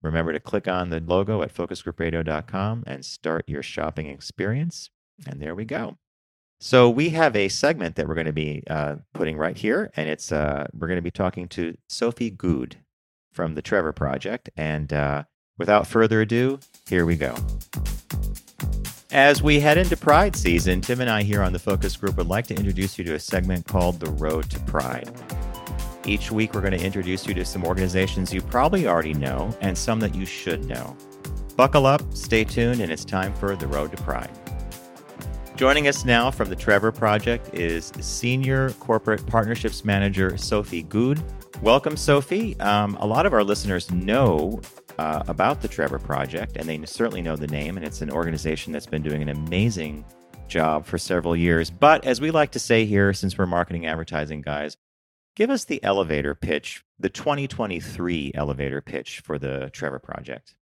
Remember 0.05 0.31
to 0.31 0.39
click 0.39 0.67
on 0.67 0.91
the 0.91 0.99
logo 0.99 1.41
at 1.41 1.53
focusgroupradio.com 1.53 2.83
and 2.85 3.03
start 3.03 3.49
your 3.49 3.63
shopping 3.63 4.07
experience. 4.07 4.91
And 5.27 5.41
there 5.41 5.55
we 5.55 5.65
go. 5.65 5.97
So 6.59 6.89
we 6.89 7.09
have 7.09 7.35
a 7.35 7.49
segment 7.49 7.95
that 7.95 8.07
we're 8.07 8.13
going 8.13 8.27
to 8.27 8.33
be 8.33 8.63
uh, 8.69 8.95
putting 9.13 9.35
right 9.35 9.57
here, 9.57 9.91
and 9.95 10.07
it's 10.07 10.31
uh, 10.31 10.67
we're 10.73 10.87
going 10.87 10.97
to 10.97 11.01
be 11.01 11.11
talking 11.11 11.47
to 11.49 11.75
Sophie 11.89 12.29
Good 12.29 12.77
from 13.33 13.55
the 13.55 13.61
Trevor 13.61 13.91
Project. 13.91 14.49
And 14.55 14.93
uh, 14.93 15.23
without 15.57 15.87
further 15.87 16.21
ado, 16.21 16.59
here 16.87 17.05
we 17.05 17.17
go. 17.17 17.35
As 19.11 19.41
we 19.41 19.59
head 19.59 19.77
into 19.77 19.97
Pride 19.97 20.35
season, 20.35 20.81
Tim 20.81 21.01
and 21.01 21.09
I 21.09 21.23
here 21.23 21.41
on 21.41 21.51
the 21.51 21.59
Focus 21.59 21.97
Group 21.97 22.17
would 22.17 22.27
like 22.27 22.47
to 22.47 22.55
introduce 22.55 22.97
you 22.97 23.03
to 23.05 23.15
a 23.15 23.19
segment 23.19 23.65
called 23.65 23.99
The 23.99 24.11
Road 24.11 24.49
to 24.51 24.59
Pride. 24.61 25.09
Each 26.07 26.31
week, 26.31 26.53
we're 26.53 26.61
going 26.61 26.77
to 26.77 26.85
introduce 26.85 27.25
you 27.25 27.33
to 27.33 27.43
some 27.43 27.65
organizations 27.65 28.31
you 28.31 28.39
probably 28.39 28.87
already 28.87 29.15
know 29.15 29.55
and 29.61 29.75
some 29.75 29.99
that 30.01 30.13
you 30.13 30.23
should 30.23 30.65
know. 30.65 30.95
Buckle 31.55 31.87
up, 31.87 32.01
stay 32.13 32.43
tuned, 32.43 32.79
and 32.79 32.91
it's 32.91 33.03
time 33.03 33.33
for 33.33 33.55
The 33.55 33.65
Road 33.65 33.89
to 33.89 34.03
Pride. 34.03 34.29
Joining 35.55 35.87
us 35.87 36.05
now 36.05 36.29
from 36.29 36.49
the 36.49 36.55
Trevor 36.55 36.91
Project 36.91 37.55
is 37.55 37.91
Senior 38.01 38.69
Corporate 38.73 39.25
Partnerships 39.25 39.83
Manager 39.83 40.37
Sophie 40.37 40.83
Good. 40.83 41.23
Welcome, 41.63 41.97
Sophie. 41.97 42.59
Um, 42.59 42.97
a 42.99 43.07
lot 43.07 43.25
of 43.25 43.33
our 43.33 43.43
listeners 43.43 43.89
know 43.89 44.61
uh, 44.99 45.23
about 45.27 45.63
the 45.63 45.67
Trevor 45.67 45.97
Project, 45.97 46.57
and 46.57 46.69
they 46.69 46.85
certainly 46.85 47.23
know 47.23 47.35
the 47.35 47.47
name, 47.47 47.77
and 47.77 47.85
it's 47.85 48.01
an 48.01 48.11
organization 48.11 48.71
that's 48.71 48.85
been 48.85 49.01
doing 49.01 49.23
an 49.23 49.29
amazing 49.29 50.05
job 50.47 50.85
for 50.85 50.99
several 50.99 51.35
years. 51.35 51.71
But 51.71 52.05
as 52.05 52.21
we 52.21 52.29
like 52.29 52.51
to 52.51 52.59
say 52.59 52.85
here, 52.85 53.11
since 53.11 53.37
we're 53.37 53.47
marketing 53.47 53.87
advertising 53.87 54.41
guys, 54.41 54.77
give 55.35 55.49
us 55.49 55.65
the 55.65 55.83
elevator 55.83 56.35
pitch, 56.35 56.83
the 56.99 57.09
2023 57.09 58.31
elevator 58.35 58.81
pitch 58.81 59.19
for 59.19 59.37
the 59.37 59.69
Trevor 59.71 59.99
Project. 59.99 60.55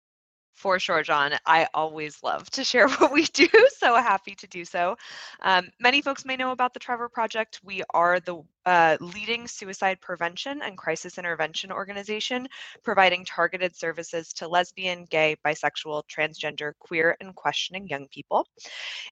For 0.55 0.79
sure, 0.79 1.03
John. 1.03 1.33
I 1.47 1.67
always 1.75 2.23
love 2.23 2.49
to 2.51 2.65
share 2.65 2.89
what 2.99 3.13
we 3.13 3.25
do, 3.25 3.49
so 3.77 3.95
happy 3.97 4.35
to 4.37 4.47
do 4.47 4.65
so. 4.65 4.97
Um, 5.41 5.71
many 5.81 6.03
folks 6.03 6.25
may 6.25 6.37
know 6.37 6.53
about 6.53 6.75
the 6.75 6.81
Trevor 6.81 7.09
Project. 7.09 7.61
We 7.65 7.83
are 7.95 8.21
the 8.21 8.43
uh, 8.67 8.97
leading 9.01 9.49
suicide 9.49 10.01
prevention 10.01 10.63
and 10.63 10.79
crisis 10.79 11.19
intervention 11.19 11.73
organization, 11.73 12.49
providing 12.83 13.25
targeted 13.25 13.75
services 13.75 14.33
to 14.33 14.47
lesbian, 14.47 15.05
gay, 15.11 15.37
bisexual, 15.45 16.03
transgender, 16.09 16.73
queer, 16.79 17.17
and 17.21 17.35
questioning 17.35 17.89
young 17.89 18.07
people. 18.09 18.47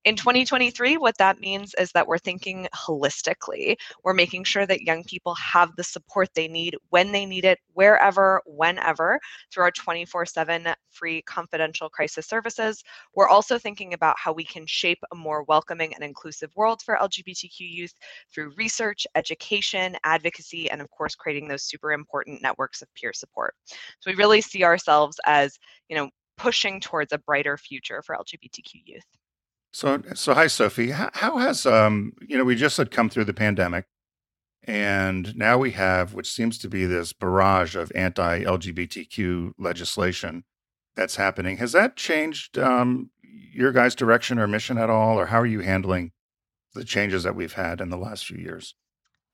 In 0.05 0.17
2023, 0.17 0.97
what 0.99 1.19
that 1.19 1.41
means 1.41 1.75
is 1.75 1.91
that 1.93 2.07
we're 2.07 2.19
thinking 2.19 2.69
holistically. 2.75 3.77
We're 4.05 4.15
making 4.15 4.45
sure 4.45 4.67
that 4.67 4.83
young 4.83 5.05
people 5.05 5.35
have 5.35 5.75
the 5.77 5.85
support 5.85 6.29
they 6.35 6.49
need 6.49 6.77
when 6.91 7.11
they 7.13 7.27
need 7.27 7.45
it, 7.45 7.59
wherever, 7.75 8.43
whenever, 8.47 9.19
through 9.53 9.65
our 9.65 9.71
24 9.73 10.27
7 10.27 10.69
free 10.91 11.23
confidential 11.23 11.89
crisis 11.89 12.27
services. 12.27 12.83
We're 13.15 13.29
also 13.29 13.59
thinking 13.59 13.95
about 13.95 14.17
how 14.19 14.33
we 14.33 14.45
can 14.45 14.67
shape 14.67 14.99
a 15.13 15.17
more 15.17 15.43
welcoming 15.45 15.95
and 15.95 16.05
inclusive 16.05 16.51
world 16.55 16.83
for 16.83 16.97
LGBTQ 16.97 17.61
youth 17.61 17.95
through 18.33 18.53
research, 18.57 19.07
education, 19.15 19.40
advocacy, 20.05 20.71
and 20.71 20.81
of 20.81 20.91
course, 20.91 21.15
creating 21.15 21.49
those 21.49 21.63
super 21.63 21.93
important 21.93 22.43
networks 22.43 22.83
of 22.83 22.89
peer 22.95 23.13
support. 23.13 23.55
So 24.01 24.11
we 24.11 24.15
really 24.15 24.41
see 24.41 24.65
ourselves 24.65 25.19
as, 25.27 25.59
you 25.89 25.97
know, 25.97 26.11
pushing 26.37 26.81
towards 26.81 27.13
a 27.13 27.19
brighter 27.19 27.57
future 27.57 28.03
for 28.03 28.17
LGBTQ 28.17 28.83
youth. 28.85 29.05
So, 29.73 30.03
so 30.15 30.35
hi, 30.35 30.49
Sophie. 30.49 30.91
How, 30.91 31.37
has 31.39 31.65
um, 31.67 32.13
you 32.21 32.37
know, 32.37 32.45
we 32.45 32.57
just 32.57 32.77
had 32.77 32.91
come 32.91 33.09
through 33.09 33.25
the 33.25 33.35
pandemic, 33.35 33.87
and 34.65 35.37
now 35.37 35.59
we 35.59 35.73
have, 35.73 36.13
which 36.13 36.31
seems 36.31 36.59
to 36.59 36.69
be 36.69 36.87
this 36.87 37.13
barrage 37.13 37.77
of 37.77 37.93
anti-LGBTQ 37.95 39.53
legislation 39.59 40.45
that's 40.97 41.17
happening. 41.17 41.59
Has 41.59 41.73
that 41.73 41.97
changed 41.97 42.59
um, 42.59 43.11
your 43.23 43.71
guys' 43.71 43.95
direction 43.95 44.39
or 44.39 44.49
mission 44.49 44.77
at 44.77 44.91
all, 44.91 45.19
or 45.19 45.27
how 45.27 45.41
are 45.41 45.47
you 45.47 45.61
handling 45.61 46.13
the 46.75 46.85
changes 46.85 47.23
that 47.23 47.37
we've 47.37 47.53
had 47.53 47.81
in 47.81 47.91
the 47.91 47.97
last 47.97 48.27
few 48.27 48.39
years? 48.39 48.75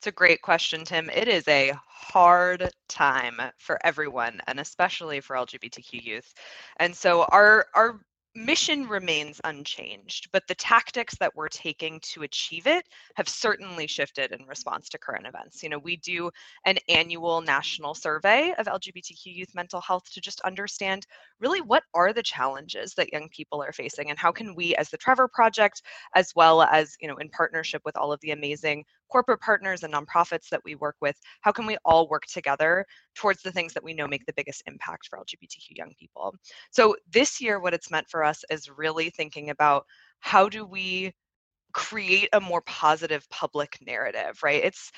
It's 0.06 0.12
a 0.12 0.14
great 0.14 0.40
question, 0.40 0.84
Tim. 0.84 1.10
It 1.10 1.26
is 1.26 1.48
a 1.48 1.72
hard 1.88 2.70
time 2.86 3.40
for 3.58 3.84
everyone, 3.84 4.40
and 4.46 4.60
especially 4.60 5.18
for 5.18 5.34
LGBTQ 5.34 6.00
youth. 6.00 6.32
And 6.78 6.94
so 6.94 7.24
our 7.32 7.66
our 7.74 7.98
mission 8.36 8.86
remains 8.86 9.40
unchanged, 9.42 10.28
but 10.30 10.46
the 10.46 10.54
tactics 10.54 11.16
that 11.18 11.34
we're 11.34 11.48
taking 11.48 11.98
to 12.02 12.22
achieve 12.22 12.66
it 12.68 12.86
have 13.16 13.28
certainly 13.28 13.86
shifted 13.88 14.30
in 14.30 14.46
response 14.46 14.88
to 14.90 14.98
current 14.98 15.26
events. 15.26 15.62
You 15.62 15.70
know, 15.70 15.78
we 15.78 15.96
do 15.96 16.30
an 16.66 16.76
annual 16.88 17.40
national 17.40 17.94
survey 17.94 18.54
of 18.58 18.66
LGBTQ 18.66 19.24
youth 19.24 19.54
mental 19.54 19.80
health 19.80 20.04
to 20.12 20.20
just 20.20 20.40
understand 20.42 21.06
really 21.40 21.62
what 21.62 21.82
are 21.94 22.12
the 22.12 22.22
challenges 22.22 22.94
that 22.94 23.12
young 23.12 23.28
people 23.30 23.60
are 23.60 23.72
facing 23.72 24.10
and 24.10 24.18
how 24.18 24.30
can 24.30 24.54
we 24.54 24.76
as 24.76 24.90
the 24.90 24.98
Trevor 24.98 25.28
Project 25.28 25.82
as 26.14 26.32
well 26.36 26.62
as, 26.62 26.94
you 27.00 27.08
know, 27.08 27.16
in 27.16 27.28
partnership 27.30 27.82
with 27.84 27.96
all 27.96 28.12
of 28.12 28.20
the 28.20 28.30
amazing 28.30 28.84
corporate 29.10 29.40
partners 29.40 29.82
and 29.82 29.92
nonprofits 29.92 30.48
that 30.50 30.62
we 30.64 30.74
work 30.74 30.96
with, 31.00 31.16
how 31.40 31.52
can 31.52 31.66
we 31.66 31.76
all 31.84 32.08
work 32.08 32.26
together 32.26 32.84
towards 33.14 33.42
the 33.42 33.52
things 33.52 33.72
that 33.74 33.84
we 33.84 33.94
know 33.94 34.06
make 34.06 34.26
the 34.26 34.32
biggest 34.34 34.62
impact 34.66 35.06
for 35.08 35.18
LGBTQ 35.18 35.76
young 35.76 35.92
people? 35.98 36.34
So 36.70 36.96
this 37.12 37.40
year, 37.40 37.60
what 37.60 37.74
it's 37.74 37.90
meant 37.90 38.06
for 38.10 38.24
us 38.24 38.44
is 38.50 38.70
really 38.70 39.10
thinking 39.10 39.50
about 39.50 39.84
how 40.20 40.48
do 40.48 40.64
we 40.64 41.12
create 41.72 42.28
a 42.32 42.40
more 42.40 42.62
positive 42.62 43.28
public 43.28 43.78
narrative, 43.86 44.38
right? 44.42 44.64
It's 44.64 44.90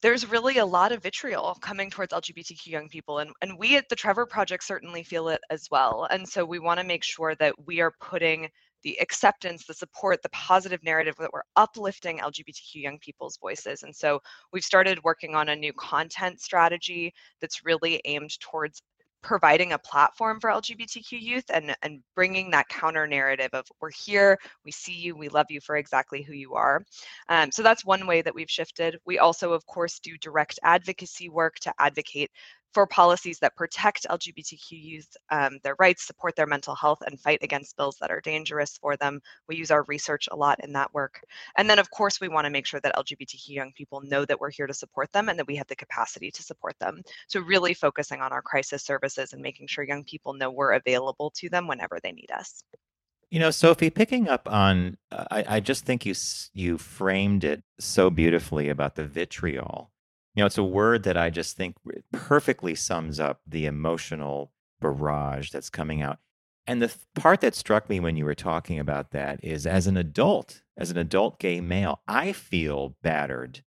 there's 0.00 0.30
really 0.30 0.58
a 0.58 0.66
lot 0.66 0.92
of 0.92 1.02
vitriol 1.02 1.56
coming 1.60 1.90
towards 1.90 2.12
LGBTQ 2.12 2.66
young 2.66 2.88
people. 2.88 3.18
And, 3.18 3.30
and 3.42 3.58
we 3.58 3.76
at 3.76 3.88
the 3.88 3.96
Trevor 3.96 4.26
Project 4.26 4.62
certainly 4.64 5.02
feel 5.02 5.28
it 5.28 5.40
as 5.50 5.66
well. 5.70 6.06
And 6.10 6.28
so 6.28 6.44
we 6.44 6.60
want 6.60 6.78
to 6.78 6.86
make 6.86 7.02
sure 7.02 7.34
that 7.36 7.54
we 7.66 7.80
are 7.80 7.92
putting 8.00 8.48
the 8.82 8.98
acceptance, 9.00 9.64
the 9.66 9.74
support, 9.74 10.22
the 10.22 10.28
positive 10.30 10.82
narrative 10.84 11.14
that 11.18 11.32
we're 11.32 11.42
uplifting 11.56 12.18
LGBTQ 12.18 12.74
young 12.74 12.98
people's 12.98 13.38
voices. 13.38 13.82
And 13.82 13.94
so 13.94 14.20
we've 14.52 14.64
started 14.64 15.02
working 15.02 15.34
on 15.34 15.48
a 15.48 15.56
new 15.56 15.72
content 15.72 16.40
strategy 16.40 17.12
that's 17.40 17.64
really 17.64 18.00
aimed 18.04 18.38
towards 18.40 18.82
providing 19.22 19.72
a 19.72 19.78
platform 19.78 20.40
for 20.40 20.50
LGBTQ 20.50 21.20
youth 21.20 21.44
and, 21.52 21.74
and 21.82 22.00
bringing 22.14 22.50
that 22.50 22.68
counter 22.68 23.06
narrative 23.06 23.50
of 23.52 23.66
we're 23.80 23.90
here, 23.90 24.38
we 24.64 24.70
see 24.70 24.92
you, 24.92 25.16
we 25.16 25.28
love 25.28 25.46
you 25.50 25.60
for 25.60 25.76
exactly 25.76 26.22
who 26.22 26.32
you 26.32 26.54
are. 26.54 26.84
Um, 27.28 27.50
so 27.50 27.62
that's 27.62 27.84
one 27.84 28.06
way 28.06 28.22
that 28.22 28.34
we've 28.34 28.50
shifted. 28.50 28.98
We 29.04 29.18
also, 29.18 29.52
of 29.52 29.66
course, 29.66 29.98
do 29.98 30.16
direct 30.18 30.58
advocacy 30.62 31.28
work 31.28 31.56
to 31.60 31.74
advocate 31.78 32.30
for 32.74 32.86
policies 32.86 33.38
that 33.38 33.56
protect 33.56 34.06
LGBTQ 34.08 34.70
youth, 34.70 35.16
um, 35.30 35.58
their 35.62 35.76
rights, 35.78 36.06
support 36.06 36.36
their 36.36 36.46
mental 36.46 36.74
health, 36.74 37.02
and 37.06 37.20
fight 37.20 37.38
against 37.42 37.76
bills 37.76 37.96
that 38.00 38.10
are 38.10 38.20
dangerous 38.20 38.78
for 38.80 38.96
them. 38.96 39.20
We 39.48 39.56
use 39.56 39.70
our 39.70 39.84
research 39.84 40.28
a 40.30 40.36
lot 40.36 40.62
in 40.62 40.72
that 40.74 40.92
work. 40.92 41.20
And 41.56 41.68
then, 41.68 41.78
of 41.78 41.90
course, 41.90 42.20
we 42.20 42.28
want 42.28 42.44
to 42.44 42.50
make 42.50 42.66
sure 42.66 42.80
that 42.80 42.94
LGBTQ 42.96 43.48
young 43.48 43.72
people 43.72 44.00
know 44.02 44.24
that 44.24 44.38
we're 44.38 44.50
here 44.50 44.66
to 44.66 44.74
support 44.74 45.10
them 45.12 45.28
and 45.28 45.38
that 45.38 45.46
we 45.46 45.56
have 45.56 45.66
the 45.66 45.76
capacity 45.76 46.30
to 46.30 46.42
support 46.42 46.78
them. 46.78 47.02
So, 47.26 47.40
really 47.40 47.74
focusing 47.74 48.20
on 48.20 48.32
our 48.32 48.42
crisis 48.42 48.82
services 48.84 49.32
and 49.32 49.42
making 49.42 49.68
sure 49.68 49.84
young 49.84 50.04
people 50.04 50.34
know 50.34 50.50
we're 50.50 50.72
available 50.72 51.30
to 51.36 51.48
them 51.48 51.66
whenever 51.66 51.98
they 52.02 52.12
need 52.12 52.30
us. 52.30 52.62
You 53.30 53.40
know, 53.40 53.50
Sophie, 53.50 53.90
picking 53.90 54.26
up 54.26 54.48
on, 54.50 54.96
uh, 55.12 55.24
I, 55.30 55.44
I 55.56 55.60
just 55.60 55.84
think 55.84 56.06
you 56.06 56.14
you 56.54 56.78
framed 56.78 57.44
it 57.44 57.62
so 57.78 58.08
beautifully 58.08 58.68
about 58.68 58.94
the 58.94 59.04
vitriol 59.04 59.90
you 60.38 60.42
know, 60.42 60.46
it's 60.46 60.56
a 60.56 60.62
word 60.62 61.02
that 61.02 61.16
I 61.16 61.30
just 61.30 61.56
think 61.56 61.74
perfectly 62.12 62.76
sums 62.76 63.18
up 63.18 63.40
the 63.44 63.66
emotional 63.66 64.52
barrage 64.80 65.50
that's 65.50 65.68
coming 65.68 66.00
out. 66.00 66.20
And 66.64 66.80
the 66.80 66.94
part 67.16 67.40
that 67.40 67.56
struck 67.56 67.90
me 67.90 67.98
when 67.98 68.16
you 68.16 68.24
were 68.24 68.36
talking 68.36 68.78
about 68.78 69.10
that 69.10 69.42
is 69.42 69.66
as 69.66 69.88
an 69.88 69.96
adult, 69.96 70.62
as 70.76 70.92
an 70.92 70.96
adult 70.96 71.40
gay 71.40 71.60
male, 71.60 72.02
I 72.06 72.30
feel 72.30 72.94
battered. 73.02 73.64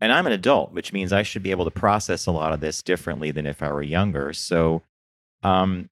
And 0.00 0.12
I'm 0.12 0.28
an 0.28 0.32
adult, 0.32 0.70
which 0.70 0.92
means 0.92 1.12
I 1.12 1.24
should 1.24 1.42
be 1.42 1.50
able 1.50 1.64
to 1.64 1.72
process 1.72 2.26
a 2.26 2.30
lot 2.30 2.52
of 2.52 2.60
this 2.60 2.80
differently 2.80 3.32
than 3.32 3.44
if 3.44 3.60
I 3.60 3.72
were 3.72 3.82
younger. 3.82 4.32
So, 4.32 4.82
um, 5.42 5.90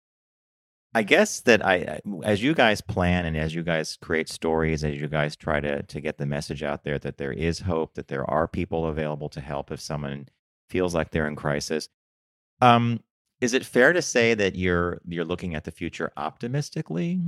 I 0.94 1.02
guess 1.02 1.40
that 1.42 1.64
I, 1.64 2.00
as 2.22 2.42
you 2.42 2.54
guys 2.54 2.80
plan 2.80 3.26
and 3.26 3.36
as 3.36 3.54
you 3.54 3.62
guys 3.62 3.98
create 4.00 4.28
stories, 4.28 4.82
as 4.82 4.96
you 4.96 5.08
guys 5.08 5.36
try 5.36 5.60
to 5.60 5.82
to 5.82 6.00
get 6.00 6.16
the 6.16 6.26
message 6.26 6.62
out 6.62 6.84
there 6.84 6.98
that 6.98 7.18
there 7.18 7.32
is 7.32 7.60
hope, 7.60 7.94
that 7.94 8.08
there 8.08 8.28
are 8.30 8.48
people 8.48 8.86
available 8.86 9.28
to 9.30 9.40
help 9.40 9.70
if 9.70 9.80
someone 9.80 10.28
feels 10.70 10.94
like 10.94 11.10
they're 11.10 11.28
in 11.28 11.36
crisis. 11.36 11.88
Um, 12.60 13.00
is 13.40 13.52
it 13.52 13.66
fair 13.66 13.92
to 13.92 14.00
say 14.00 14.34
that 14.34 14.56
you're 14.56 15.00
you're 15.06 15.24
looking 15.24 15.54
at 15.54 15.64
the 15.64 15.70
future 15.70 16.12
optimistically? 16.16 17.20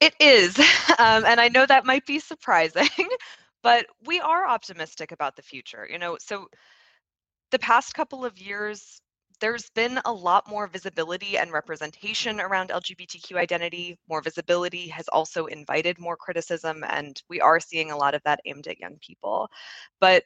It 0.00 0.14
is, 0.20 0.58
um, 0.98 1.24
and 1.24 1.40
I 1.40 1.48
know 1.48 1.66
that 1.66 1.84
might 1.84 2.06
be 2.06 2.20
surprising, 2.20 2.88
but 3.62 3.86
we 4.06 4.20
are 4.20 4.48
optimistic 4.48 5.12
about 5.12 5.36
the 5.36 5.42
future. 5.42 5.86
You 5.90 5.98
know, 5.98 6.16
so 6.20 6.46
the 7.50 7.58
past 7.58 7.94
couple 7.94 8.24
of 8.24 8.38
years 8.38 9.00
there's 9.40 9.70
been 9.70 10.00
a 10.04 10.12
lot 10.12 10.48
more 10.48 10.66
visibility 10.66 11.38
and 11.38 11.52
representation 11.52 12.40
around 12.40 12.70
LGBTQ 12.70 13.36
identity. 13.36 13.98
More 14.08 14.22
visibility 14.22 14.88
has 14.88 15.08
also 15.08 15.46
invited 15.46 15.98
more 15.98 16.16
criticism, 16.16 16.84
and 16.88 17.20
we 17.28 17.40
are 17.40 17.60
seeing 17.60 17.90
a 17.90 17.96
lot 17.96 18.14
of 18.14 18.22
that 18.24 18.40
aimed 18.46 18.66
at 18.66 18.78
young 18.80 18.98
people. 19.00 19.48
But 20.00 20.24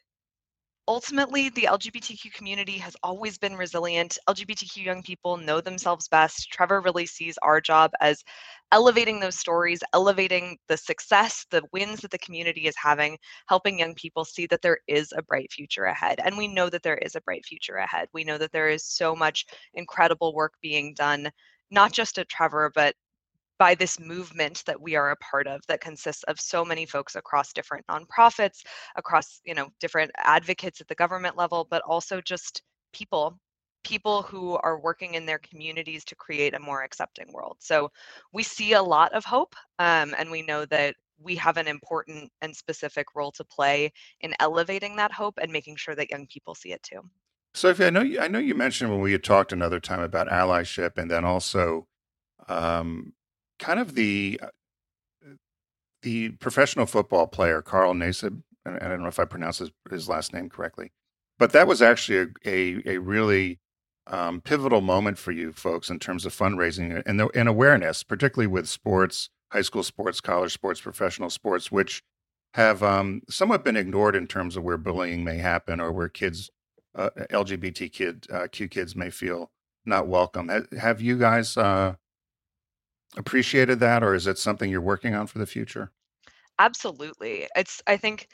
ultimately, 0.89 1.49
the 1.51 1.63
LGBTQ 1.63 2.33
community 2.33 2.79
has 2.79 2.97
always 3.03 3.39
been 3.39 3.57
resilient. 3.57 4.19
LGBTQ 4.29 4.85
young 4.85 5.03
people 5.03 5.37
know 5.37 5.61
themselves 5.61 6.09
best. 6.09 6.51
Trevor 6.51 6.81
really 6.81 7.07
sees 7.07 7.39
our 7.43 7.61
job 7.61 7.93
as 8.01 8.23
elevating 8.73 9.21
those 9.21 9.39
stories, 9.39 9.81
elevating 9.95 10.59
the 10.69 10.77
success, 10.77 11.47
the 11.51 11.63
wins 11.73 12.01
that 12.01 12.11
the 12.11 12.19
community 12.19 12.67
is 12.67 12.75
having, 12.77 13.17
helping 13.49 13.79
young 13.79 13.95
people 13.95 14.25
see 14.25 14.47
that 14.47 14.63
there 14.63 14.79
is 14.89 15.13
a 15.17 15.23
bright 15.23 15.53
future 15.53 15.85
ahead. 15.85 16.21
And 16.25 16.37
we 16.37 16.49
know 16.49 16.69
that 16.71 16.83
there 16.83 16.99
is 16.99 17.15
a 17.15 17.21
bright 17.23 17.45
future 17.45 17.77
ahead. 17.77 18.09
We 18.13 18.25
know 18.25 18.39
that 18.39 18.53
there 18.53 18.69
is 18.69 18.85
so 18.85 19.15
much 19.15 19.47
incredible 19.75 20.35
work 20.35 20.55
being 20.63 20.95
done, 20.95 21.31
not 21.71 21.93
just 21.93 22.19
at 22.19 22.29
Trevor, 22.29 22.73
but 22.75 22.95
by 23.59 23.75
this 23.75 24.01
movement 24.01 24.63
that 24.67 24.81
we 24.81 24.97
are 24.97 25.11
a 25.11 25.17
part 25.17 25.47
of 25.47 25.61
that 25.69 25.81
consists 25.81 26.23
of 26.25 26.41
so 26.41 26.65
many 26.65 26.85
folks 26.87 27.15
across 27.15 27.53
different 27.53 27.87
nonprofits 27.87 28.65
across 28.97 29.41
you 29.45 29.55
know 29.55 29.69
different 29.81 30.11
advocates 30.17 30.81
at 30.81 30.89
the 30.89 30.95
government 30.95 31.37
level 31.37 31.67
but 31.71 31.83
also 31.83 32.21
just 32.21 32.63
people 32.93 33.39
people 33.85 34.23
who 34.23 34.57
are 34.59 34.79
working 34.79 35.15
in 35.15 35.27
their 35.27 35.39
communities 35.39 36.05
to 36.05 36.15
create 36.15 36.55
a 36.55 36.61
more 36.61 36.83
accepting 36.83 37.27
world. 37.33 37.57
So 37.61 37.91
we 38.33 38.43
see 38.43 38.75
a 38.75 38.83
lot 38.83 39.13
of 39.13 39.25
hope 39.25 39.55
um, 39.79 40.15
and 40.19 40.31
we 40.31 40.43
know 40.43 40.65
that 40.67 40.95
we 41.21 41.37
have 41.37 41.57
an 41.57 41.69
important 41.69 42.31
and 42.41 42.55
specific 42.55 43.15
role 43.15 43.33
to 43.33 43.45
play 43.45 43.93
in 44.21 44.35
elevating 44.41 44.97
that 44.97 45.13
hope 45.13 45.39
and 45.41 45.53
making 45.53 45.77
sure 45.77 45.95
that 45.95 46.11
young 46.11 46.27
people 46.27 46.55
see 46.55 46.73
it 46.73 46.83
too. 46.83 47.01
Sophie 47.55 47.85
i 47.85 47.91
know 47.91 48.01
you, 48.01 48.19
i 48.19 48.29
know 48.29 48.39
you 48.39 48.55
mentioned 48.55 48.91
when 48.91 49.01
we 49.01 49.13
had 49.13 49.23
talked 49.23 49.53
another 49.53 49.79
time 49.79 50.01
about 50.01 50.29
allyship 50.29 50.97
and 50.97 51.11
then 51.11 51.23
also 51.23 51.87
um, 52.49 53.13
kind 53.63 53.79
of 53.79 53.95
the 53.95 54.41
uh, 54.43 54.49
the 56.03 56.31
professional 56.31 56.85
football 56.85 57.29
player 57.29 57.63
Carl 57.63 57.95
Nassib, 57.95 58.43
I 58.67 58.89
don't 58.89 59.03
know 59.03 59.09
if 59.09 59.21
I 59.21 59.25
pronounce 59.25 59.59
his, 59.59 59.71
his 59.89 60.09
last 60.09 60.33
name 60.33 60.49
correctly, 60.49 60.91
but 61.39 61.53
that 61.53 61.69
was 61.69 61.81
actually 61.81 62.19
a 62.19 62.27
a, 62.45 62.95
a 62.95 62.99
really 62.99 63.61
um, 64.09 64.41
pivotal 64.41 64.81
moment 64.81 65.17
for 65.17 65.31
you 65.31 65.53
folks 65.53 65.89
in 65.89 66.01
terms 66.01 66.27
of 66.27 66.35
fundraising 66.35 67.03
and, 67.07 67.23
and 67.35 67.49
awareness, 67.49 68.03
particularly 68.03 68.49
with 68.49 68.69
sports, 68.69 69.31
high 69.53 69.63
school 69.63 69.85
sports, 69.85 70.21
college 70.21 70.53
sports, 70.53 70.81
professional 70.81 71.31
sports, 71.31 71.71
which 71.71 72.03
have 72.55 72.83
um, 72.83 73.23
somewhat 73.31 73.65
been 73.65 73.77
ignored 73.77 74.17
in 74.17 74.27
terms 74.27 74.57
of 74.57 74.65
where 74.65 74.77
bullying 74.77 75.23
may 75.23 75.37
happen 75.37 75.81
or 75.81 75.93
where 75.93 76.09
kids, 76.09 76.51
uh, 76.97 77.11
LGBT 77.31 77.93
kid, 77.93 78.27
uh, 78.31 78.49
Q 78.51 78.67
kids 78.67 78.97
may 78.97 79.09
feel 79.09 79.53
not 79.87 80.09
welcome. 80.09 80.51
Have 80.79 81.01
you 81.01 81.17
guys 81.17 81.57
uh, 81.57 81.95
appreciated 83.17 83.81
that, 83.81 84.03
or 84.03 84.15
is 84.15 84.27
it 84.27 84.39
something 84.39 84.71
you're 84.71 84.81
working 84.81 85.15
on 85.15 85.27
for 85.27 85.39
the 85.39 85.47
future? 85.47 85.93
Absolutely. 86.59 87.49
It's, 87.57 87.83
I 87.87 87.97
think, 87.97 88.29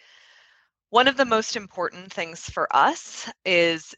one 0.90 1.08
of 1.08 1.16
the 1.16 1.24
most 1.24 1.56
important 1.56 2.12
things 2.12 2.40
for 2.40 2.74
us 2.74 3.30
is 3.44 3.94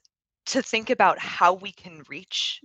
to 0.46 0.62
think 0.62 0.90
about 0.90 1.18
how 1.18 1.54
we 1.54 1.72
can 1.72 2.02
reach 2.08 2.60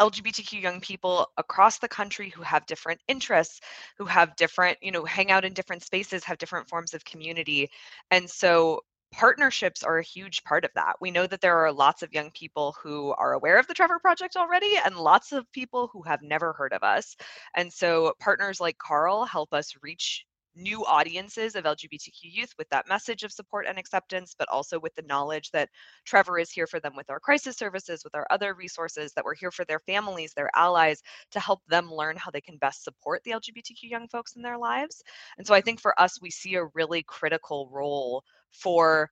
LGBTQ 0.00 0.60
young 0.60 0.80
people 0.80 1.28
across 1.38 1.78
the 1.78 1.88
country 1.88 2.28
who 2.28 2.42
have 2.42 2.66
different 2.66 3.00
interests, 3.08 3.60
who 3.96 4.04
have 4.04 4.36
different, 4.36 4.76
you 4.82 4.90
know, 4.90 5.04
hang 5.04 5.30
out 5.30 5.44
in 5.44 5.54
different 5.54 5.82
spaces, 5.82 6.24
have 6.24 6.36
different 6.36 6.68
forms 6.68 6.92
of 6.92 7.04
community. 7.04 7.70
And 8.10 8.28
so 8.28 8.80
partnerships 9.16 9.82
are 9.82 9.98
a 9.98 10.02
huge 10.02 10.42
part 10.44 10.64
of 10.64 10.70
that. 10.74 10.96
We 11.00 11.10
know 11.10 11.26
that 11.26 11.40
there 11.40 11.58
are 11.58 11.72
lots 11.72 12.02
of 12.02 12.12
young 12.12 12.30
people 12.32 12.76
who 12.82 13.12
are 13.12 13.32
aware 13.32 13.58
of 13.58 13.66
the 13.66 13.74
Trevor 13.74 13.98
Project 13.98 14.36
already 14.36 14.74
and 14.84 14.96
lots 14.96 15.32
of 15.32 15.50
people 15.52 15.88
who 15.92 16.02
have 16.02 16.22
never 16.22 16.52
heard 16.52 16.72
of 16.72 16.82
us. 16.82 17.16
And 17.54 17.72
so 17.72 18.14
partners 18.20 18.60
like 18.60 18.78
Carl 18.78 19.24
help 19.24 19.52
us 19.54 19.74
reach 19.82 20.24
new 20.56 20.84
audiences 20.84 21.54
of 21.54 21.64
LGBTQ 21.64 22.22
youth 22.22 22.52
with 22.58 22.68
that 22.70 22.88
message 22.88 23.22
of 23.22 23.32
support 23.32 23.66
and 23.66 23.78
acceptance, 23.78 24.34
but 24.38 24.48
also 24.48 24.78
with 24.78 24.94
the 24.94 25.02
knowledge 25.02 25.50
that 25.50 25.68
Trevor 26.04 26.38
is 26.38 26.50
here 26.50 26.66
for 26.66 26.80
them 26.80 26.94
with 26.96 27.10
our 27.10 27.20
crisis 27.20 27.56
services, 27.56 28.02
with 28.04 28.14
our 28.14 28.26
other 28.30 28.54
resources, 28.54 29.12
that 29.12 29.24
we're 29.24 29.34
here 29.34 29.50
for 29.50 29.64
their 29.64 29.80
families, 29.80 30.32
their 30.32 30.50
allies, 30.54 31.02
to 31.32 31.40
help 31.40 31.60
them 31.68 31.92
learn 31.92 32.16
how 32.16 32.30
they 32.30 32.40
can 32.40 32.56
best 32.58 32.84
support 32.84 33.22
the 33.24 33.32
LGBTQ 33.32 33.82
young 33.82 34.08
folks 34.08 34.36
in 34.36 34.42
their 34.42 34.58
lives. 34.58 35.02
And 35.38 35.46
so 35.46 35.54
I 35.54 35.60
think 35.60 35.80
for 35.80 35.98
us, 36.00 36.20
we 36.20 36.30
see 36.30 36.54
a 36.54 36.66
really 36.74 37.02
critical 37.02 37.68
role 37.72 38.22
for 38.50 39.10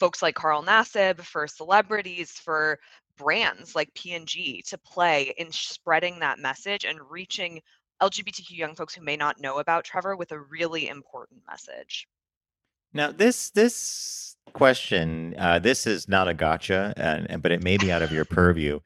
folks 0.00 0.20
like 0.20 0.34
Carl 0.34 0.62
Nassib, 0.62 1.20
for 1.20 1.46
celebrities, 1.46 2.32
for 2.32 2.78
brands 3.16 3.74
like 3.74 3.94
P&G 3.94 4.64
to 4.66 4.78
play 4.78 5.32
in 5.36 5.52
spreading 5.52 6.18
that 6.18 6.38
message 6.38 6.84
and 6.84 6.98
reaching 7.10 7.60
LGBTQ 8.02 8.50
young 8.50 8.74
folks 8.74 8.94
who 8.94 9.02
may 9.02 9.16
not 9.16 9.40
know 9.40 9.58
about 9.58 9.84
Trevor 9.84 10.16
with 10.16 10.32
a 10.32 10.40
really 10.40 10.88
important 10.88 11.40
message. 11.48 12.08
Now, 12.92 13.12
this 13.12 13.50
this 13.50 14.36
question, 14.52 15.34
uh, 15.38 15.58
this 15.60 15.86
is 15.86 16.08
not 16.08 16.28
a 16.28 16.34
gotcha, 16.34 16.92
and, 16.96 17.40
but 17.40 17.52
it 17.52 17.62
may 17.62 17.78
be 17.78 17.92
out 17.92 18.02
of 18.02 18.12
your 18.12 18.24
purview. 18.40 18.80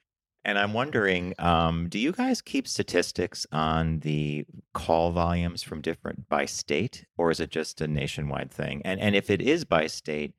And 0.44 0.59
I'm 0.59 0.74
wondering, 0.74 1.35
um, 1.40 1.88
do 1.88 1.98
you 1.98 2.12
guys 2.12 2.40
keep 2.40 2.68
statistics 2.68 3.46
on 3.50 3.98
the 4.00 4.44
call 4.74 5.11
volumes 5.11 5.64
from 5.64 5.81
different 5.81 6.29
by 6.29 6.44
state, 6.44 7.05
or 7.16 7.33
is 7.33 7.40
it 7.40 7.50
just 7.50 7.81
a 7.81 7.88
nationwide 7.88 8.52
thing? 8.52 8.83
And 8.85 9.00
and 9.00 9.16
if 9.16 9.31
it 9.31 9.40
is 9.40 9.64
by 9.64 9.87
state, 9.88 10.35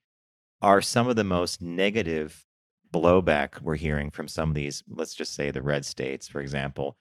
are 0.62 0.82
some 0.82 1.08
of 1.08 1.16
the 1.16 1.24
most 1.24 1.62
negative 1.62 2.46
blowback 2.94 3.62
we're 3.62 3.76
hearing 3.76 4.12
from 4.12 4.28
some 4.28 4.50
of 4.50 4.56
these, 4.56 4.84
let's 4.88 5.14
just 5.14 5.34
say 5.34 5.52
the 5.52 5.62
red 5.62 5.86
states, 5.86 6.28
for 6.28 6.40
example, 6.40 6.98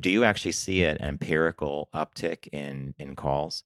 do 0.00 0.10
you 0.10 0.24
actually 0.24 0.52
see 0.52 0.84
an 0.84 0.98
empirical 1.00 1.88
uptick 1.94 2.48
in 2.52 2.94
in 2.98 3.16
calls? 3.16 3.64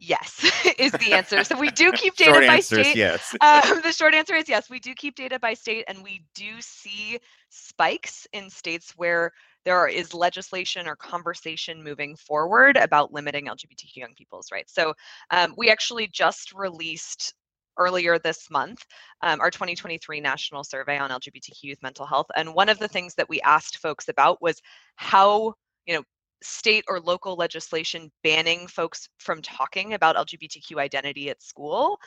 Yes, 0.00 0.42
is 0.78 0.92
the 0.92 1.12
answer. 1.12 1.44
So 1.44 1.58
we 1.58 1.70
do 1.70 1.92
keep 1.92 2.16
data 2.16 2.32
Short 2.32 2.46
by 2.46 2.60
state. 2.60 2.96
yes. 2.96 3.34
Um, 3.40 3.80
the 3.82 3.92
short 3.92 4.14
answer 4.14 4.34
is 4.34 4.48
yes, 4.48 4.70
we 4.70 4.80
do 4.80 4.94
keep 4.94 5.14
data 5.14 5.38
by 5.38 5.54
state, 5.54 5.84
and 5.88 6.02
we 6.02 6.24
do 6.34 6.60
see 6.60 7.18
spikes 7.50 8.26
in 8.32 8.48
states 8.48 8.94
where 8.96 9.32
there 9.64 9.86
is 9.86 10.14
legislation 10.14 10.86
or 10.88 10.96
conversation 10.96 11.84
moving 11.84 12.16
forward 12.16 12.78
about 12.78 13.12
limiting 13.12 13.46
LGBTQ 13.46 13.96
young 13.96 14.14
people's 14.16 14.50
rights. 14.50 14.72
So 14.72 14.94
um, 15.30 15.52
we 15.58 15.68
actually 15.68 16.08
just 16.08 16.54
released 16.54 17.34
earlier 17.80 18.18
this 18.18 18.48
month 18.50 18.84
um, 19.22 19.40
our 19.40 19.50
2023 19.50 20.20
national 20.20 20.62
survey 20.62 20.98
on 20.98 21.10
LGBTQ 21.10 21.62
youth 21.62 21.82
mental 21.82 22.06
health. 22.06 22.26
And 22.36 22.54
one 22.54 22.68
of 22.68 22.78
the 22.78 22.88
things 22.88 23.14
that 23.16 23.28
we 23.28 23.40
asked 23.40 23.78
folks 23.78 24.08
about 24.08 24.40
was 24.40 24.60
how, 24.96 25.54
you 25.86 25.94
know, 25.94 26.02
state 26.42 26.84
or 26.88 27.00
local 27.00 27.34
legislation 27.34 28.10
banning 28.22 28.66
folks 28.66 29.08
from 29.18 29.42
talking 29.42 29.94
about 29.94 30.16
LGBTQ 30.16 30.78
identity 30.78 31.28
at 31.30 31.42
school 31.42 31.98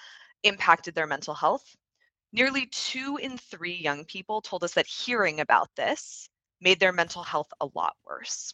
impacted 0.44 0.96
their 0.96 1.08
mental 1.08 1.34
health. 1.34 1.64
Nearly 2.32 2.68
two 2.68 3.18
in 3.22 3.38
three 3.38 3.76
young 3.76 4.06
people 4.06 4.42
told 4.42 4.64
us 4.64 4.74
that 4.74 4.88
hearing 4.88 5.40
about 5.40 5.70
this 5.76 6.28
made 6.62 6.80
their 6.80 6.94
mental 6.94 7.24
health 7.24 7.50
a 7.62 7.68
lot 7.76 7.94
worse. 8.06 8.54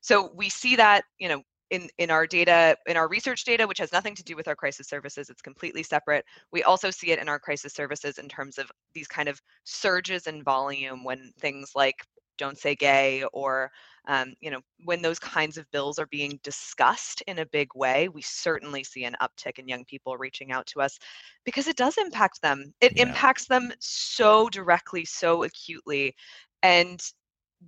So 0.00 0.30
we 0.34 0.48
see 0.48 0.76
that, 0.76 1.04
you 1.18 1.28
know, 1.28 1.42
in, 1.70 1.88
in 1.98 2.10
our 2.10 2.26
data, 2.26 2.76
in 2.86 2.96
our 2.96 3.08
research 3.08 3.44
data, 3.44 3.66
which 3.66 3.78
has 3.78 3.92
nothing 3.92 4.14
to 4.14 4.24
do 4.24 4.36
with 4.36 4.48
our 4.48 4.56
crisis 4.56 4.88
services, 4.88 5.28
it's 5.30 5.42
completely 5.42 5.82
separate. 5.82 6.24
We 6.52 6.62
also 6.62 6.90
see 6.90 7.10
it 7.10 7.18
in 7.18 7.28
our 7.28 7.38
crisis 7.38 7.74
services 7.74 8.18
in 8.18 8.28
terms 8.28 8.58
of 8.58 8.70
these 8.94 9.08
kind 9.08 9.28
of 9.28 9.40
surges 9.64 10.26
in 10.26 10.42
volume 10.42 11.04
when 11.04 11.32
things 11.38 11.72
like 11.74 11.96
don't 12.38 12.58
say 12.58 12.74
gay 12.74 13.24
or 13.32 13.70
um, 14.08 14.34
you 14.40 14.50
know 14.50 14.60
when 14.84 15.00
those 15.02 15.18
kinds 15.18 15.56
of 15.56 15.70
bills 15.70 15.98
are 15.98 16.06
being 16.06 16.38
discussed 16.42 17.22
in 17.26 17.38
a 17.38 17.46
big 17.46 17.68
way 17.74 18.08
we 18.08 18.20
certainly 18.22 18.84
see 18.84 19.04
an 19.04 19.16
uptick 19.22 19.58
in 19.58 19.66
young 19.68 19.84
people 19.86 20.16
reaching 20.18 20.52
out 20.52 20.66
to 20.66 20.80
us 20.80 20.98
because 21.44 21.66
it 21.66 21.76
does 21.76 21.96
impact 21.98 22.42
them 22.42 22.72
it 22.80 22.92
Yeah. 22.92 22.96
impacts 22.96 23.46
them 23.46 23.72
so 23.80 24.48
directly 24.50 25.04
so 25.04 25.44
acutely 25.44 26.14
and 26.62 27.00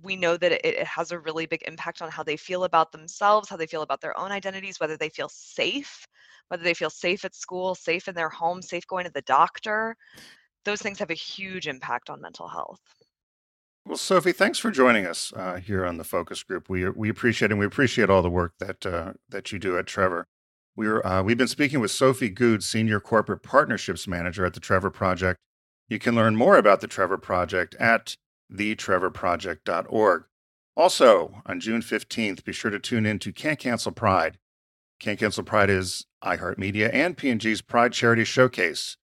we 0.01 0.15
know 0.15 0.37
that 0.37 0.51
it, 0.51 0.65
it 0.65 0.87
has 0.87 1.11
a 1.11 1.19
really 1.19 1.45
big 1.45 1.63
impact 1.67 2.01
on 2.01 2.09
how 2.09 2.23
they 2.23 2.37
feel 2.37 2.63
about 2.63 2.91
themselves 2.91 3.49
how 3.49 3.57
they 3.57 3.67
feel 3.67 3.81
about 3.81 4.01
their 4.01 4.17
own 4.19 4.31
identities 4.31 4.79
whether 4.79 4.97
they 4.97 5.09
feel 5.09 5.29
safe 5.29 6.07
whether 6.49 6.63
they 6.63 6.73
feel 6.73 6.89
safe 6.89 7.25
at 7.25 7.35
school 7.35 7.75
safe 7.75 8.07
in 8.07 8.15
their 8.15 8.29
home 8.29 8.61
safe 8.61 8.85
going 8.87 9.05
to 9.05 9.11
the 9.11 9.21
doctor 9.23 9.95
those 10.65 10.81
things 10.81 10.99
have 10.99 11.11
a 11.11 11.15
huge 11.15 11.67
impact 11.67 12.09
on 12.09 12.21
mental 12.21 12.47
health 12.47 12.81
Well, 13.85 13.97
Sophie, 13.97 14.33
thanks 14.33 14.59
for 14.59 14.71
joining 14.71 15.05
us 15.05 15.33
uh, 15.35 15.55
here 15.55 15.85
on 15.85 15.97
the 15.97 16.03
focus 16.03 16.43
group. 16.43 16.69
We 16.69 16.89
we 16.89 17.09
appreciate 17.09 17.51
and 17.51 17.59
we 17.59 17.65
appreciate 17.65 18.09
all 18.09 18.21
the 18.21 18.29
work 18.29 18.53
that 18.59 18.85
uh, 18.85 19.13
that 19.29 19.51
you 19.51 19.59
do 19.59 19.77
at 19.77 19.87
Trevor. 19.87 20.27
We're 20.75 21.01
uh, 21.05 21.23
we've 21.23 21.37
been 21.37 21.47
speaking 21.47 21.79
with 21.79 21.91
Sophie 21.91 22.29
Good, 22.29 22.63
Senior 22.63 22.99
Corporate 22.99 23.41
Partnerships 23.41 24.07
Manager 24.07 24.45
at 24.45 24.53
the 24.53 24.59
Trevor 24.59 24.91
Project. 24.91 25.39
You 25.87 25.97
can 25.97 26.13
learn 26.13 26.35
more 26.35 26.57
about 26.57 26.81
the 26.81 26.87
Trevor 26.87 27.17
Project 27.17 27.75
at 27.79 28.15
thetrevorproject.org. 28.53 30.23
Also, 30.75 31.41
on 31.45 31.59
June 31.59 31.81
15th, 31.81 32.43
be 32.43 32.53
sure 32.53 32.71
to 32.71 32.79
tune 32.79 33.05
in 33.05 33.19
to 33.19 33.33
Can't 33.33 33.59
Cancel 33.59 33.91
Pride. 33.91 34.37
Can't 34.99 35.19
Cancel 35.19 35.43
Pride 35.43 35.69
is 35.69 36.05
iHeartMedia 36.23 36.89
and 36.93 37.17
P&G's 37.17 37.61
Pride 37.61 37.93
Charity 37.93 38.23
Showcase. 38.23 38.97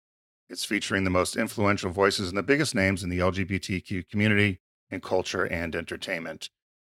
It's 0.50 0.66
featuring 0.66 1.04
the 1.04 1.10
most 1.10 1.36
influential 1.36 1.92
voices 1.92 2.30
and 2.30 2.38
the 2.38 2.44
biggest 2.44 2.76
names 2.76 3.04
in 3.04 3.10
the 3.10 3.20
LGBTQ 3.20 4.08
community 4.10 4.60
in 4.90 5.02
culture 5.02 5.44
and 5.44 5.76
entertainment. 5.76 6.50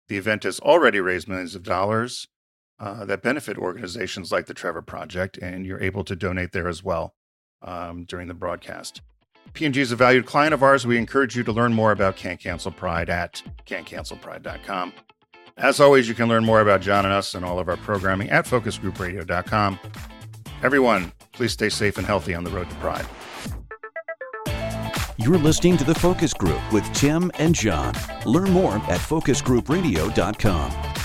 The 0.09 0.17
event 0.17 0.43
has 0.43 0.61
already 0.61 1.01
raised 1.01 1.29
millions 1.29 1.55
of 1.55 1.63
dollars 1.63 2.29
uh, 2.79 3.05
that 3.07 3.23
benefit 3.23 3.57
organizations 3.57 4.31
like 4.31 4.47
the 4.47 4.55
Trevor 4.55 4.83
Project, 4.83 5.39
and 5.39 5.65
you're 5.65 5.83
able 5.83 6.05
to 6.05 6.17
donate 6.17 6.53
there 6.53 6.69
as 6.69 6.83
well 6.83 7.15
um, 7.63 8.05
during 8.05 8.29
the 8.29 8.35
broadcast. 8.35 9.01
P&G 9.57 9.81
is 9.81 9.91
a 9.91 9.97
valued 9.97 10.27
client 10.27 10.53
of 10.53 10.63
ours. 10.63 10.87
We 10.87 10.99
encourage 10.99 11.35
you 11.35 11.43
to 11.45 11.51
learn 11.51 11.73
more 11.73 11.91
about 11.91 12.17
Can't 12.17 12.39
Cancel 12.39 12.71
Pride 12.71 13.09
at 13.09 13.43
can'tcancelpride.com. 13.65 14.93
As 15.57 15.81
always, 15.81 16.07
you 16.07 16.15
can 16.15 16.29
learn 16.29 16.45
more 16.45 16.61
about 16.61 16.83
John 16.83 17.07
and 17.07 17.15
us 17.15 17.35
and 17.35 17.43
all 17.43 17.59
of 17.59 17.67
our 17.69 17.79
programming 17.79 18.29
at 18.29 18.45
focusgroupradio.com. 18.45 19.81
Everyone, 20.63 21.11
please 21.33 21.53
stay 21.53 21.71
safe 21.71 21.97
and 21.97 22.07
healthy 22.07 22.35
on 22.35 22.45
the 22.45 22.51
road 22.51 22.69
to 22.69 22.77
Pride. 22.77 23.07
You're 25.17 25.39
listening 25.39 25.79
to 25.79 25.85
The 25.85 25.95
Focus 25.95 26.35
Group 26.35 26.61
with 26.71 26.85
Tim 26.93 27.31
and 27.39 27.55
John. 27.55 27.95
Learn 28.27 28.51
more 28.51 28.75
at 28.75 29.01
focusgroupradio.com. 29.01 30.96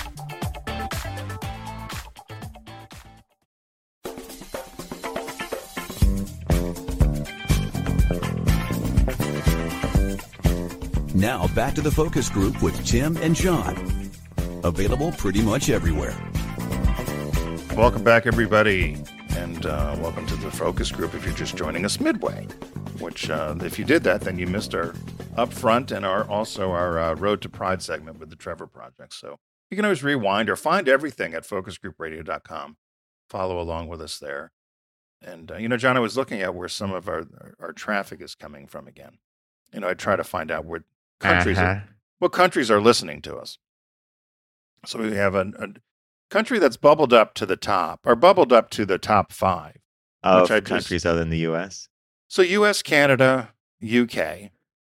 Now 11.22 11.46
back 11.54 11.74
to 11.74 11.80
The 11.80 11.90
Focus 11.92 12.28
Group 12.28 12.60
with 12.64 12.84
Tim 12.84 13.16
and 13.18 13.36
John. 13.36 14.10
Available 14.64 15.12
pretty 15.12 15.40
much 15.40 15.70
everywhere. 15.70 16.20
Welcome 17.76 18.02
back, 18.02 18.26
everybody, 18.26 19.00
and 19.36 19.64
uh, 19.64 19.96
welcome 20.00 20.26
to 20.26 20.34
the 20.34 20.50
focus 20.50 20.90
group. 20.90 21.14
If 21.14 21.24
you're 21.24 21.32
just 21.32 21.56
joining 21.56 21.84
us 21.84 22.00
midway, 22.00 22.48
which 22.98 23.30
uh, 23.30 23.54
if 23.60 23.78
you 23.78 23.84
did 23.84 24.02
that, 24.02 24.22
then 24.22 24.36
you 24.36 24.48
missed 24.48 24.74
our 24.74 24.94
upfront 25.36 25.92
and 25.92 26.04
our 26.04 26.28
also 26.28 26.72
our 26.72 26.98
uh, 26.98 27.14
Road 27.14 27.40
to 27.42 27.48
Pride 27.48 27.82
segment 27.82 28.18
with 28.18 28.28
the 28.28 28.34
Trevor 28.34 28.66
Project. 28.66 29.14
So 29.14 29.38
you 29.70 29.76
can 29.76 29.84
always 29.84 30.02
rewind 30.02 30.50
or 30.50 30.56
find 30.56 30.88
everything 30.88 31.34
at 31.34 31.44
focusgroupradio.com. 31.44 32.78
Follow 33.30 33.60
along 33.60 33.86
with 33.86 34.02
us 34.02 34.18
there. 34.18 34.50
And 35.24 35.52
uh, 35.52 35.56
you 35.58 35.68
know, 35.68 35.76
John, 35.76 35.96
I 35.96 36.00
was 36.00 36.16
looking 36.16 36.42
at 36.42 36.56
where 36.56 36.68
some 36.68 36.92
of 36.92 37.06
our 37.06 37.28
our 37.60 37.72
traffic 37.72 38.20
is 38.20 38.34
coming 38.34 38.66
from 38.66 38.88
again. 38.88 39.18
You 39.72 39.78
know, 39.78 39.88
I 39.88 39.94
try 39.94 40.16
to 40.16 40.24
find 40.24 40.50
out 40.50 40.64
where 40.64 40.82
countries 41.22 41.58
Uh-huh. 41.58 41.66
are, 41.66 41.88
what 42.18 42.32
countries 42.32 42.70
are 42.70 42.80
listening 42.80 43.22
to 43.22 43.36
us. 43.36 43.58
So 44.86 44.98
we 44.98 45.14
have 45.16 45.34
a, 45.34 45.52
a 45.58 45.68
country 46.30 46.58
that's 46.58 46.76
bubbled 46.76 47.12
up 47.12 47.34
to 47.34 47.46
the 47.46 47.56
top, 47.56 48.00
or 48.04 48.14
bubbled 48.16 48.52
up 48.52 48.70
to 48.70 48.84
the 48.84 48.98
top 48.98 49.32
five. 49.32 49.78
Of 50.22 50.50
I 50.50 50.60
just- 50.60 50.68
countries 50.68 51.04
other 51.06 51.18
than 51.20 51.30
the 51.30 51.38
U.S. 51.38 51.88
So 52.28 52.42
U.S., 52.42 52.80
Canada, 52.82 53.52
UK, 53.82 54.50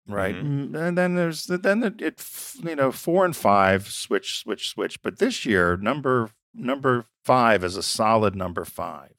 right? 0.08 0.36
Mhm. 0.36 0.70
Mm, 0.72 0.76
And 0.88 0.98
then 0.98 1.16
there's 1.16 1.46
the, 1.46 1.58
then 1.58 1.84
it, 1.84 2.02
it 2.02 2.24
you 2.64 2.76
know 2.76 2.92
four 2.92 3.26
and 3.26 3.36
five 3.36 3.88
switch 3.88 4.38
switch 4.40 4.70
switch. 4.70 5.02
But 5.02 5.18
this 5.20 5.46
year 5.46 5.76
number 5.78 6.30
number 6.54 7.06
five 7.24 7.64
is 7.64 7.76
a 7.76 7.84
solid 7.84 8.36
number 8.36 8.64
five. 8.66 9.14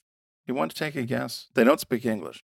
You 0.47 0.55
want 0.55 0.71
to 0.71 0.77
take 0.79 0.95
a 0.97 1.03
guess? 1.03 1.49
They 1.55 1.65
don't 1.65 1.81
speak 1.81 2.07
English. 2.07 2.43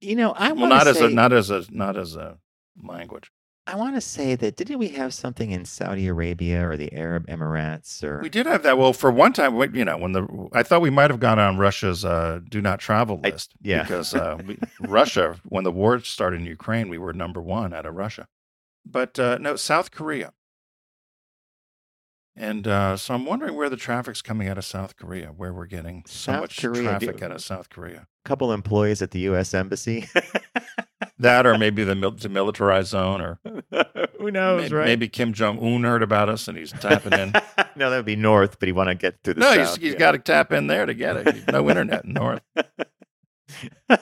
You 0.00 0.14
know, 0.14 0.32
I 0.32 0.52
well, 0.52 0.68
want 0.68 0.70
not 0.74 0.84
to 0.84 0.90
as 0.90 1.00
a 1.00 1.08
not 1.08 1.32
as 1.32 1.50
a 1.50 1.64
not 1.70 1.96
as 1.96 2.14
a 2.14 2.38
language. 2.80 3.32
I 3.70 3.76
want 3.76 3.96
to 3.96 4.00
say 4.00 4.34
that 4.34 4.56
didn't 4.56 4.78
we 4.78 4.88
have 4.90 5.12
something 5.12 5.50
in 5.50 5.66
Saudi 5.66 6.06
Arabia 6.08 6.66
or 6.66 6.78
the 6.78 6.90
Arab 6.94 7.26
Emirates 7.26 8.02
or 8.02 8.18
We 8.22 8.30
did 8.30 8.46
have 8.46 8.62
that. 8.62 8.78
Well, 8.78 8.94
for 8.94 9.10
one 9.10 9.34
time, 9.34 9.60
you 9.74 9.84
know, 9.84 9.98
when 9.98 10.12
the 10.12 10.48
I 10.54 10.62
thought 10.62 10.80
we 10.80 10.88
might 10.88 11.10
have 11.10 11.20
gone 11.20 11.38
on 11.38 11.58
Russia's 11.58 12.02
uh, 12.02 12.40
do 12.48 12.62
not 12.62 12.80
travel 12.80 13.20
I- 13.22 13.28
list. 13.28 13.52
yeah. 13.60 13.82
because 13.82 14.14
uh, 14.14 14.38
we, 14.46 14.58
Russia, 14.80 15.36
when 15.44 15.64
the 15.64 15.70
war 15.70 15.98
started 16.00 16.40
in 16.40 16.46
Ukraine, 16.46 16.88
we 16.88 16.96
were 16.96 17.12
number 17.12 17.42
one 17.42 17.74
out 17.74 17.84
of 17.84 17.94
Russia. 17.94 18.26
But 18.86 19.18
uh, 19.18 19.36
no, 19.38 19.54
South 19.56 19.90
Korea. 19.90 20.32
And 22.34 22.66
uh, 22.68 22.96
so 22.96 23.14
I'm 23.14 23.26
wondering 23.26 23.54
where 23.54 23.68
the 23.68 23.76
traffic's 23.76 24.22
coming 24.22 24.48
out 24.48 24.56
of 24.56 24.64
South 24.64 24.96
Korea, 24.96 25.26
where 25.36 25.52
we're 25.52 25.66
getting 25.66 26.04
so 26.06 26.32
South 26.32 26.40
much 26.42 26.60
Korea, 26.60 26.82
traffic 26.84 27.16
do- 27.18 27.24
out 27.24 27.32
of 27.32 27.42
South 27.42 27.68
Korea. 27.68 28.06
A 28.24 28.28
couple 28.28 28.52
employees 28.52 29.02
at 29.02 29.10
the 29.10 29.18
U.S. 29.20 29.52
embassy. 29.52 30.08
That, 31.20 31.46
or 31.46 31.58
maybe 31.58 31.82
the 31.82 31.94
mil- 31.94 32.12
demilitarized 32.12 32.86
zone, 32.86 33.20
or 33.20 33.40
Who 34.18 34.30
knows, 34.30 34.70
may- 34.70 34.76
right? 34.76 34.86
maybe 34.86 35.08
Kim 35.08 35.32
Jong 35.32 35.58
Un 35.58 35.82
heard 35.82 36.02
about 36.02 36.28
us 36.28 36.46
and 36.48 36.56
he's 36.56 36.72
tapping 36.72 37.12
in. 37.12 37.32
no, 37.76 37.90
that 37.90 37.96
would 37.96 38.04
be 38.04 38.16
north, 38.16 38.58
but 38.60 38.68
he 38.68 38.72
want 38.72 38.88
to 38.88 38.94
get 38.94 39.22
through 39.24 39.34
the 39.34 39.40
no, 39.40 39.54
south. 39.54 39.76
he's, 39.76 39.76
he's 39.82 39.92
yeah. 39.94 39.98
got 39.98 40.12
to 40.12 40.18
tap 40.18 40.52
in 40.52 40.66
there 40.68 40.86
to 40.86 40.94
get 40.94 41.16
it. 41.16 41.50
No 41.52 41.68
internet 41.68 42.04
in 42.04 42.12
North. 42.12 42.42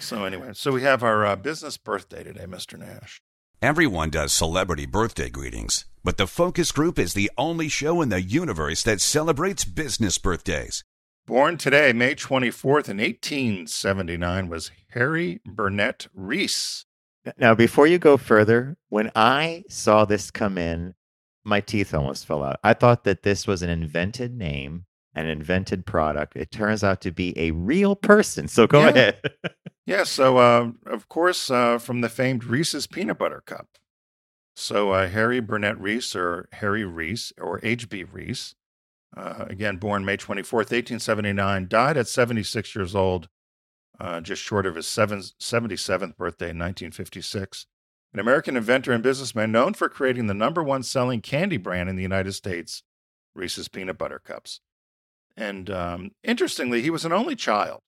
So 0.00 0.24
anyway, 0.24 0.50
so 0.52 0.70
we 0.70 0.82
have 0.82 1.02
our 1.02 1.26
uh, 1.26 1.34
business 1.34 1.76
birthday 1.76 2.22
today, 2.22 2.44
Mr. 2.44 2.78
Nash. 2.78 3.20
Everyone 3.60 4.10
does 4.10 4.32
celebrity 4.32 4.86
birthday 4.86 5.28
greetings, 5.28 5.86
but 6.04 6.16
the 6.16 6.28
Focus 6.28 6.70
Group 6.70 6.98
is 6.98 7.14
the 7.14 7.30
only 7.36 7.68
show 7.68 8.00
in 8.00 8.08
the 8.08 8.22
universe 8.22 8.84
that 8.84 9.00
celebrates 9.00 9.64
business 9.64 10.16
birthdays. 10.16 10.84
Born 11.28 11.58
today, 11.58 11.92
May 11.92 12.14
24th 12.14 12.88
in 12.88 12.96
1879, 12.96 14.48
was 14.48 14.70
Harry 14.92 15.42
Burnett 15.44 16.06
Reese. 16.14 16.86
Now, 17.36 17.54
before 17.54 17.86
you 17.86 17.98
go 17.98 18.16
further, 18.16 18.78
when 18.88 19.10
I 19.14 19.64
saw 19.68 20.06
this 20.06 20.30
come 20.30 20.56
in, 20.56 20.94
my 21.44 21.60
teeth 21.60 21.92
almost 21.92 22.24
fell 22.24 22.42
out. 22.42 22.58
I 22.64 22.72
thought 22.72 23.04
that 23.04 23.24
this 23.24 23.46
was 23.46 23.60
an 23.60 23.68
invented 23.68 24.32
name, 24.38 24.86
an 25.14 25.26
invented 25.26 25.84
product. 25.84 26.34
It 26.34 26.50
turns 26.50 26.82
out 26.82 27.02
to 27.02 27.10
be 27.10 27.38
a 27.38 27.50
real 27.50 27.94
person. 27.94 28.48
So 28.48 28.66
go 28.66 28.80
Yeah. 28.80 28.88
ahead. 28.88 29.20
Yeah, 29.84 30.04
so 30.04 30.38
uh, 30.38 30.70
of 30.86 31.10
course, 31.10 31.50
uh, 31.50 31.76
from 31.76 32.00
the 32.00 32.08
famed 32.08 32.44
Reese's 32.44 32.86
Peanut 32.86 33.18
Butter 33.18 33.42
Cup. 33.44 33.68
So 34.56 34.92
uh, 34.92 35.08
Harry 35.08 35.40
Burnett 35.40 35.78
Reese, 35.78 36.16
or 36.16 36.48
Harry 36.52 36.84
Reese, 36.86 37.34
or 37.38 37.60
H.B. 37.62 38.04
Reese, 38.04 38.54
uh, 39.16 39.46
again 39.48 39.76
born 39.76 40.04
May 40.04 40.16
24th, 40.16 40.70
1879, 40.70 41.68
died 41.68 41.96
at 41.96 42.08
76 42.08 42.74
years 42.74 42.94
old, 42.94 43.28
uh, 43.98 44.20
just 44.20 44.42
short 44.42 44.66
of 44.66 44.74
his 44.74 44.86
seven, 44.86 45.20
77th 45.20 46.16
birthday 46.16 46.50
in 46.50 46.58
1956. 46.58 47.66
An 48.14 48.20
American 48.20 48.56
inventor 48.56 48.92
and 48.92 49.02
businessman 49.02 49.52
known 49.52 49.74
for 49.74 49.88
creating 49.88 50.26
the 50.26 50.34
number 50.34 50.62
one 50.62 50.82
selling 50.82 51.20
candy 51.20 51.58
brand 51.58 51.90
in 51.90 51.96
the 51.96 52.02
United 52.02 52.32
States, 52.32 52.82
Reese's 53.34 53.68
Peanut 53.68 53.98
Butter 53.98 54.18
Cups. 54.18 54.60
And 55.36 55.70
um, 55.70 56.10
interestingly, 56.24 56.82
he 56.82 56.90
was 56.90 57.04
an 57.04 57.12
only 57.12 57.36
child, 57.36 57.80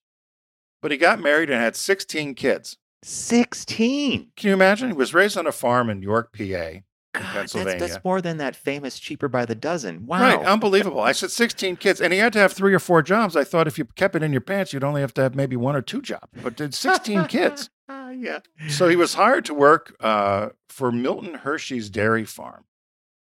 but 0.81 0.91
he 0.91 0.97
got 0.97 1.19
married 1.19 1.49
and 1.49 1.59
had 1.59 1.75
16 1.75 2.35
kids. 2.35 2.77
16. 3.03 4.31
Can 4.35 4.47
you 4.47 4.53
imagine? 4.53 4.89
He 4.89 4.95
was 4.95 5.13
raised 5.13 5.37
on 5.37 5.47
a 5.47 5.51
farm 5.51 5.89
in 5.89 6.03
York, 6.03 6.31
PA. 6.37 6.81
God, 7.13 7.23
that's, 7.23 7.53
Pennsylvania. 7.53 7.79
that's 7.79 8.03
more 8.05 8.21
than 8.21 8.37
that 8.37 8.55
famous 8.55 8.97
cheaper 8.99 9.27
by 9.27 9.45
the 9.45 9.55
dozen. 9.55 10.05
Wow. 10.05 10.21
Right, 10.21 10.45
unbelievable. 10.45 11.01
I 11.01 11.11
said 11.11 11.31
16 11.31 11.75
kids, 11.77 11.99
and 11.99 12.13
he 12.13 12.19
had 12.19 12.33
to 12.33 12.39
have 12.39 12.53
three 12.53 12.73
or 12.73 12.79
four 12.79 13.01
jobs. 13.01 13.35
I 13.35 13.43
thought 13.43 13.67
if 13.67 13.77
you 13.77 13.85
kept 13.85 14.15
it 14.15 14.23
in 14.23 14.31
your 14.31 14.41
pants, 14.41 14.71
you'd 14.71 14.83
only 14.83 15.01
have 15.01 15.13
to 15.15 15.21
have 15.21 15.35
maybe 15.35 15.55
one 15.55 15.75
or 15.75 15.81
two 15.81 16.01
jobs, 16.01 16.27
but 16.41 16.55
did 16.55 16.73
16 16.73 17.25
kids. 17.25 17.69
yeah. 17.89 18.39
So 18.69 18.87
he 18.87 18.95
was 18.95 19.15
hired 19.15 19.45
to 19.45 19.53
work 19.53 19.95
uh, 19.99 20.49
for 20.69 20.91
Milton 20.91 21.35
Hershey's 21.35 21.89
dairy 21.89 22.25
farm 22.25 22.65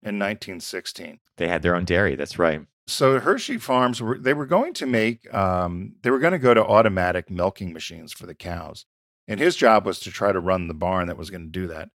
in 0.02 0.20
1916. 0.20 1.20
They 1.38 1.48
had 1.48 1.62
their 1.62 1.76
own 1.76 1.86
dairy. 1.86 2.16
That's 2.16 2.40
right. 2.40 2.66
So 2.88 3.20
Hershey 3.20 3.60
Farms 3.60 4.02
were 4.02 4.18
they 4.18 4.34
were 4.34 4.48
going 4.48 4.74
to 4.74 4.88
make 4.88 5.32
um, 5.34 5.94
they 6.02 6.10
were 6.10 6.20
going 6.20 6.34
to 6.34 6.40
go 6.40 6.56
to 6.56 6.66
automatic 6.66 7.30
milking 7.30 7.72
machines 7.72 8.12
for 8.12 8.26
the 8.26 8.34
cows, 8.34 8.86
and 9.28 9.40
his 9.40 9.56
job 9.56 9.86
was 9.86 10.00
to 10.00 10.12
try 10.12 10.32
to 10.32 10.40
run 10.40 10.68
the 10.68 10.74
barn 10.74 11.08
that 11.08 11.18
was 11.18 11.30
going 11.30 11.44
to 11.44 11.52
do 11.52 11.68
that. 11.68 11.90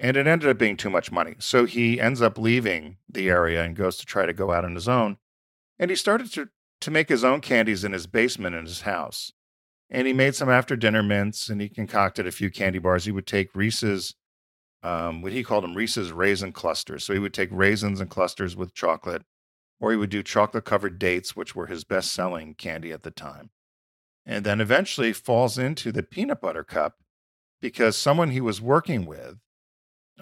And 0.00 0.16
it 0.16 0.26
ended 0.26 0.48
up 0.48 0.58
being 0.58 0.76
too 0.76 0.90
much 0.90 1.10
money, 1.10 1.34
so 1.38 1.64
he 1.64 2.00
ends 2.00 2.22
up 2.22 2.38
leaving 2.38 2.98
the 3.08 3.28
area 3.28 3.64
and 3.64 3.74
goes 3.74 3.96
to 3.96 4.06
try 4.06 4.26
to 4.26 4.32
go 4.32 4.52
out 4.52 4.64
on 4.64 4.74
his 4.74 4.88
own. 4.88 5.18
And 5.78 5.90
he 5.90 5.96
started 5.96 6.32
to 6.34 6.50
to 6.80 6.90
make 6.92 7.08
his 7.08 7.24
own 7.24 7.40
candies 7.40 7.82
in 7.82 7.92
his 7.92 8.06
basement 8.06 8.54
in 8.54 8.64
his 8.64 8.82
house. 8.82 9.32
And 9.90 10.06
he 10.06 10.12
made 10.12 10.36
some 10.36 10.48
after 10.48 10.76
dinner 10.76 11.02
mints, 11.02 11.48
and 11.48 11.60
he 11.60 11.68
concocted 11.68 12.24
a 12.24 12.30
few 12.30 12.50
candy 12.50 12.78
bars. 12.78 13.04
He 13.04 13.10
would 13.10 13.26
take 13.26 13.56
Reese's, 13.56 14.14
um, 14.84 15.20
what 15.20 15.32
he 15.32 15.42
called 15.42 15.64
them 15.64 15.74
Reese's 15.74 16.12
raisin 16.12 16.52
clusters. 16.52 17.02
So 17.02 17.14
he 17.14 17.18
would 17.18 17.34
take 17.34 17.48
raisins 17.50 18.00
and 18.00 18.08
clusters 18.08 18.54
with 18.54 18.74
chocolate 18.74 19.24
or 19.80 19.90
he 19.90 19.96
would 19.96 20.10
do 20.10 20.22
chocolate 20.22 20.64
covered 20.64 20.98
dates, 20.98 21.36
which 21.36 21.54
were 21.54 21.66
his 21.66 21.84
best 21.84 22.12
selling 22.12 22.54
candy 22.54 22.92
at 22.92 23.02
the 23.02 23.10
time. 23.10 23.50
And 24.26 24.44
then 24.44 24.60
eventually 24.60 25.12
falls 25.12 25.56
into 25.56 25.92
the 25.92 26.02
peanut 26.02 26.40
butter 26.40 26.64
cup 26.64 26.96
because 27.60 27.96
someone 27.96 28.30
he 28.30 28.40
was 28.40 28.60
working 28.60 29.06
with 29.06 29.38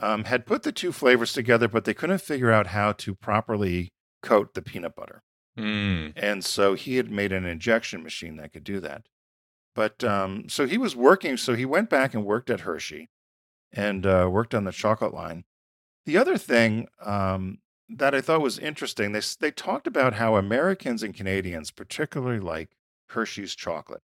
um, 0.00 0.24
had 0.24 0.46
put 0.46 0.62
the 0.62 0.72
two 0.72 0.92
flavors 0.92 1.32
together, 1.32 1.68
but 1.68 1.84
they 1.84 1.94
couldn't 1.94 2.20
figure 2.20 2.52
out 2.52 2.68
how 2.68 2.92
to 2.92 3.14
properly 3.14 3.92
coat 4.22 4.54
the 4.54 4.62
peanut 4.62 4.94
butter. 4.94 5.22
Mm. 5.58 6.12
And 6.16 6.44
so 6.44 6.74
he 6.74 6.96
had 6.96 7.10
made 7.10 7.32
an 7.32 7.46
injection 7.46 8.02
machine 8.02 8.36
that 8.36 8.52
could 8.52 8.64
do 8.64 8.80
that. 8.80 9.06
But 9.74 10.02
um, 10.04 10.48
so 10.48 10.66
he 10.66 10.78
was 10.78 10.96
working, 10.96 11.36
so 11.36 11.54
he 11.54 11.64
went 11.64 11.90
back 11.90 12.14
and 12.14 12.24
worked 12.24 12.50
at 12.50 12.60
Hershey 12.60 13.10
and 13.72 14.06
uh, 14.06 14.28
worked 14.30 14.54
on 14.54 14.64
the 14.64 14.72
chocolate 14.72 15.14
line. 15.14 15.44
The 16.06 16.16
other 16.16 16.38
thing 16.38 16.88
um, 17.04 17.58
that 17.88 18.14
I 18.14 18.20
thought 18.20 18.40
was 18.40 18.58
interesting, 18.58 19.12
they, 19.12 19.20
they 19.40 19.50
talked 19.50 19.86
about 19.86 20.14
how 20.14 20.36
Americans 20.36 21.02
and 21.02 21.14
Canadians 21.14 21.70
particularly 21.70 22.40
like 22.40 22.70
Hershey's 23.10 23.54
chocolate. 23.54 24.02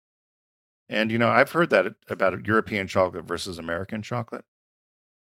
And, 0.89 1.11
you 1.11 1.17
know, 1.17 1.29
I've 1.29 1.51
heard 1.51 1.69
that 1.71 1.95
about 2.09 2.45
European 2.45 2.87
chocolate 2.87 3.25
versus 3.25 3.57
American 3.57 4.01
chocolate. 4.01 4.45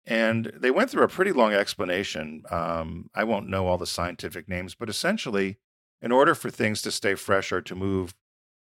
And 0.07 0.53
they 0.57 0.71
went 0.71 0.91
through 0.91 1.05
a 1.05 1.09
pretty 1.09 1.33
long 1.33 1.53
explanation. 1.53 2.43
Um, 2.51 3.11
I 3.15 3.25
won't 3.25 3.49
know 3.49 3.67
all 3.67 3.79
the 3.79 3.87
scientific 3.87 4.49
names, 4.49 4.75
but 4.75 4.89
essentially, 4.89 5.59
in 6.01 6.11
order 6.11 6.35
for 6.35 6.51
things 6.51 6.83
to 6.83 6.91
stay 6.91 7.15
fresh 7.15 7.53
or 7.53 7.61
to 7.61 7.75
move 7.75 8.15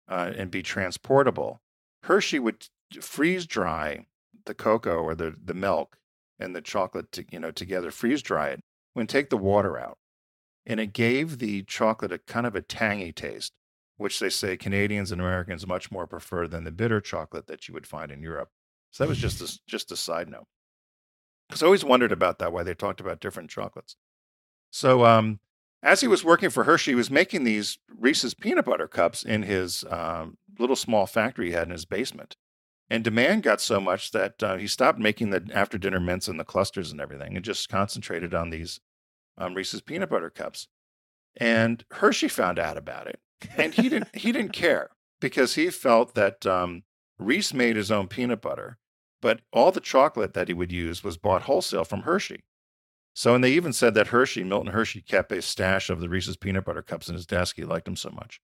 uh, 0.09 0.33
and 0.37 0.51
be 0.51 0.63
transportable, 0.63 1.61
Hershey 2.05 2.39
would 2.39 2.67
freeze 3.01 3.47
dry 3.47 4.07
the 4.47 4.55
cocoa 4.55 4.99
or 4.99 5.15
the, 5.15 5.35
the 5.43 5.55
milk 5.55 5.99
and 6.39 6.55
the 6.55 6.63
chocolate 6.63 7.13
to, 7.13 7.25
you 7.31 7.39
know, 7.39 7.51
together, 7.51 7.91
freeze 7.91 8.23
dry 8.23 8.49
it, 8.49 8.61
and 8.95 9.09
take 9.09 9.31
the 9.31 9.37
water 9.37 9.79
out. 9.79 9.99
And 10.65 10.81
it 10.81 10.93
gave 10.93 11.39
the 11.39 11.63
chocolate 11.65 12.13
a 12.13 12.19
kind 12.19 12.47
of 12.47 12.57
a 12.57 12.63
tangy 12.63 13.13
taste, 13.13 13.53
which 13.97 14.19
they 14.19 14.31
say 14.31 14.57
Canadians 14.57 15.13
and 15.13 15.21
Americans 15.21 15.67
much 15.67 15.91
more 15.91 16.07
prefer 16.07 16.47
than 16.49 16.65
the 16.65 16.73
bitter 16.73 17.01
chocolate 17.01 17.47
that 17.47 17.69
you 17.69 17.75
would 17.75 17.87
find 17.87 18.11
in 18.11 18.23
Europe. 18.23 18.51
So 18.91 19.05
that 19.05 19.09
was 19.09 19.19
just 19.19 19.41
a, 19.41 19.61
just 19.67 19.93
a 19.93 19.97
side 19.97 20.29
note. 20.29 20.47
Because 21.49 21.63
I 21.63 21.67
always 21.67 21.85
wondered 21.85 22.13
about 22.13 22.39
that, 22.39 22.53
why 22.53 22.63
they 22.63 22.75
talked 22.75 23.01
about 23.01 23.21
different 23.21 23.51
chocolates. 23.51 23.97
So 24.71 25.05
um, 25.05 25.41
as 25.83 26.01
he 26.01 26.09
was 26.09 26.25
working 26.25 26.51
for 26.51 26.65
Hershey, 26.65 26.93
he 26.93 26.97
was 26.97 27.11
making 27.11 27.45
these 27.45 27.79
Reese's 27.97 28.35
peanut 28.35 28.65
butter 28.65 28.89
cups 28.89 29.23
in 29.23 29.43
his 29.43 29.85
um, 29.91 30.37
little 30.59 30.77
small 30.77 31.07
factory 31.07 31.47
he 31.47 31.53
had 31.53 31.69
in 31.69 31.73
his 31.73 31.85
basement. 31.85 32.37
And 32.89 33.03
demand 33.03 33.43
got 33.43 33.61
so 33.61 33.81
much 33.81 34.13
that 34.13 34.43
uh, 34.43 34.57
he 34.57 34.67
stopped 34.67 34.99
making 34.99 35.31
the 35.31 35.49
after 35.53 35.77
dinner 35.77 36.01
mints 36.01 36.29
and 36.29 36.39
the 36.39 36.45
clusters 36.45 36.93
and 36.93 37.01
everything 37.01 37.35
and 37.37 37.45
just 37.45 37.69
concentrated 37.69 38.33
on 38.33 38.51
these 38.51 38.81
um, 39.39 39.55
Reese's 39.55 39.81
peanut 39.81 40.11
butter 40.11 40.31
cups. 40.31 40.69
And 41.37 41.85
Hershey 41.91 42.29
found 42.29 42.59
out 42.59 42.77
about 42.77 43.07
it. 43.07 43.21
And 43.57 43.75
he 43.75 43.89
didn't, 43.89 44.15
he 44.15 44.33
didn't 44.33 44.53
care 44.53 44.91
because 45.21 45.55
he 45.57 45.71
felt 45.71 46.15
that 46.15 46.47
um, 46.47 46.85
Reese 47.19 47.53
made 47.53 47.77
his 47.77 47.91
own 47.91 48.09
peanut 48.09 48.41
butter, 48.41 48.79
but 49.21 49.41
all 49.53 49.73
the 49.73 49.81
chocolate 49.81 50.35
that 50.35 50.49
he 50.49 50.55
would 50.55 50.73
use 50.73 51.03
was 51.03 51.17
bought 51.17 51.43
wholesale 51.43 51.85
from 51.85 52.03
Hershey. 52.03 52.45
So, 53.15 53.35
and 53.35 53.43
they 53.43 53.53
even 53.53 53.73
said 53.73 53.95
that 53.95 54.09
Hershey, 54.09 54.45
Milton 54.45 54.73
Hershey, 54.73 55.01
kept 55.01 55.33
a 55.33 55.41
stash 55.41 55.89
of 55.89 56.01
the 56.01 56.09
Reese's 56.09 56.37
peanut 56.37 56.67
butter 56.67 56.83
cups 56.83 57.09
in 57.09 57.15
his 57.15 57.25
desk. 57.25 57.57
He 57.57 57.65
liked 57.65 57.87
them 57.87 57.97
so 57.97 58.11
much. 58.11 58.41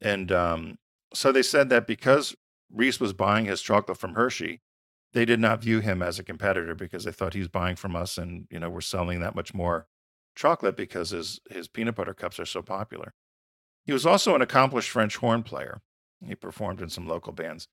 And 0.00 0.32
um, 0.32 0.78
so 1.12 1.32
they 1.32 1.42
said 1.42 1.68
that 1.68 1.86
because 1.86 2.34
Reese 2.72 2.98
was 2.98 3.12
buying 3.12 3.44
his 3.44 3.60
chocolate 3.60 3.98
from 3.98 4.14
Hershey, 4.14 4.62
they 5.12 5.24
did 5.24 5.40
not 5.40 5.60
view 5.62 5.80
him 5.80 6.02
as 6.02 6.18
a 6.18 6.24
competitor 6.24 6.74
because 6.74 7.04
they 7.04 7.12
thought 7.12 7.34
he's 7.34 7.48
buying 7.48 7.76
from 7.76 7.94
us 7.94 8.16
and, 8.16 8.46
you 8.50 8.58
know, 8.58 8.70
we're 8.70 8.80
selling 8.80 9.20
that 9.20 9.34
much 9.34 9.52
more 9.52 9.86
chocolate 10.34 10.76
because 10.76 11.10
his, 11.10 11.40
his 11.50 11.68
peanut 11.68 11.96
butter 11.96 12.14
cups 12.14 12.40
are 12.40 12.46
so 12.46 12.62
popular. 12.62 13.12
He 13.84 13.92
was 13.92 14.06
also 14.06 14.34
an 14.34 14.40
accomplished 14.40 14.88
French 14.88 15.16
horn 15.16 15.42
player. 15.42 15.82
He 16.24 16.34
performed 16.34 16.80
in 16.80 16.88
some 16.88 17.06
local 17.06 17.32
bands. 17.32 17.66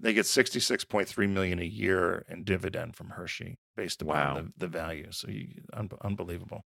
they 0.00 0.12
get 0.12 0.24
66.3 0.26 1.28
million 1.30 1.58
a 1.58 1.64
year 1.64 2.24
in 2.28 2.44
dividend 2.44 2.96
from 2.96 3.10
hershey 3.10 3.58
based 3.76 4.02
upon 4.02 4.14
Wow. 4.16 4.34
the, 4.34 4.52
the 4.58 4.66
value 4.68 5.08
so 5.10 5.28
you, 5.28 5.48
un- 5.72 5.90
unbelievable 6.02 6.64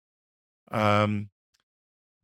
um, 0.71 1.29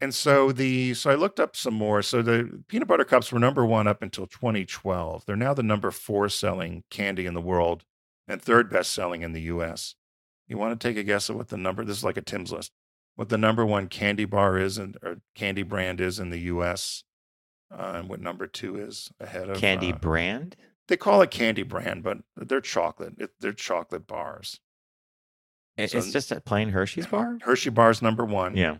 and 0.00 0.14
so 0.14 0.50
the 0.50 0.94
so 0.94 1.10
I 1.10 1.14
looked 1.14 1.38
up 1.38 1.54
some 1.54 1.74
more. 1.74 2.00
So 2.00 2.22
the 2.22 2.62
peanut 2.68 2.88
butter 2.88 3.04
cups 3.04 3.30
were 3.30 3.38
number 3.38 3.66
one 3.66 3.86
up 3.86 4.00
until 4.00 4.26
2012. 4.26 5.26
They're 5.26 5.36
now 5.36 5.52
the 5.52 5.62
number 5.62 5.90
four 5.90 6.30
selling 6.30 6.84
candy 6.88 7.26
in 7.26 7.34
the 7.34 7.40
world 7.42 7.84
and 8.26 8.40
third 8.40 8.70
best 8.70 8.92
selling 8.92 9.20
in 9.20 9.34
the 9.34 9.42
U.S. 9.42 9.96
You 10.48 10.56
want 10.56 10.80
to 10.80 10.88
take 10.88 10.96
a 10.96 11.02
guess 11.02 11.28
at 11.28 11.36
what 11.36 11.48
the 11.48 11.58
number? 11.58 11.84
This 11.84 11.98
is 11.98 12.04
like 12.04 12.16
a 12.16 12.22
Tim's 12.22 12.50
list. 12.50 12.72
What 13.16 13.28
the 13.28 13.36
number 13.36 13.66
one 13.66 13.88
candy 13.88 14.24
bar 14.24 14.56
is 14.56 14.78
and 14.78 14.96
or 15.02 15.18
candy 15.34 15.62
brand 15.62 16.00
is 16.00 16.18
in 16.18 16.30
the 16.30 16.40
U.S. 16.40 17.04
Uh, 17.70 17.96
and 17.96 18.08
what 18.08 18.20
number 18.20 18.46
two 18.46 18.76
is 18.76 19.10
ahead 19.20 19.50
of 19.50 19.58
Candy 19.58 19.92
uh, 19.92 19.96
brand? 19.96 20.56
They 20.90 20.98
call 20.98 21.22
it 21.22 21.30
candy 21.30 21.62
brand, 21.62 22.02
but 22.02 22.18
they're 22.36 22.60
chocolate. 22.60 23.14
It, 23.16 23.30
they're 23.40 23.52
chocolate 23.54 24.06
bars. 24.06 24.60
I- 25.78 25.86
so- 25.86 25.96
It's 25.98 26.12
just 26.12 26.30
a 26.30 26.40
plain 26.42 26.68
Hershey's 26.70 27.06
bar? 27.06 27.38
Hershey 27.40 27.70
bars 27.70 28.02
number 28.02 28.24
one. 28.26 28.54
Yeah. 28.56 28.76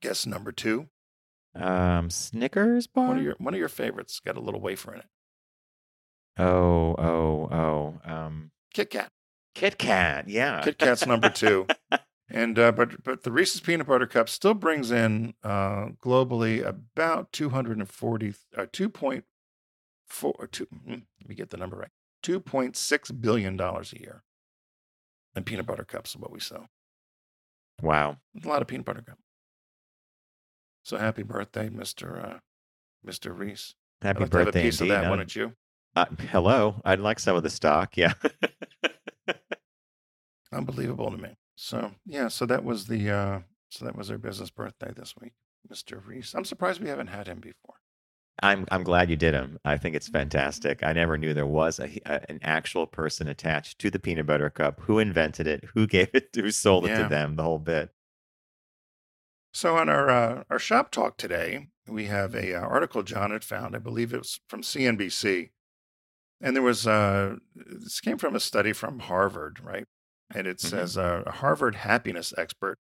Guess 0.00 0.26
number 0.26 0.52
two. 0.52 0.88
Um, 1.54 2.10
Snickers 2.10 2.86
bar? 2.86 3.08
One 3.08 3.18
of 3.18 3.24
your 3.24 3.34
one 3.38 3.54
of 3.54 3.58
your 3.60 3.68
favorites 3.68 4.20
got 4.24 4.36
a 4.36 4.40
little 4.40 4.60
wafer 4.60 4.94
in 4.94 5.00
it. 5.00 5.06
oh, 6.38 6.94
oh, 6.96 7.48
oh. 7.50 8.00
Um, 8.10 8.50
Kit 8.72 8.90
Kat. 8.90 9.10
Kit 9.54 9.76
Kat. 9.78 10.28
Yeah. 10.28 10.60
Kit 10.62 10.78
Kat's 10.78 11.06
number 11.06 11.28
two. 11.30 11.66
And 12.32 12.60
uh, 12.60 12.70
but 12.70 13.02
but 13.02 13.24
the 13.24 13.32
Reese's 13.32 13.60
peanut 13.60 13.88
butter 13.88 14.06
cup 14.06 14.28
still 14.28 14.54
brings 14.54 14.92
in 14.92 15.34
uh, 15.42 15.86
globally 16.00 16.64
about 16.64 17.32
240 17.32 18.34
uh, 18.56 18.66
2.4 18.66 19.22
or 20.38 20.46
two, 20.46 20.66
hmm, 20.66 20.90
let 21.20 21.28
me 21.28 21.34
get 21.34 21.50
the 21.50 21.56
number 21.56 21.76
right 21.76 21.90
2.6 22.22 23.20
billion 23.20 23.56
dollars 23.56 23.92
a 23.92 24.00
year 24.00 24.22
And 25.34 25.46
peanut 25.46 25.66
butter 25.66 25.84
cups 25.84 26.10
is 26.10 26.16
what 26.16 26.30
we 26.32 26.40
sell. 26.40 26.68
wow. 27.82 28.18
A 28.44 28.48
lot 28.48 28.62
of 28.62 28.68
peanut 28.68 28.86
butter 28.86 29.02
cups. 29.02 29.22
So 30.82 30.96
happy 30.98 31.22
birthday, 31.22 31.68
Mister 31.68 32.18
uh, 32.18 32.38
Mister 33.04 33.32
Reese. 33.32 33.74
Happy 34.02 34.16
I'd 34.16 34.20
like 34.22 34.30
to 34.32 34.38
have 34.38 34.48
a 34.48 34.52
piece 34.52 34.80
indeed. 34.80 34.94
of 34.94 35.00
that, 35.02 35.10
wouldn't 35.10 35.36
you? 35.36 35.52
uh, 35.96 36.06
hello. 36.30 36.80
I'd 36.84 37.00
like 37.00 37.18
some 37.20 37.36
of 37.36 37.42
the 37.42 37.50
stock. 37.50 37.96
Yeah. 37.96 38.14
Unbelievable 40.52 41.10
to 41.10 41.16
me. 41.18 41.36
So 41.56 41.92
yeah, 42.06 42.28
so 42.28 42.46
that 42.46 42.64
was 42.64 42.86
the 42.86 43.10
uh, 43.10 43.40
so 43.68 43.84
that 43.84 43.96
was 43.96 44.08
their 44.08 44.18
business 44.18 44.50
birthday 44.50 44.92
this 44.94 45.14
week, 45.20 45.32
Mister 45.68 45.98
Reese. 45.98 46.34
I'm 46.34 46.44
surprised 46.44 46.80
we 46.80 46.88
haven't 46.88 47.08
had 47.08 47.28
him 47.28 47.40
before. 47.40 47.76
I'm 48.42 48.64
I'm 48.70 48.84
glad 48.84 49.10
you 49.10 49.16
did 49.16 49.34
them. 49.34 49.58
I 49.64 49.76
think 49.76 49.94
it's 49.94 50.08
fantastic. 50.08 50.82
I 50.82 50.92
never 50.94 51.18
knew 51.18 51.34
there 51.34 51.46
was 51.46 51.78
a, 51.78 51.90
a- 52.06 52.30
an 52.30 52.38
actual 52.42 52.86
person 52.86 53.28
attached 53.28 53.78
to 53.80 53.90
the 53.90 53.98
peanut 53.98 54.26
butter 54.26 54.48
cup. 54.50 54.80
Who 54.82 54.98
invented 54.98 55.46
it? 55.46 55.64
Who 55.74 55.86
gave 55.96 56.08
it? 56.14 56.30
Who 56.34 56.50
sold 56.50 56.86
it 56.86 56.96
to 56.96 57.08
them? 57.08 57.36
The 57.36 57.42
whole 57.42 57.58
bit. 57.58 57.90
So 59.52 59.76
on 59.76 59.88
our 59.88 60.08
uh, 60.08 60.44
our 60.48 60.58
shop 60.58 60.90
talk 60.90 61.16
today, 61.16 61.68
we 61.88 62.06
have 62.06 62.34
a 62.34 62.54
uh, 62.54 62.60
article 62.60 63.02
John 63.02 63.30
had 63.30 63.44
found. 63.44 63.74
I 63.74 63.78
believe 63.80 64.14
it 64.14 64.18
was 64.18 64.40
from 64.48 64.62
CNBC, 64.62 65.50
and 66.40 66.54
there 66.56 66.62
was 66.62 66.86
uh, 66.86 67.36
this 67.54 68.00
came 68.00 68.16
from 68.16 68.34
a 68.36 68.40
study 68.40 68.72
from 68.72 69.00
Harvard, 69.00 69.60
right? 69.62 69.84
And 70.32 70.46
it 70.46 70.58
Mhm. 70.58 70.68
says 70.70 70.96
uh, 70.96 71.24
a 71.26 71.32
Harvard 71.32 71.74
happiness 71.74 72.32
expert 72.38 72.78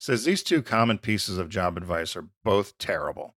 says 0.00 0.24
these 0.24 0.42
two 0.42 0.62
common 0.62 0.98
pieces 0.98 1.36
of 1.38 1.48
job 1.50 1.76
advice 1.76 2.16
are 2.16 2.28
both 2.44 2.76
terrible. 2.78 3.34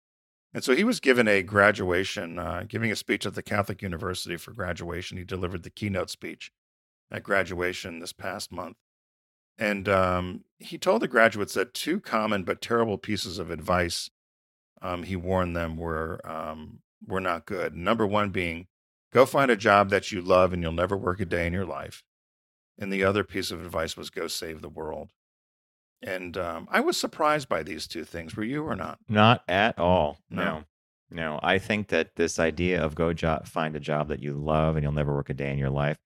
And 0.57 0.65
so 0.65 0.75
he 0.75 0.85
was 0.85 1.01
given 1.01 1.29
a 1.29 1.43
graduation, 1.43 2.39
uh, 2.39 2.65
giving 2.67 2.91
a 2.91 2.97
speech 2.97 3.27
at 3.27 3.35
the 3.35 3.43
Catholic 3.43 3.83
University 3.83 4.39
for 4.39 4.53
graduation. 4.55 5.19
He 5.19 5.23
delivered 5.23 5.65
the 5.65 5.71
keynote 5.71 6.09
speech 6.09 6.51
at 7.11 7.23
graduation 7.23 7.99
this 7.99 8.15
past 8.15 8.51
month. 8.51 8.79
And 9.59 9.87
um, 9.87 10.45
he 10.59 10.79
told 10.79 11.03
the 11.03 11.09
graduates 11.09 11.53
that 11.53 11.75
two 11.75 12.01
common 12.01 12.43
but 12.43 12.63
terrible 12.63 12.97
pieces 12.97 13.39
of 13.39 13.51
advice 13.51 14.09
um, 14.81 15.03
he 15.03 15.15
warned 15.15 15.55
them 15.55 15.77
were 15.77 16.27
um, 16.27 16.79
were 17.07 17.21
not 17.21 17.45
good. 17.45 17.77
Number 17.77 18.07
one 18.07 18.31
being, 18.31 18.67
go 19.13 19.27
find 19.27 19.51
a 19.51 19.57
job 19.59 19.91
that 19.91 20.11
you 20.11 20.23
love 20.23 20.55
and 20.55 20.63
you'll 20.63 20.73
never 20.73 20.97
work 20.97 21.21
a 21.21 21.27
day 21.27 21.47
in 21.47 21.53
your 21.53 21.67
life. 21.67 22.03
And 22.79 22.91
the 22.91 23.05
other 23.05 23.25
piece 23.25 23.51
of 23.51 23.63
advice 23.63 23.95
was 23.95 24.09
go 24.09 24.27
save 24.27 24.63
the 24.63 24.71
world. 24.71 25.11
And 26.03 26.37
um, 26.37 26.69
I 26.71 26.81
was 26.81 26.97
surprised 26.99 27.49
by 27.49 27.63
these 27.63 27.87
two 27.87 28.05
things. 28.05 28.37
Were 28.37 28.45
you 28.45 28.63
or 28.65 28.77
not? 28.77 28.99
Not 29.09 29.43
at 29.49 29.79
all. 29.79 30.21
No. 30.31 30.45
No. 30.45 30.65
No. 31.11 31.41
I 31.43 31.59
think 31.59 31.89
that 31.89 32.17
this 32.17 32.39
idea 32.39 32.83
of 32.85 32.95
go 32.95 33.13
job 33.13 33.47
find 33.47 33.75
a 33.77 33.81
job 33.81 34.09
that 34.09 34.23
you 34.23 34.35
love 34.35 34.77
and 34.77 34.83
you'll 34.83 34.93
never 34.93 35.15
work 35.15 35.31
a 35.31 35.35
day 35.35 35.51
in 35.53 35.59
your 35.59 35.71
life. 35.71 35.97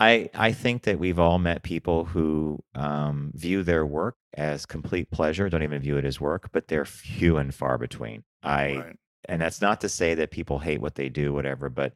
I 0.00 0.30
I 0.34 0.52
think 0.52 0.82
that 0.82 0.98
we've 0.98 1.18
all 1.18 1.38
met 1.38 1.62
people 1.62 2.04
who 2.04 2.62
um, 2.74 3.32
view 3.34 3.62
their 3.62 3.84
work 3.84 4.16
as 4.34 4.66
complete 4.66 5.10
pleasure, 5.10 5.48
don't 5.48 5.62
even 5.62 5.80
view 5.82 5.96
it 5.96 6.04
as 6.04 6.20
work, 6.20 6.50
but 6.52 6.68
they're 6.68 6.84
few 6.84 7.36
and 7.36 7.52
far 7.54 7.78
between. 7.78 8.22
I 8.42 8.76
Right. 8.76 8.96
and 9.28 9.42
that's 9.42 9.60
not 9.60 9.80
to 9.80 9.88
say 9.88 10.14
that 10.14 10.30
people 10.30 10.60
hate 10.60 10.80
what 10.80 10.94
they 10.94 11.08
do 11.08 11.32
whatever 11.32 11.68
but 11.68 11.94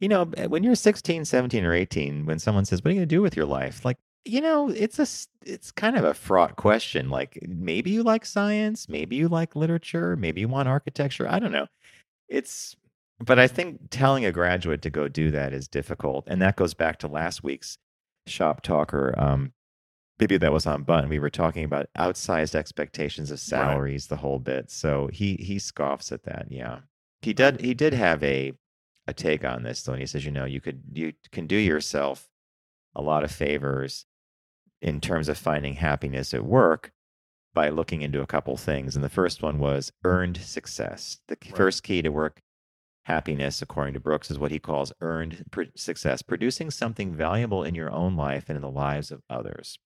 you 0.00 0.08
know 0.08 0.24
when 0.24 0.64
you're 0.64 0.74
16 0.74 1.24
17 1.24 1.64
or 1.64 1.72
18 1.72 2.26
when 2.26 2.40
someone 2.40 2.64
says 2.64 2.82
what 2.82 2.88
are 2.88 2.94
you 2.94 2.98
going 2.98 3.08
to 3.08 3.14
do 3.14 3.22
with 3.22 3.36
your 3.36 3.46
life 3.46 3.84
like 3.84 3.96
you 4.24 4.40
know 4.40 4.68
it's 4.68 4.98
a 4.98 5.06
it's 5.48 5.70
kind 5.70 5.96
of 5.96 6.04
a 6.04 6.14
fraught 6.14 6.56
question 6.56 7.08
like 7.08 7.38
maybe 7.48 7.90
you 7.90 8.02
like 8.02 8.24
science 8.24 8.88
maybe 8.88 9.16
you 9.16 9.28
like 9.28 9.56
literature 9.56 10.16
maybe 10.16 10.40
you 10.40 10.48
want 10.48 10.68
architecture 10.68 11.28
i 11.28 11.38
don't 11.38 11.52
know. 11.52 11.66
It's 12.28 12.76
but 13.18 13.38
i 13.38 13.46
think 13.46 13.90
telling 13.90 14.24
a 14.24 14.32
graduate 14.32 14.82
to 14.82 14.90
go 14.90 15.08
do 15.08 15.30
that 15.30 15.52
is 15.52 15.66
difficult 15.68 16.24
and 16.26 16.42
that 16.42 16.56
goes 16.56 16.74
back 16.74 16.98
to 16.98 17.08
last 17.08 17.42
week's 17.42 17.78
shop 18.26 18.62
talker 18.62 19.14
um 19.16 19.52
maybe 20.18 20.36
that 20.36 20.52
was 20.52 20.66
on 20.66 20.82
button 20.82 21.08
we 21.08 21.18
were 21.18 21.30
talking 21.30 21.64
about 21.64 21.88
outsized 21.96 22.54
expectations 22.54 23.30
of 23.30 23.40
salaries 23.40 24.08
the 24.08 24.16
whole 24.16 24.38
bit 24.38 24.70
so 24.70 25.08
he 25.12 25.36
he 25.36 25.58
scoffs 25.58 26.12
at 26.12 26.24
that 26.24 26.46
yeah. 26.50 26.80
He 27.22 27.32
did 27.32 27.60
he 27.60 27.74
did 27.74 27.94
have 27.94 28.22
a 28.22 28.52
a 29.06 29.14
take 29.14 29.44
on 29.44 29.62
this 29.62 29.82
though 29.82 29.92
and 29.92 30.00
he 30.00 30.06
says 30.06 30.24
you 30.24 30.30
know 30.30 30.44
you 30.44 30.60
could 30.60 30.82
you 30.92 31.14
can 31.32 31.46
do 31.46 31.56
yourself 31.56 32.28
a 32.94 33.02
lot 33.02 33.24
of 33.24 33.30
favors 33.30 34.06
in 34.80 35.00
terms 35.00 35.28
of 35.28 35.38
finding 35.38 35.74
happiness 35.74 36.32
at 36.34 36.44
work 36.44 36.92
by 37.54 37.68
looking 37.68 38.02
into 38.02 38.20
a 38.22 38.26
couple 38.26 38.56
things 38.56 38.94
and 38.94 39.04
the 39.04 39.08
first 39.08 39.42
one 39.42 39.58
was 39.58 39.90
earned 40.04 40.36
success 40.38 41.18
the 41.28 41.36
Right. 41.46 41.56
first 41.56 41.82
key 41.82 42.02
to 42.02 42.10
work 42.10 42.40
happiness, 43.04 43.62
according 43.62 43.94
to 43.94 44.00
Brooks, 44.00 44.30
is 44.30 44.38
what 44.38 44.50
he 44.50 44.58
calls 44.58 44.92
earned 45.00 45.44
pr- 45.50 45.62
success, 45.74 46.20
producing 46.20 46.70
something 46.70 47.14
valuable 47.14 47.64
in 47.64 47.74
your 47.74 47.90
own 47.90 48.16
life 48.16 48.44
and 48.50 48.56
in 48.56 48.60
the 48.62 48.70
lives 48.70 49.10
of 49.10 49.22
others. 49.30 49.78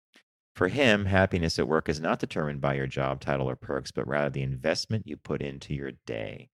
For 0.57 0.67
him, 0.69 1.05
happiness 1.07 1.57
at 1.57 1.69
work 1.69 1.89
is 1.89 2.01
not 2.01 2.19
determined 2.19 2.61
by 2.61 2.75
your 2.75 2.89
job 2.89 3.21
title 3.21 3.49
or 3.49 3.55
perks, 3.55 3.93
but 3.93 4.09
rather 4.09 4.29
the 4.29 4.43
investment 4.43 5.07
you 5.07 5.17
put 5.17 5.41
into 5.41 5.73
your 5.73 5.93
day. 6.05 6.51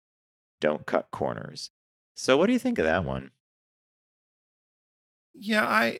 Don't 0.59 0.85
cut 0.85 1.09
corners. 1.09 1.71
So, 2.15 2.35
what 2.35 2.47
do 2.47 2.53
you 2.53 2.59
think 2.59 2.77
of 2.79 2.85
that 2.85 3.05
one? 3.05 3.31
Yeah, 5.33 5.65
I 5.65 5.99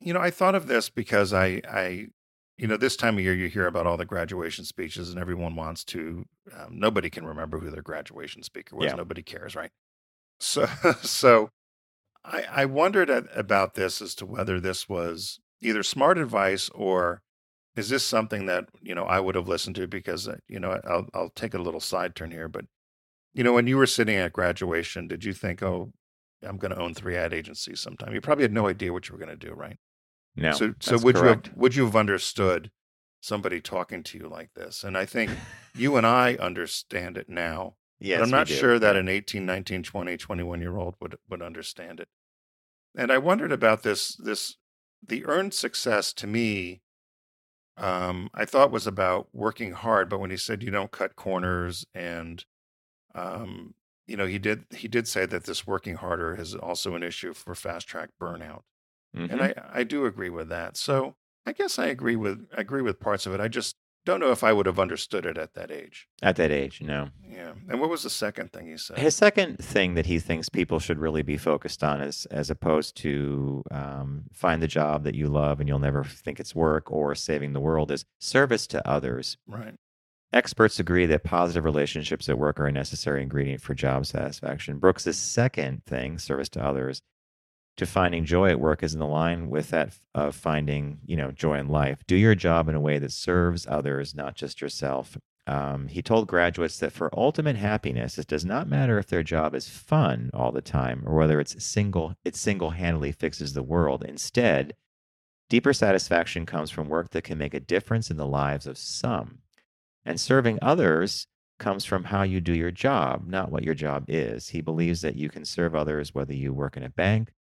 you 0.00 0.12
know, 0.12 0.20
I 0.20 0.30
thought 0.30 0.54
of 0.54 0.66
this 0.66 0.88
because 0.88 1.32
I 1.32 1.60
I 1.68 2.06
you 2.56 2.66
know, 2.66 2.76
this 2.76 2.96
time 2.96 3.16
of 3.16 3.24
year 3.24 3.34
you 3.34 3.48
hear 3.48 3.66
about 3.66 3.86
all 3.86 3.96
the 3.96 4.04
graduation 4.04 4.66
speeches 4.66 5.08
and 5.08 5.18
everyone 5.18 5.56
wants 5.56 5.82
to 5.82 6.26
um, 6.54 6.78
nobody 6.78 7.08
can 7.08 7.24
remember 7.24 7.58
who 7.58 7.70
their 7.70 7.82
graduation 7.82 8.42
speaker 8.42 8.76
was. 8.76 8.90
Yeah. 8.90 8.96
Nobody 8.96 9.22
cares, 9.22 9.56
right? 9.56 9.70
So 10.40 10.66
so 11.02 11.50
I 12.24 12.44
I 12.50 12.64
wondered 12.66 13.08
at, 13.08 13.24
about 13.34 13.74
this 13.74 14.02
as 14.02 14.14
to 14.16 14.26
whether 14.26 14.60
this 14.60 14.88
was 14.88 15.40
either 15.62 15.82
smart 15.82 16.18
advice 16.18 16.68
or 16.74 17.22
is 17.76 17.88
this 17.88 18.04
something 18.04 18.46
that, 18.46 18.66
you 18.82 18.94
know, 18.94 19.04
I 19.04 19.20
would 19.20 19.36
have 19.36 19.48
listened 19.48 19.76
to 19.76 19.86
because 19.86 20.28
uh, 20.28 20.36
you 20.48 20.60
know, 20.60 20.80
I'll 20.84 21.06
I'll 21.14 21.30
take 21.30 21.54
a 21.54 21.58
little 21.58 21.80
side 21.80 22.14
turn 22.14 22.30
here, 22.30 22.48
but 22.48 22.66
you 23.32 23.44
know, 23.44 23.52
when 23.52 23.66
you 23.66 23.76
were 23.76 23.86
sitting 23.86 24.16
at 24.16 24.32
graduation, 24.32 25.06
did 25.06 25.24
you 25.24 25.32
think, 25.32 25.62
"Oh, 25.62 25.92
I'm 26.42 26.56
going 26.56 26.72
to 26.72 26.80
own 26.80 26.94
three 26.94 27.16
ad 27.16 27.32
agencies 27.32 27.80
sometime"? 27.80 28.12
You 28.12 28.20
probably 28.20 28.44
had 28.44 28.52
no 28.52 28.68
idea 28.68 28.92
what 28.92 29.08
you 29.08 29.14
were 29.14 29.24
going 29.24 29.38
to 29.38 29.46
do, 29.48 29.54
right? 29.54 29.76
No. 30.36 30.52
So, 30.52 30.74
so 30.80 30.98
would 30.98 31.16
you 31.16 31.24
have, 31.24 31.50
would 31.54 31.74
you 31.74 31.84
have 31.84 31.96
understood 31.96 32.70
somebody 33.20 33.60
talking 33.60 34.02
to 34.04 34.18
you 34.18 34.28
like 34.28 34.50
this? 34.54 34.84
And 34.84 34.96
I 34.96 35.04
think 35.04 35.30
you 35.74 35.96
and 35.96 36.06
I 36.06 36.34
understand 36.36 37.16
it 37.16 37.28
now, 37.28 37.74
yes, 37.98 38.18
but 38.18 38.24
I'm 38.24 38.30
not 38.30 38.48
sure 38.48 38.78
that 38.78 38.96
an 38.96 39.08
18, 39.08 39.44
19, 39.44 39.82
20, 39.82 40.16
21 40.16 40.60
year 40.60 40.76
old 40.76 40.94
would 41.00 41.16
would 41.28 41.42
understand 41.42 42.00
it. 42.00 42.08
And 42.96 43.12
I 43.12 43.18
wondered 43.18 43.52
about 43.52 43.82
this 43.82 44.16
this 44.16 44.56
the 45.06 45.24
earned 45.26 45.54
success 45.54 46.12
to 46.14 46.26
me. 46.26 46.82
Um, 47.76 48.28
I 48.34 48.44
thought 48.44 48.70
was 48.70 48.86
about 48.86 49.28
working 49.32 49.72
hard, 49.72 50.10
but 50.10 50.20
when 50.20 50.30
he 50.30 50.36
said 50.36 50.62
you 50.62 50.70
don't 50.70 50.90
cut 50.90 51.16
corners 51.16 51.86
and 51.94 52.44
um, 53.14 53.74
you 54.06 54.16
know, 54.16 54.26
he 54.26 54.38
did 54.38 54.64
he 54.74 54.88
did 54.88 55.06
say 55.06 55.24
that 55.26 55.44
this 55.44 55.66
working 55.68 55.94
harder 55.94 56.34
is 56.34 56.54
also 56.54 56.96
an 56.96 57.02
issue 57.02 57.32
for 57.32 57.54
fast 57.54 57.86
track 57.86 58.10
burnout. 58.20 58.62
And 59.14 59.30
Mhm. 59.30 59.40
I, 59.58 59.80
I 59.80 59.84
do 59.84 60.06
agree 60.06 60.30
with 60.30 60.48
that. 60.50 60.76
So 60.76 61.16
I 61.46 61.52
guess 61.52 61.78
I 61.78 61.86
agree 61.86 62.16
with 62.16 62.46
agree 62.52 62.82
with 62.82 63.00
parts 63.00 63.26
of 63.26 63.34
it. 63.34 63.40
I 63.40 63.48
just 63.48 63.76
don't 64.06 64.20
know 64.20 64.30
if 64.30 64.42
I 64.42 64.52
would 64.52 64.64
have 64.66 64.78
understood 64.78 65.26
it 65.26 65.36
at 65.36 65.52
that 65.54 65.70
age. 65.70 66.08
At 66.22 66.36
that 66.36 66.50
age, 66.50 66.80
no. 66.80 67.10
Yeah. 67.28 67.52
And 67.68 67.80
what 67.80 67.90
was 67.90 68.02
the 68.02 68.08
second 68.10 68.50
thing 68.52 68.66
he 68.68 68.78
said? 68.78 68.98
His 68.98 69.14
second 69.14 69.58
thing 69.58 69.94
that 69.94 70.06
he 70.06 70.18
thinks 70.18 70.48
people 70.48 70.78
should 70.78 70.98
really 70.98 71.22
be 71.22 71.36
focused 71.36 71.84
on 71.84 72.00
is 72.00 72.24
as 72.26 72.48
opposed 72.50 72.96
to 72.98 73.62
um, 73.70 74.24
find 74.32 74.62
the 74.62 74.66
job 74.68 75.04
that 75.04 75.14
you 75.14 75.28
love 75.28 75.60
and 75.60 75.68
you'll 75.68 75.78
never 75.78 76.02
think 76.04 76.40
it's 76.40 76.54
work 76.54 76.90
or 76.90 77.14
saving 77.14 77.52
the 77.52 77.60
world 77.60 77.90
is 77.90 78.04
service 78.18 78.66
to 78.68 78.86
others. 78.88 79.36
right. 79.46 79.74
Experts 80.32 80.78
agree 80.78 81.06
that 81.06 81.24
positive 81.24 81.64
relationships 81.64 82.28
at 82.28 82.38
work 82.38 82.60
are 82.60 82.66
a 82.66 82.72
necessary 82.72 83.20
ingredient 83.20 83.60
for 83.60 83.74
job 83.74 84.06
satisfaction. 84.06 84.78
Brooks's 84.78 85.18
second 85.18 85.84
thing, 85.84 86.18
service 86.18 86.48
to 86.50 86.64
others, 86.64 87.02
to 87.80 87.86
finding 87.86 88.26
joy 88.26 88.50
at 88.50 88.60
work 88.60 88.82
is 88.82 88.92
in 88.92 89.00
the 89.00 89.06
line 89.06 89.48
with 89.48 89.70
that 89.70 89.98
of 90.14 90.36
finding, 90.36 90.98
you 91.06 91.16
know, 91.16 91.30
joy 91.30 91.58
in 91.58 91.66
life. 91.66 92.04
Do 92.06 92.14
your 92.14 92.34
job 92.34 92.68
in 92.68 92.74
a 92.74 92.80
way 92.80 92.98
that 92.98 93.10
serves 93.10 93.66
others, 93.66 94.14
not 94.14 94.34
just 94.34 94.60
yourself. 94.60 95.16
Um, 95.46 95.88
he 95.88 96.02
told 96.02 96.28
graduates 96.28 96.78
that 96.80 96.92
for 96.92 97.08
ultimate 97.18 97.56
happiness, 97.56 98.18
it 98.18 98.26
does 98.26 98.44
not 98.44 98.68
matter 98.68 98.98
if 98.98 99.06
their 99.06 99.22
job 99.22 99.54
is 99.54 99.70
fun 99.70 100.30
all 100.34 100.52
the 100.52 100.60
time 100.60 101.02
or 101.06 101.16
whether 101.16 101.40
it's 101.40 101.64
single 101.64 102.14
it 102.22 102.36
single-handedly 102.36 103.12
fixes 103.12 103.54
the 103.54 103.62
world. 103.62 104.04
Instead, 104.04 104.74
deeper 105.48 105.72
satisfaction 105.72 106.44
comes 106.44 106.70
from 106.70 106.86
work 106.86 107.08
that 107.12 107.24
can 107.24 107.38
make 107.38 107.54
a 107.54 107.60
difference 107.60 108.10
in 108.10 108.18
the 108.18 108.26
lives 108.26 108.66
of 108.66 108.76
some. 108.76 109.38
And 110.04 110.20
serving 110.20 110.58
others 110.60 111.28
comes 111.58 111.86
from 111.86 112.04
how 112.04 112.24
you 112.24 112.42
do 112.42 112.52
your 112.52 112.70
job, 112.70 113.26
not 113.26 113.50
what 113.50 113.64
your 113.64 113.74
job 113.74 114.04
is. 114.06 114.50
He 114.50 114.60
believes 114.60 115.00
that 115.00 115.16
you 115.16 115.30
can 115.30 115.46
serve 115.46 115.74
others 115.74 116.14
whether 116.14 116.34
you 116.34 116.52
work 116.52 116.76
in 116.76 116.82
a 116.82 116.90
bank, 116.90 117.32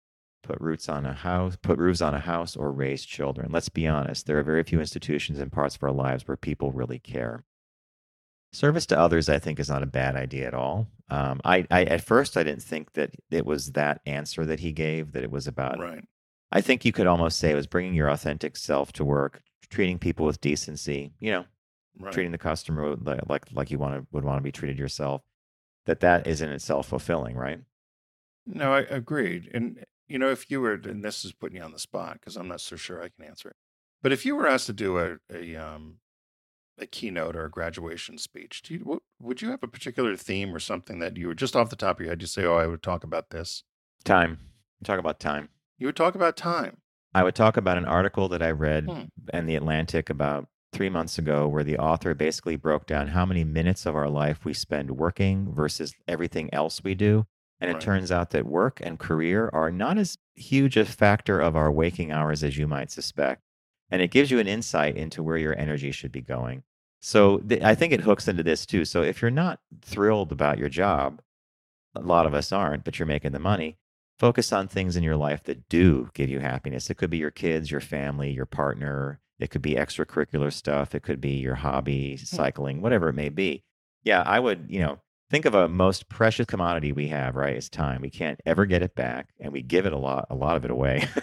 put 0.43 0.59
roots 0.61 0.89
on 0.89 1.05
a 1.05 1.13
house, 1.13 1.57
put 1.61 1.77
roofs 1.79 2.01
on 2.01 2.13
a 2.13 2.19
house, 2.19 2.55
or 2.55 2.71
raise 2.71 3.05
children. 3.05 3.51
Let's 3.51 3.69
be 3.69 3.87
honest, 3.87 4.25
there 4.25 4.37
are 4.39 4.43
very 4.43 4.63
few 4.63 4.79
institutions 4.79 5.39
and 5.39 5.51
parts 5.51 5.75
of 5.75 5.83
our 5.83 5.91
lives 5.91 6.27
where 6.27 6.37
people 6.37 6.71
really 6.71 6.99
care. 6.99 7.43
Service 8.51 8.85
to 8.87 8.99
others, 8.99 9.29
I 9.29 9.37
think, 9.37 9.59
is 9.59 9.69
not 9.69 9.83
a 9.83 9.87
bad 9.87 10.15
idea 10.15 10.47
at 10.47 10.53
all. 10.55 10.87
Um, 11.09 11.39
I, 11.45 11.67
I 11.69 11.83
at 11.83 12.01
first 12.01 12.35
I 12.35 12.43
didn't 12.43 12.63
think 12.63 12.93
that 12.93 13.11
it 13.29 13.45
was 13.45 13.73
that 13.73 14.01
answer 14.05 14.45
that 14.45 14.59
he 14.59 14.71
gave 14.71 15.11
that 15.11 15.23
it 15.23 15.31
was 15.31 15.47
about 15.47 15.79
Right. 15.79 16.03
I 16.51 16.61
think 16.61 16.83
you 16.83 16.91
could 16.91 17.05
almost 17.05 17.37
say 17.37 17.51
it 17.51 17.55
was 17.55 17.67
bringing 17.67 17.93
your 17.93 18.09
authentic 18.09 18.57
self 18.57 18.91
to 18.93 19.05
work, 19.05 19.41
treating 19.69 19.99
people 19.99 20.25
with 20.25 20.41
decency, 20.41 21.11
you 21.19 21.31
know, 21.31 21.45
Right. 21.99 22.13
treating 22.13 22.31
the 22.31 22.37
customer 22.39 22.95
like 22.95 23.27
like, 23.29 23.45
like 23.51 23.71
you 23.71 23.77
want 23.77 23.95
to 24.01 24.07
would 24.11 24.23
want 24.23 24.39
to 24.39 24.43
be 24.43 24.51
treated 24.51 24.79
yourself. 24.79 25.21
That 25.85 25.99
that 25.99 26.25
is 26.27 26.41
in 26.41 26.49
itself 26.51 26.87
fulfilling, 26.87 27.35
right? 27.35 27.59
No, 28.47 28.73
I 28.73 28.79
agreed. 28.81 29.49
And 29.53 29.83
you 30.09 30.19
know, 30.19 30.29
if 30.29 30.49
you 30.51 30.59
were, 30.59 30.73
and 30.73 31.03
this 31.03 31.23
is 31.23 31.31
putting 31.31 31.57
you 31.57 31.63
on 31.63 31.71
the 31.71 31.79
spot 31.79 32.13
because 32.13 32.35
I'm 32.35 32.47
not 32.47 32.61
so 32.61 32.75
sure 32.75 33.01
I 33.01 33.09
can 33.09 33.23
answer 33.25 33.49
it. 33.49 33.55
But 34.01 34.11
if 34.11 34.25
you 34.25 34.35
were 34.35 34.47
asked 34.47 34.65
to 34.67 34.73
do 34.73 34.97
a 34.99 35.17
a 35.33 35.55
um 35.55 35.99
a 36.77 36.85
keynote 36.85 37.35
or 37.35 37.45
a 37.45 37.49
graduation 37.49 38.17
speech, 38.17 38.61
do 38.61 38.73
you 38.73 38.79
what, 38.81 39.01
would 39.19 39.41
you 39.41 39.49
have 39.51 39.63
a 39.63 39.67
particular 39.67 40.15
theme 40.15 40.53
or 40.55 40.59
something 40.59 40.99
that 40.99 41.17
you 41.17 41.27
were 41.27 41.35
just 41.35 41.55
off 41.55 41.69
the 41.69 41.75
top 41.75 41.97
of 41.97 42.01
your 42.01 42.09
head? 42.11 42.21
You 42.21 42.27
say, 42.27 42.43
"Oh, 42.45 42.55
I 42.55 42.67
would 42.67 42.81
talk 42.83 43.03
about 43.03 43.29
this." 43.29 43.63
Time. 44.03 44.39
Talk 44.83 44.99
about 44.99 45.19
time. 45.19 45.49
You 45.77 45.87
would 45.87 45.95
talk 45.97 46.15
about 46.15 46.37
time. 46.37 46.77
I 47.13 47.23
would 47.23 47.35
talk 47.35 47.57
about 47.57 47.77
an 47.77 47.85
article 47.85 48.27
that 48.29 48.41
I 48.41 48.51
read 48.51 48.85
Hmm. 48.85 49.03
in 49.33 49.45
the 49.45 49.55
Atlantic 49.55 50.09
about 50.09 50.47
three 50.71 50.89
months 50.89 51.17
ago, 51.17 51.47
where 51.47 51.63
the 51.63 51.77
author 51.77 52.13
basically 52.13 52.55
broke 52.55 52.85
down 52.85 53.07
how 53.07 53.25
many 53.25 53.43
minutes 53.43 53.85
of 53.85 53.95
our 53.95 54.09
life 54.09 54.45
we 54.45 54.53
spend 54.53 54.91
working 54.91 55.51
versus 55.53 55.93
everything 56.07 56.53
else 56.53 56.83
we 56.83 56.93
do. 56.95 57.25
And 57.59 57.69
it 57.69 57.75
Right. 57.75 57.81
turns 57.81 58.11
out 58.11 58.29
that 58.31 58.45
work 58.45 58.79
and 58.81 58.97
career 58.97 59.49
are 59.51 59.71
not 59.71 59.97
as 59.97 60.17
huge 60.35 60.77
a 60.77 60.85
factor 60.85 61.39
of 61.39 61.55
our 61.55 61.71
waking 61.71 62.11
hours 62.11 62.43
as 62.43 62.57
you 62.57 62.67
might 62.67 62.91
suspect. 62.91 63.43
And 63.91 64.01
it 64.01 64.11
gives 64.11 64.31
you 64.31 64.39
an 64.39 64.47
insight 64.47 64.95
into 64.95 65.21
where 65.23 65.37
your 65.37 65.57
energy 65.57 65.91
should 65.91 66.11
be 66.11 66.21
going. 66.21 66.63
So 67.01 67.39
th- 67.39 67.61
I 67.63 67.75
think 67.75 67.91
it 67.93 68.01
hooks 68.01 68.27
into 68.27 68.43
this 68.43 68.65
too. 68.65 68.85
So 68.85 69.01
if 69.01 69.21
you're 69.21 69.31
not 69.31 69.59
thrilled 69.81 70.31
about 70.31 70.57
your 70.57 70.69
job, 70.69 71.21
a 71.95 72.01
lot 72.01 72.25
of 72.25 72.33
us 72.33 72.51
aren't, 72.51 72.83
but 72.83 72.99
you're 72.99 73.05
making 73.05 73.31
the 73.31 73.39
money, 73.39 73.77
focus 74.17 74.53
on 74.53 74.67
things 74.67 74.95
in 74.95 75.03
your 75.03 75.15
life 75.15 75.43
that 75.43 75.67
do 75.69 76.09
give 76.13 76.29
you 76.29 76.39
happiness. 76.39 76.89
It 76.89 76.95
could 76.95 77.09
be 77.09 77.17
your 77.17 77.31
kids, 77.31 77.71
your 77.71 77.81
family, 77.81 78.31
your 78.31 78.45
partner. 78.45 79.19
It 79.39 79.49
could 79.49 79.61
be 79.61 79.75
extracurricular 79.75 80.51
stuff. 80.51 80.93
It 80.93 81.03
could 81.03 81.21
be 81.21 81.31
your 81.31 81.55
hobby, 81.55 82.11
hmm. 82.11 82.23
cycling, 82.23 82.81
whatever 82.81 83.09
it 83.09 83.13
may 83.13 83.29
be. 83.29 83.63
Yeah, 84.03 84.21
I 84.25 84.39
would, 84.39 84.65
you 84.69 84.79
know, 84.79 84.99
think 85.29 85.45
of 85.45 85.53
a 85.55 85.67
most 85.67 86.09
precious 86.09 86.45
commodity 86.45 86.91
we 86.91 87.07
have, 87.09 87.35
right? 87.35 87.55
Is 87.55 87.69
time. 87.69 88.01
We 88.01 88.09
can't 88.09 88.39
ever 88.45 88.65
get 88.65 88.81
it 88.81 88.95
back, 88.95 89.29
and 89.39 89.51
we 89.53 89.61
give 89.61 89.85
it 89.85 89.93
a 89.93 89.97
lot, 89.97 90.25
a 90.29 90.35
lot 90.35 90.57
of 90.57 90.65
it 90.65 90.71
away. 90.71 91.07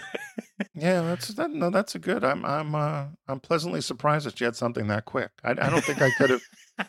Yeah, 0.75 1.03
that's 1.03 1.29
that. 1.29 1.51
No, 1.51 1.69
that's 1.69 1.95
a 1.95 1.99
good. 1.99 2.25
I'm 2.25 2.45
I'm 2.45 2.75
uh 2.75 3.07
I'm 3.29 3.41
pleasantly 3.41 3.81
surprised 3.83 4.25
that 4.27 4.41
you 4.41 4.47
had 4.47 4.57
something 4.57 4.87
that 4.89 5.05
quick. 5.05 5.31
I, 5.45 5.51
I 5.51 5.55
don't 5.71 5.85
think 5.85 6.01
I 6.01 6.11
could 6.11 6.31
have. 6.31 6.41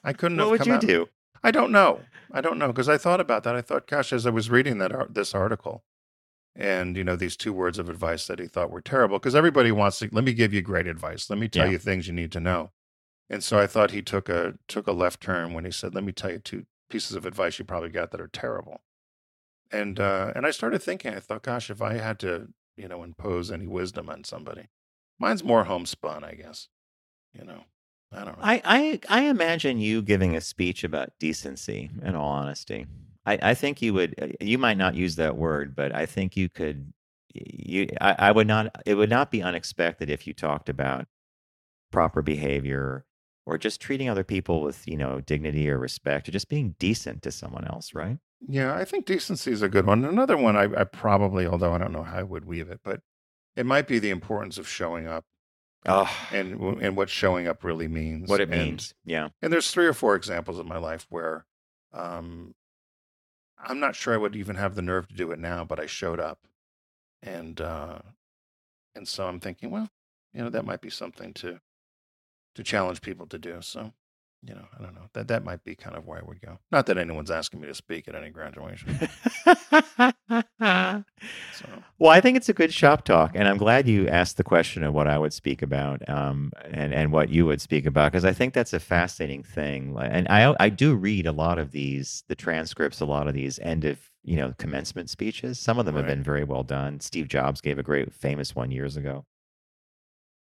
I 0.05 0.13
couldn't 0.13 0.37
what 0.37 0.43
have 0.43 0.51
would 0.51 0.59
come 0.59 0.67
you 0.69 0.73
out. 0.75 0.81
do? 0.81 1.05
I 1.43 1.51
don't 1.51 1.71
know. 1.71 2.01
I 2.31 2.39
don't 2.41 2.57
know 2.59 2.67
because 2.67 2.87
I 2.89 2.97
thought 2.97 3.19
about 3.19 3.43
that. 3.43 3.55
I 3.55 3.61
thought, 3.61 3.87
gosh, 3.87 4.13
as 4.13 4.25
I 4.25 4.29
was 4.29 4.49
reading 4.49 4.77
that 4.77 4.93
ar- 4.93 5.07
this 5.09 5.35
article, 5.35 5.83
and 6.55 6.95
you 6.95 7.03
know 7.03 7.15
these 7.17 7.35
two 7.35 7.51
words 7.51 7.77
of 7.77 7.89
advice 7.89 8.25
that 8.27 8.39
he 8.39 8.47
thought 8.47 8.71
were 8.71 8.81
terrible, 8.81 9.19
because 9.19 9.35
everybody 9.35 9.71
wants 9.71 9.99
to. 9.99 10.09
Let 10.13 10.23
me 10.23 10.33
give 10.33 10.53
you 10.53 10.61
great 10.61 10.87
advice. 10.87 11.29
Let 11.29 11.39
me 11.39 11.47
tell 11.49 11.65
Yeah. 11.65 11.73
you 11.73 11.77
things 11.77 12.07
you 12.07 12.13
need 12.13 12.31
to 12.33 12.39
know. 12.39 12.71
And 13.29 13.43
so 13.43 13.59
I 13.59 13.67
thought 13.67 13.91
he 13.91 14.01
took 14.01 14.29
a 14.29 14.53
took 14.69 14.87
a 14.87 14.93
left 14.93 15.21
turn 15.21 15.53
when 15.53 15.65
he 15.65 15.71
said, 15.71 15.93
"Let 15.93 16.05
me 16.05 16.13
tell 16.13 16.31
you 16.31 16.39
two 16.39 16.65
pieces 16.89 17.15
of 17.15 17.25
advice 17.25 17.59
you 17.59 17.65
probably 17.65 17.89
got 17.89 18.11
that 18.11 18.21
are 18.21 18.27
terrible." 18.27 18.81
And 19.71 19.99
uh, 19.99 20.31
and 20.35 20.45
I 20.45 20.51
started 20.51 20.81
thinking. 20.81 21.13
I 21.13 21.19
thought, 21.19 21.43
gosh, 21.43 21.69
if 21.69 21.81
I 21.81 21.95
had 21.95 22.19
to, 22.19 22.47
you 22.77 22.87
know, 22.87 23.03
impose 23.03 23.51
any 23.51 23.67
wisdom 23.67 24.09
on 24.09 24.23
somebody, 24.23 24.69
mine's 25.19 25.43
more 25.43 25.65
homespun, 25.65 26.23
I 26.23 26.33
guess. 26.35 26.69
You 27.33 27.43
know, 27.43 27.63
I 28.11 28.17
don't 28.23 28.37
know. 28.37 28.43
I, 28.43 28.61
I 28.63 28.99
I 29.09 29.21
imagine 29.23 29.79
you 29.79 30.01
giving 30.01 30.35
a 30.35 30.41
speech 30.41 30.83
about 30.83 31.09
decency. 31.19 31.89
In 32.01 32.15
all 32.15 32.29
honesty, 32.29 32.85
I, 33.25 33.39
I 33.41 33.53
think 33.53 33.81
you 33.81 33.93
would. 33.93 34.15
uh, 34.21 34.27
You 34.39 34.57
might 34.57 34.77
not 34.77 34.95
use 34.95 35.15
that 35.17 35.35
word, 35.37 35.75
but 35.75 35.93
I 35.93 36.05
think 36.05 36.37
you 36.37 36.47
could. 36.49 36.93
You, 37.33 37.89
I, 37.99 38.15
I 38.17 38.31
would 38.31 38.47
not. 38.47 38.73
It 38.85 38.95
would 38.95 39.09
not 39.09 39.31
be 39.31 39.43
unexpected 39.43 40.09
if 40.09 40.25
you 40.25 40.33
talked 40.33 40.69
about 40.69 41.07
proper 41.91 42.21
behavior 42.21 43.05
or 43.47 43.57
just 43.57 43.79
treating 43.81 44.09
other 44.09 44.23
people 44.25 44.61
with 44.61 44.87
you 44.87 44.97
know 44.97 45.21
dignity 45.21 45.69
or 45.69 45.79
respect 45.79 46.27
or 46.27 46.31
just 46.31 46.49
being 46.49 46.75
decent 46.79 47.21
to 47.23 47.31
someone 47.31 47.65
else, 47.65 47.93
right? 47.95 48.17
Yeah, 48.47 48.75
I 48.75 48.85
think 48.85 49.05
decency 49.07 49.51
is 49.51 49.63
a 49.63 49.69
good 49.69 49.87
one. 49.87 50.05
Another 50.05 50.37
one, 50.37 50.55
I, 50.55 50.65
I 50.81 50.83
probably, 50.83 51.47
although 51.47 51.73
I 51.73 51.79
don't 51.79 51.91
know 51.93 52.03
how 52.03 52.19
I 52.19 52.23
would 52.23 52.45
weave 52.45 52.69
it, 52.69 52.81
but 52.83 52.99
it 53.55 53.65
might 53.65 53.87
be 53.87 53.97
the 53.97 54.11
importance 54.11 54.59
of 54.59 54.67
showing 54.67 55.07
up 55.07 55.25
Oh, 55.87 56.11
and 56.31 56.59
and 56.81 56.97
what 56.97 57.09
showing 57.09 57.47
up 57.47 57.63
really 57.63 57.87
means. 57.87 58.29
what 58.29 58.41
it 58.41 58.49
And- 58.51 58.61
means. 58.61 58.93
Yeah. 59.05 59.29
And 59.41 59.51
there's 59.53 59.71
three 59.71 59.87
or 59.87 59.93
four 59.93 60.15
examples 60.15 60.59
in 60.59 60.67
my 60.67 60.77
life 60.77 61.07
where, 61.09 61.45
um, 61.93 62.53
I'm 63.57 63.79
not 63.79 63.95
sure 63.95 64.13
I 64.13 64.17
would 64.17 64.35
even 64.35 64.55
have 64.57 64.75
the 64.75 64.81
nerve 64.81 65.07
to 65.07 65.15
do 65.15 65.31
it 65.31 65.39
now, 65.39 65.63
but 65.65 65.79
I 65.79 65.85
showed 65.87 66.19
up, 66.19 66.39
and 67.23 67.59
uh, 67.61 67.99
and 68.93 69.07
so 69.07 69.27
I'm 69.27 69.39
thinking, 69.39 69.71
well, 69.71 69.89
you 70.33 70.43
know, 70.43 70.49
that 70.49 70.65
might 70.65 70.81
be 70.81 70.89
something 70.91 71.33
to 71.35 71.59
to 72.57 72.63
challenge 72.63 73.01
people 73.01 73.27
to 73.27 73.37
do. 73.37 73.57
So, 73.61 73.93
you 74.43 74.53
know, 74.53 74.65
I 74.77 74.81
don't 74.81 74.95
know 74.95 75.09
that 75.13 75.27
that 75.29 75.43
might 75.43 75.63
be 75.63 75.75
kind 75.75 75.95
of 75.95 76.05
where 76.05 76.17
I 76.17 76.23
would 76.25 76.41
go. 76.41 76.57
Not 76.71 76.87
that 76.87 76.97
anyone's 76.97 77.29
asking 77.29 77.61
me 77.61 77.67
to 77.67 77.75
speak 77.75 78.07
at 78.07 78.15
any 78.15 78.31
graduation. 78.31 78.99
so 81.53 81.67
Well, 81.99 82.11
I 82.11 82.19
think 82.19 82.35
it's 82.35 82.49
a 82.49 82.53
good 82.53 82.73
shop 82.73 83.05
talk, 83.05 83.31
and 83.35 83.47
I'm 83.47 83.57
glad 83.57 83.87
you 83.87 84.07
asked 84.07 84.37
the 84.37 84.43
question 84.43 84.83
of 84.83 84.93
what 84.93 85.07
I 85.07 85.19
would 85.19 85.33
speak 85.33 85.61
about, 85.61 86.07
um, 86.09 86.51
and 86.65 86.93
and 86.93 87.11
what 87.11 87.29
you 87.29 87.45
would 87.45 87.61
speak 87.61 87.85
about, 87.85 88.11
because 88.11 88.25
I 88.25 88.33
think 88.33 88.55
that's 88.55 88.73
a 88.73 88.79
fascinating 88.79 89.43
thing. 89.43 89.95
And 89.99 90.27
I 90.27 90.55
I 90.59 90.69
do 90.69 90.95
read 90.95 91.27
a 91.27 91.31
lot 91.31 91.59
of 91.59 91.71
these, 91.71 92.23
the 92.27 92.35
transcripts, 92.35 93.01
a 93.01 93.05
lot 93.05 93.27
of 93.27 93.35
these 93.35 93.59
end 93.59 93.85
of 93.85 93.99
you 94.23 94.35
know 94.35 94.55
commencement 94.57 95.11
speeches. 95.11 95.59
Some 95.59 95.77
of 95.77 95.85
them 95.85 95.95
have 95.95 96.07
been 96.07 96.23
very 96.23 96.43
well 96.43 96.63
done. 96.63 97.01
Steve 97.01 97.27
Jobs 97.27 97.61
gave 97.61 97.77
a 97.77 97.83
great, 97.83 98.11
famous 98.13 98.55
one 98.55 98.71
years 98.71 98.97
ago. 98.97 99.25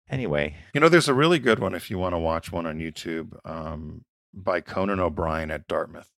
Anyway, 0.09 0.55
You 0.73 0.81
know, 0.81 0.89
there's 0.89 1.07
a 1.07 1.13
really 1.13 1.39
good 1.39 1.59
one 1.59 1.73
if 1.73 1.89
you 1.89 1.97
want 1.97 2.13
to 2.13 2.19
watch 2.19 2.51
one 2.51 2.65
on 2.67 2.77
YouTube 2.79 3.33
um, 3.43 4.03
by 4.33 4.61
Conan 4.61 4.99
O'Brien 4.99 5.49
at 5.51 5.67
Dartmouth. 5.67 6.09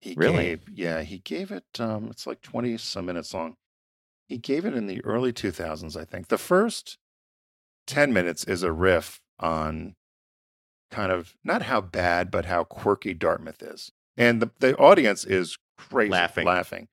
He 0.00 0.14
Really? 0.16 0.44
gave, 0.44 0.68
yeah, 0.72 1.02
he 1.02 1.18
gave 1.18 1.50
it. 1.52 1.64
Um, 1.78 2.08
it's 2.10 2.26
like 2.26 2.42
20 2.42 2.76
some 2.78 3.06
minutes 3.06 3.32
long. 3.32 3.54
He 4.28 4.38
gave 4.38 4.64
it 4.64 4.74
in 4.74 4.86
the 4.88 5.00
early 5.04 5.32
2000s, 5.32 5.96
I 5.96 6.04
think. 6.04 6.28
The 6.28 6.38
first 6.38 6.98
10 7.86 8.12
minutes 8.12 8.42
is 8.44 8.62
a 8.64 8.72
riff 8.72 9.20
on 9.38 9.94
kind 10.90 11.12
of 11.12 11.34
not 11.44 11.62
how 11.62 11.80
bad, 11.80 12.30
but 12.30 12.46
how 12.46 12.64
quirky 12.64 13.14
Dartmouth 13.14 13.62
is. 13.62 13.90
And 14.16 14.42
the, 14.42 14.50
the 14.58 14.76
audience 14.76 15.24
is 15.24 15.56
crazy 15.78 16.10
Laughing. 16.10 16.46
laughing 16.46 16.88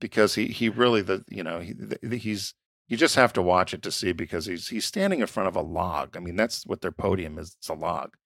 because 0.00 0.34
he, 0.36 0.46
he 0.46 0.68
really, 0.68 1.02
the, 1.02 1.24
you 1.28 1.42
know, 1.42 1.60
he, 1.60 1.74
the, 1.74 2.16
he's, 2.16 2.54
you 2.88 2.96
just 2.96 3.16
have 3.16 3.32
to 3.34 3.42
watch 3.42 3.74
it 3.74 3.82
to 3.82 3.92
see 3.92 4.12
because 4.12 4.46
he's 4.46 4.68
he's 4.68 4.86
standing 4.86 5.20
in 5.20 5.26
front 5.26 5.48
of 5.48 5.56
a 5.56 5.60
log. 5.60 6.16
I 6.16 6.20
mean, 6.20 6.36
that's 6.36 6.66
what 6.66 6.80
their 6.80 6.92
podium 6.92 7.38
is. 7.38 7.54
It's 7.58 7.68
a 7.68 7.74
log. 7.74 8.16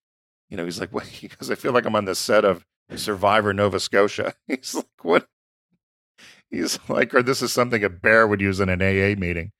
You 0.48 0.56
know, 0.56 0.64
he's 0.64 0.80
like, 0.80 0.92
what? 0.94 1.06
He 1.06 1.28
goes, 1.28 1.50
I 1.50 1.56
feel 1.56 1.72
like 1.72 1.84
I'm 1.84 1.96
on 1.96 2.04
the 2.04 2.14
set 2.14 2.44
of 2.44 2.64
Survivor 2.94 3.52
Nova 3.52 3.80
Scotia. 3.80 4.34
He's 4.46 4.74
like, 4.74 4.86
what? 5.02 5.26
He's 6.50 6.78
like, 6.88 7.14
or 7.14 7.22
this 7.22 7.40
is 7.40 7.52
something 7.52 7.82
a 7.82 7.88
bear 7.88 8.26
would 8.26 8.42
use 8.42 8.60
in 8.60 8.68
an 8.68 8.82
AA 8.82 9.18
meeting. 9.18 9.52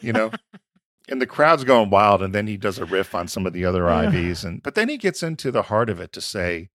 You 0.00 0.14
know, 0.14 0.30
and 1.08 1.20
the 1.20 1.26
crowd's 1.26 1.64
going 1.64 1.90
wild, 1.90 2.22
and 2.22 2.34
then 2.34 2.46
he 2.46 2.56
does 2.56 2.78
a 2.78 2.84
riff 2.84 3.14
on 3.14 3.28
some 3.28 3.46
of 3.46 3.52
the 3.52 3.64
other 3.64 3.88
Ivies, 3.88 4.44
and 4.44 4.62
but 4.62 4.74
then 4.74 4.88
he 4.88 4.96
gets 4.96 5.22
into 5.22 5.50
the 5.50 5.64
heart 5.64 5.90
of 5.90 6.00
it 6.00 6.12
to 6.14 6.20
say 6.20 6.70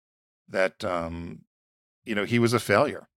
that, 0.49 0.85
um, 0.85 1.43
you 2.05 2.15
know, 2.15 2.25
he 2.25 2.39
was 2.39 2.55
a 2.55 2.59
failure, 2.59 3.09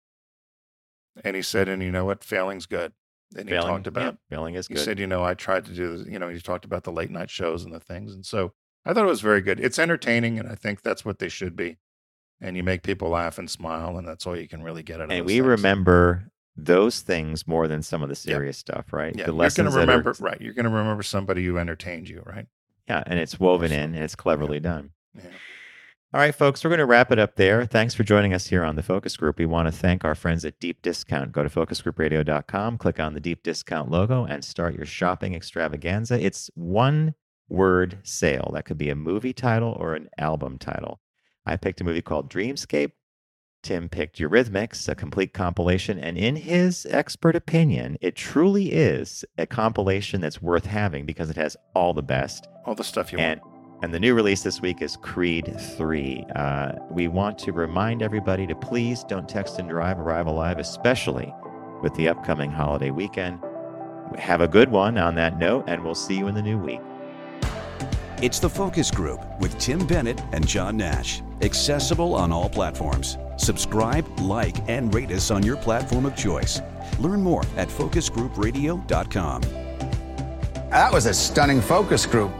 and 1.23 1.35
he 1.35 1.41
said, 1.41 1.67
and 1.67 1.81
you 1.81 1.91
know 1.91 2.05
what, 2.05 2.23
failing's 2.23 2.65
good. 2.65 2.93
And 3.37 3.47
he 3.47 3.55
failing, 3.55 3.67
talked 3.67 3.87
about 3.87 4.17
yeah, 4.29 4.35
failing 4.35 4.55
is 4.55 4.67
he 4.67 4.73
good. 4.75 4.83
said, 4.83 4.99
you 4.99 5.07
know, 5.07 5.23
I 5.23 5.33
tried 5.33 5.65
to 5.65 5.73
do, 5.73 6.05
you 6.09 6.19
know, 6.19 6.27
he 6.29 6.39
talked 6.39 6.65
about 6.65 6.83
the 6.83 6.91
late 6.91 7.09
night 7.11 7.29
shows 7.29 7.63
and 7.63 7.73
the 7.73 7.79
things. 7.79 8.13
And 8.13 8.25
so 8.25 8.53
I 8.85 8.93
thought 8.93 9.03
it 9.05 9.07
was 9.09 9.21
very 9.21 9.41
good. 9.41 9.59
It's 9.59 9.79
entertaining, 9.79 10.37
and 10.39 10.49
I 10.49 10.55
think 10.55 10.81
that's 10.81 11.05
what 11.05 11.19
they 11.19 11.29
should 11.29 11.55
be. 11.55 11.77
And 12.41 12.57
you 12.57 12.63
make 12.63 12.81
people 12.83 13.09
laugh 13.09 13.37
and 13.37 13.49
smile, 13.49 13.97
and 13.97 14.07
that's 14.07 14.25
all 14.27 14.35
you 14.35 14.47
can 14.47 14.63
really 14.63 14.83
get 14.83 14.95
out 14.99 15.05
of 15.05 15.11
and 15.11 15.25
we 15.25 15.33
things. 15.35 15.45
remember 15.45 16.31
those 16.57 17.01
things 17.01 17.47
more 17.47 17.67
than 17.67 17.81
some 17.83 18.01
of 18.03 18.09
the 18.09 18.13
Yeah. 18.13 18.35
serious 18.35 18.57
stuff, 18.57 18.91
right? 18.91 19.15
Yeah, 19.15 19.25
the 19.25 19.31
you're 19.31 19.35
lessons 19.39 19.69
to 19.73 19.79
that 19.79 19.87
are- 19.87 19.97
remember, 19.97 20.15
right? 20.19 20.41
You're 20.41 20.53
going 20.53 20.65
to 20.65 20.71
remember 20.71 21.03
somebody 21.03 21.45
who 21.45 21.57
entertained 21.57 22.09
you, 22.09 22.23
right? 22.25 22.47
yeah, 22.89 23.03
and 23.05 23.17
it's 23.19 23.39
woven 23.39 23.71
in 23.71 23.93
and 23.95 24.03
it's 24.03 24.15
cleverly 24.15 24.59
done. 24.59 24.89
Yeah. 25.15 25.23
All 26.13 26.19
right, 26.19 26.35
folks, 26.35 26.61
we're 26.61 26.69
going 26.69 26.79
to 26.79 26.85
wrap 26.85 27.13
it 27.13 27.19
up 27.19 27.37
there. 27.37 27.65
Thanks 27.65 27.95
for 27.95 28.03
joining 28.03 28.33
us 28.33 28.47
here 28.47 28.65
on 28.65 28.75
the 28.75 28.83
Focus 28.83 29.15
Group. 29.15 29.39
We 29.39 29.45
want 29.45 29.69
to 29.69 29.71
thank 29.71 30.03
our 30.03 30.13
friends 30.13 30.43
at 30.43 30.59
Deep 30.59 30.81
Discount. 30.81 31.31
Go 31.31 31.41
to 31.41 31.47
focusgroupradio.com, 31.49 32.79
click 32.79 32.99
on 32.99 33.13
the 33.13 33.21
Deep 33.21 33.43
Discount 33.43 33.89
logo, 33.89 34.25
and 34.25 34.43
start 34.43 34.75
your 34.75 34.85
shopping 34.85 35.33
extravaganza. 35.33 36.19
It's 36.19 36.49
one 36.53 37.15
word 37.47 37.99
sale. 38.03 38.51
That 38.53 38.65
could 38.65 38.77
be 38.77 38.89
a 38.89 38.95
movie 38.95 39.31
title 39.31 39.71
or 39.79 39.95
an 39.95 40.09
album 40.17 40.57
title. 40.57 40.99
I 41.45 41.55
picked 41.55 41.79
a 41.79 41.85
movie 41.85 42.01
called 42.01 42.29
Dreamscape. 42.29 42.91
Tim 43.63 43.87
picked 43.87 44.19
Eurythmics, 44.19 44.89
a 44.89 44.95
complete 44.95 45.31
compilation. 45.31 45.97
And 45.97 46.17
in 46.17 46.35
his 46.35 46.85
expert 46.89 47.37
opinion, 47.37 47.97
it 48.01 48.17
truly 48.17 48.73
is 48.73 49.23
a 49.37 49.45
compilation 49.45 50.19
that's 50.19 50.41
worth 50.41 50.65
having 50.65 51.05
because 51.05 51.29
it 51.29 51.37
has 51.37 51.55
all 51.73 51.93
the 51.93 52.03
best. 52.03 52.49
All 52.65 52.75
the 52.75 52.83
stuff 52.83 53.13
you 53.13 53.19
And 53.19 53.39
want. 53.39 53.50
And 53.81 53.93
the 53.93 53.99
new 53.99 54.13
release 54.13 54.43
this 54.43 54.61
week 54.61 54.81
is 54.81 54.95
Creed 54.95 55.55
3. 55.77 56.25
Uh, 56.35 56.71
we 56.89 57.07
want 57.07 57.37
to 57.39 57.51
remind 57.51 58.03
everybody 58.03 58.45
to 58.45 58.55
please 58.55 59.03
don't 59.03 59.27
text 59.27 59.57
and 59.57 59.67
drive, 59.67 59.99
arrive 59.99 60.27
alive, 60.27 60.59
especially 60.59 61.33
with 61.81 61.93
the 61.95 62.07
upcoming 62.07 62.51
holiday 62.51 62.91
weekend. 62.91 63.39
Have 64.17 64.41
a 64.41 64.47
good 64.47 64.69
one 64.69 64.97
on 64.97 65.15
that 65.15 65.39
note, 65.39 65.63
and 65.67 65.83
we'll 65.83 65.95
see 65.95 66.15
you 66.15 66.27
in 66.27 66.35
the 66.35 66.41
new 66.41 66.59
week. 66.59 66.81
It's 68.21 68.37
the 68.39 68.49
Focus 68.49 68.91
Group 68.91 69.19
with 69.39 69.57
Tim 69.57 69.85
Bennett 69.87 70.21
and 70.31 70.47
John 70.47 70.77
Nash. 70.77 71.23
Accessible 71.41 72.13
on 72.13 72.31
all 72.31 72.49
platforms. 72.49 73.17
Subscribe, 73.37 74.05
like, 74.19 74.57
and 74.69 74.93
rate 74.93 75.09
us 75.09 75.31
on 75.31 75.41
your 75.41 75.57
platform 75.57 76.05
of 76.05 76.15
choice. 76.15 76.61
Learn 76.99 77.23
more 77.23 77.43
at 77.57 77.67
focusgroupradio.com. 77.67 79.41
That 80.69 80.93
was 80.93 81.07
a 81.07 81.13
stunning 81.15 81.61
focus 81.61 82.05
group. 82.05 82.31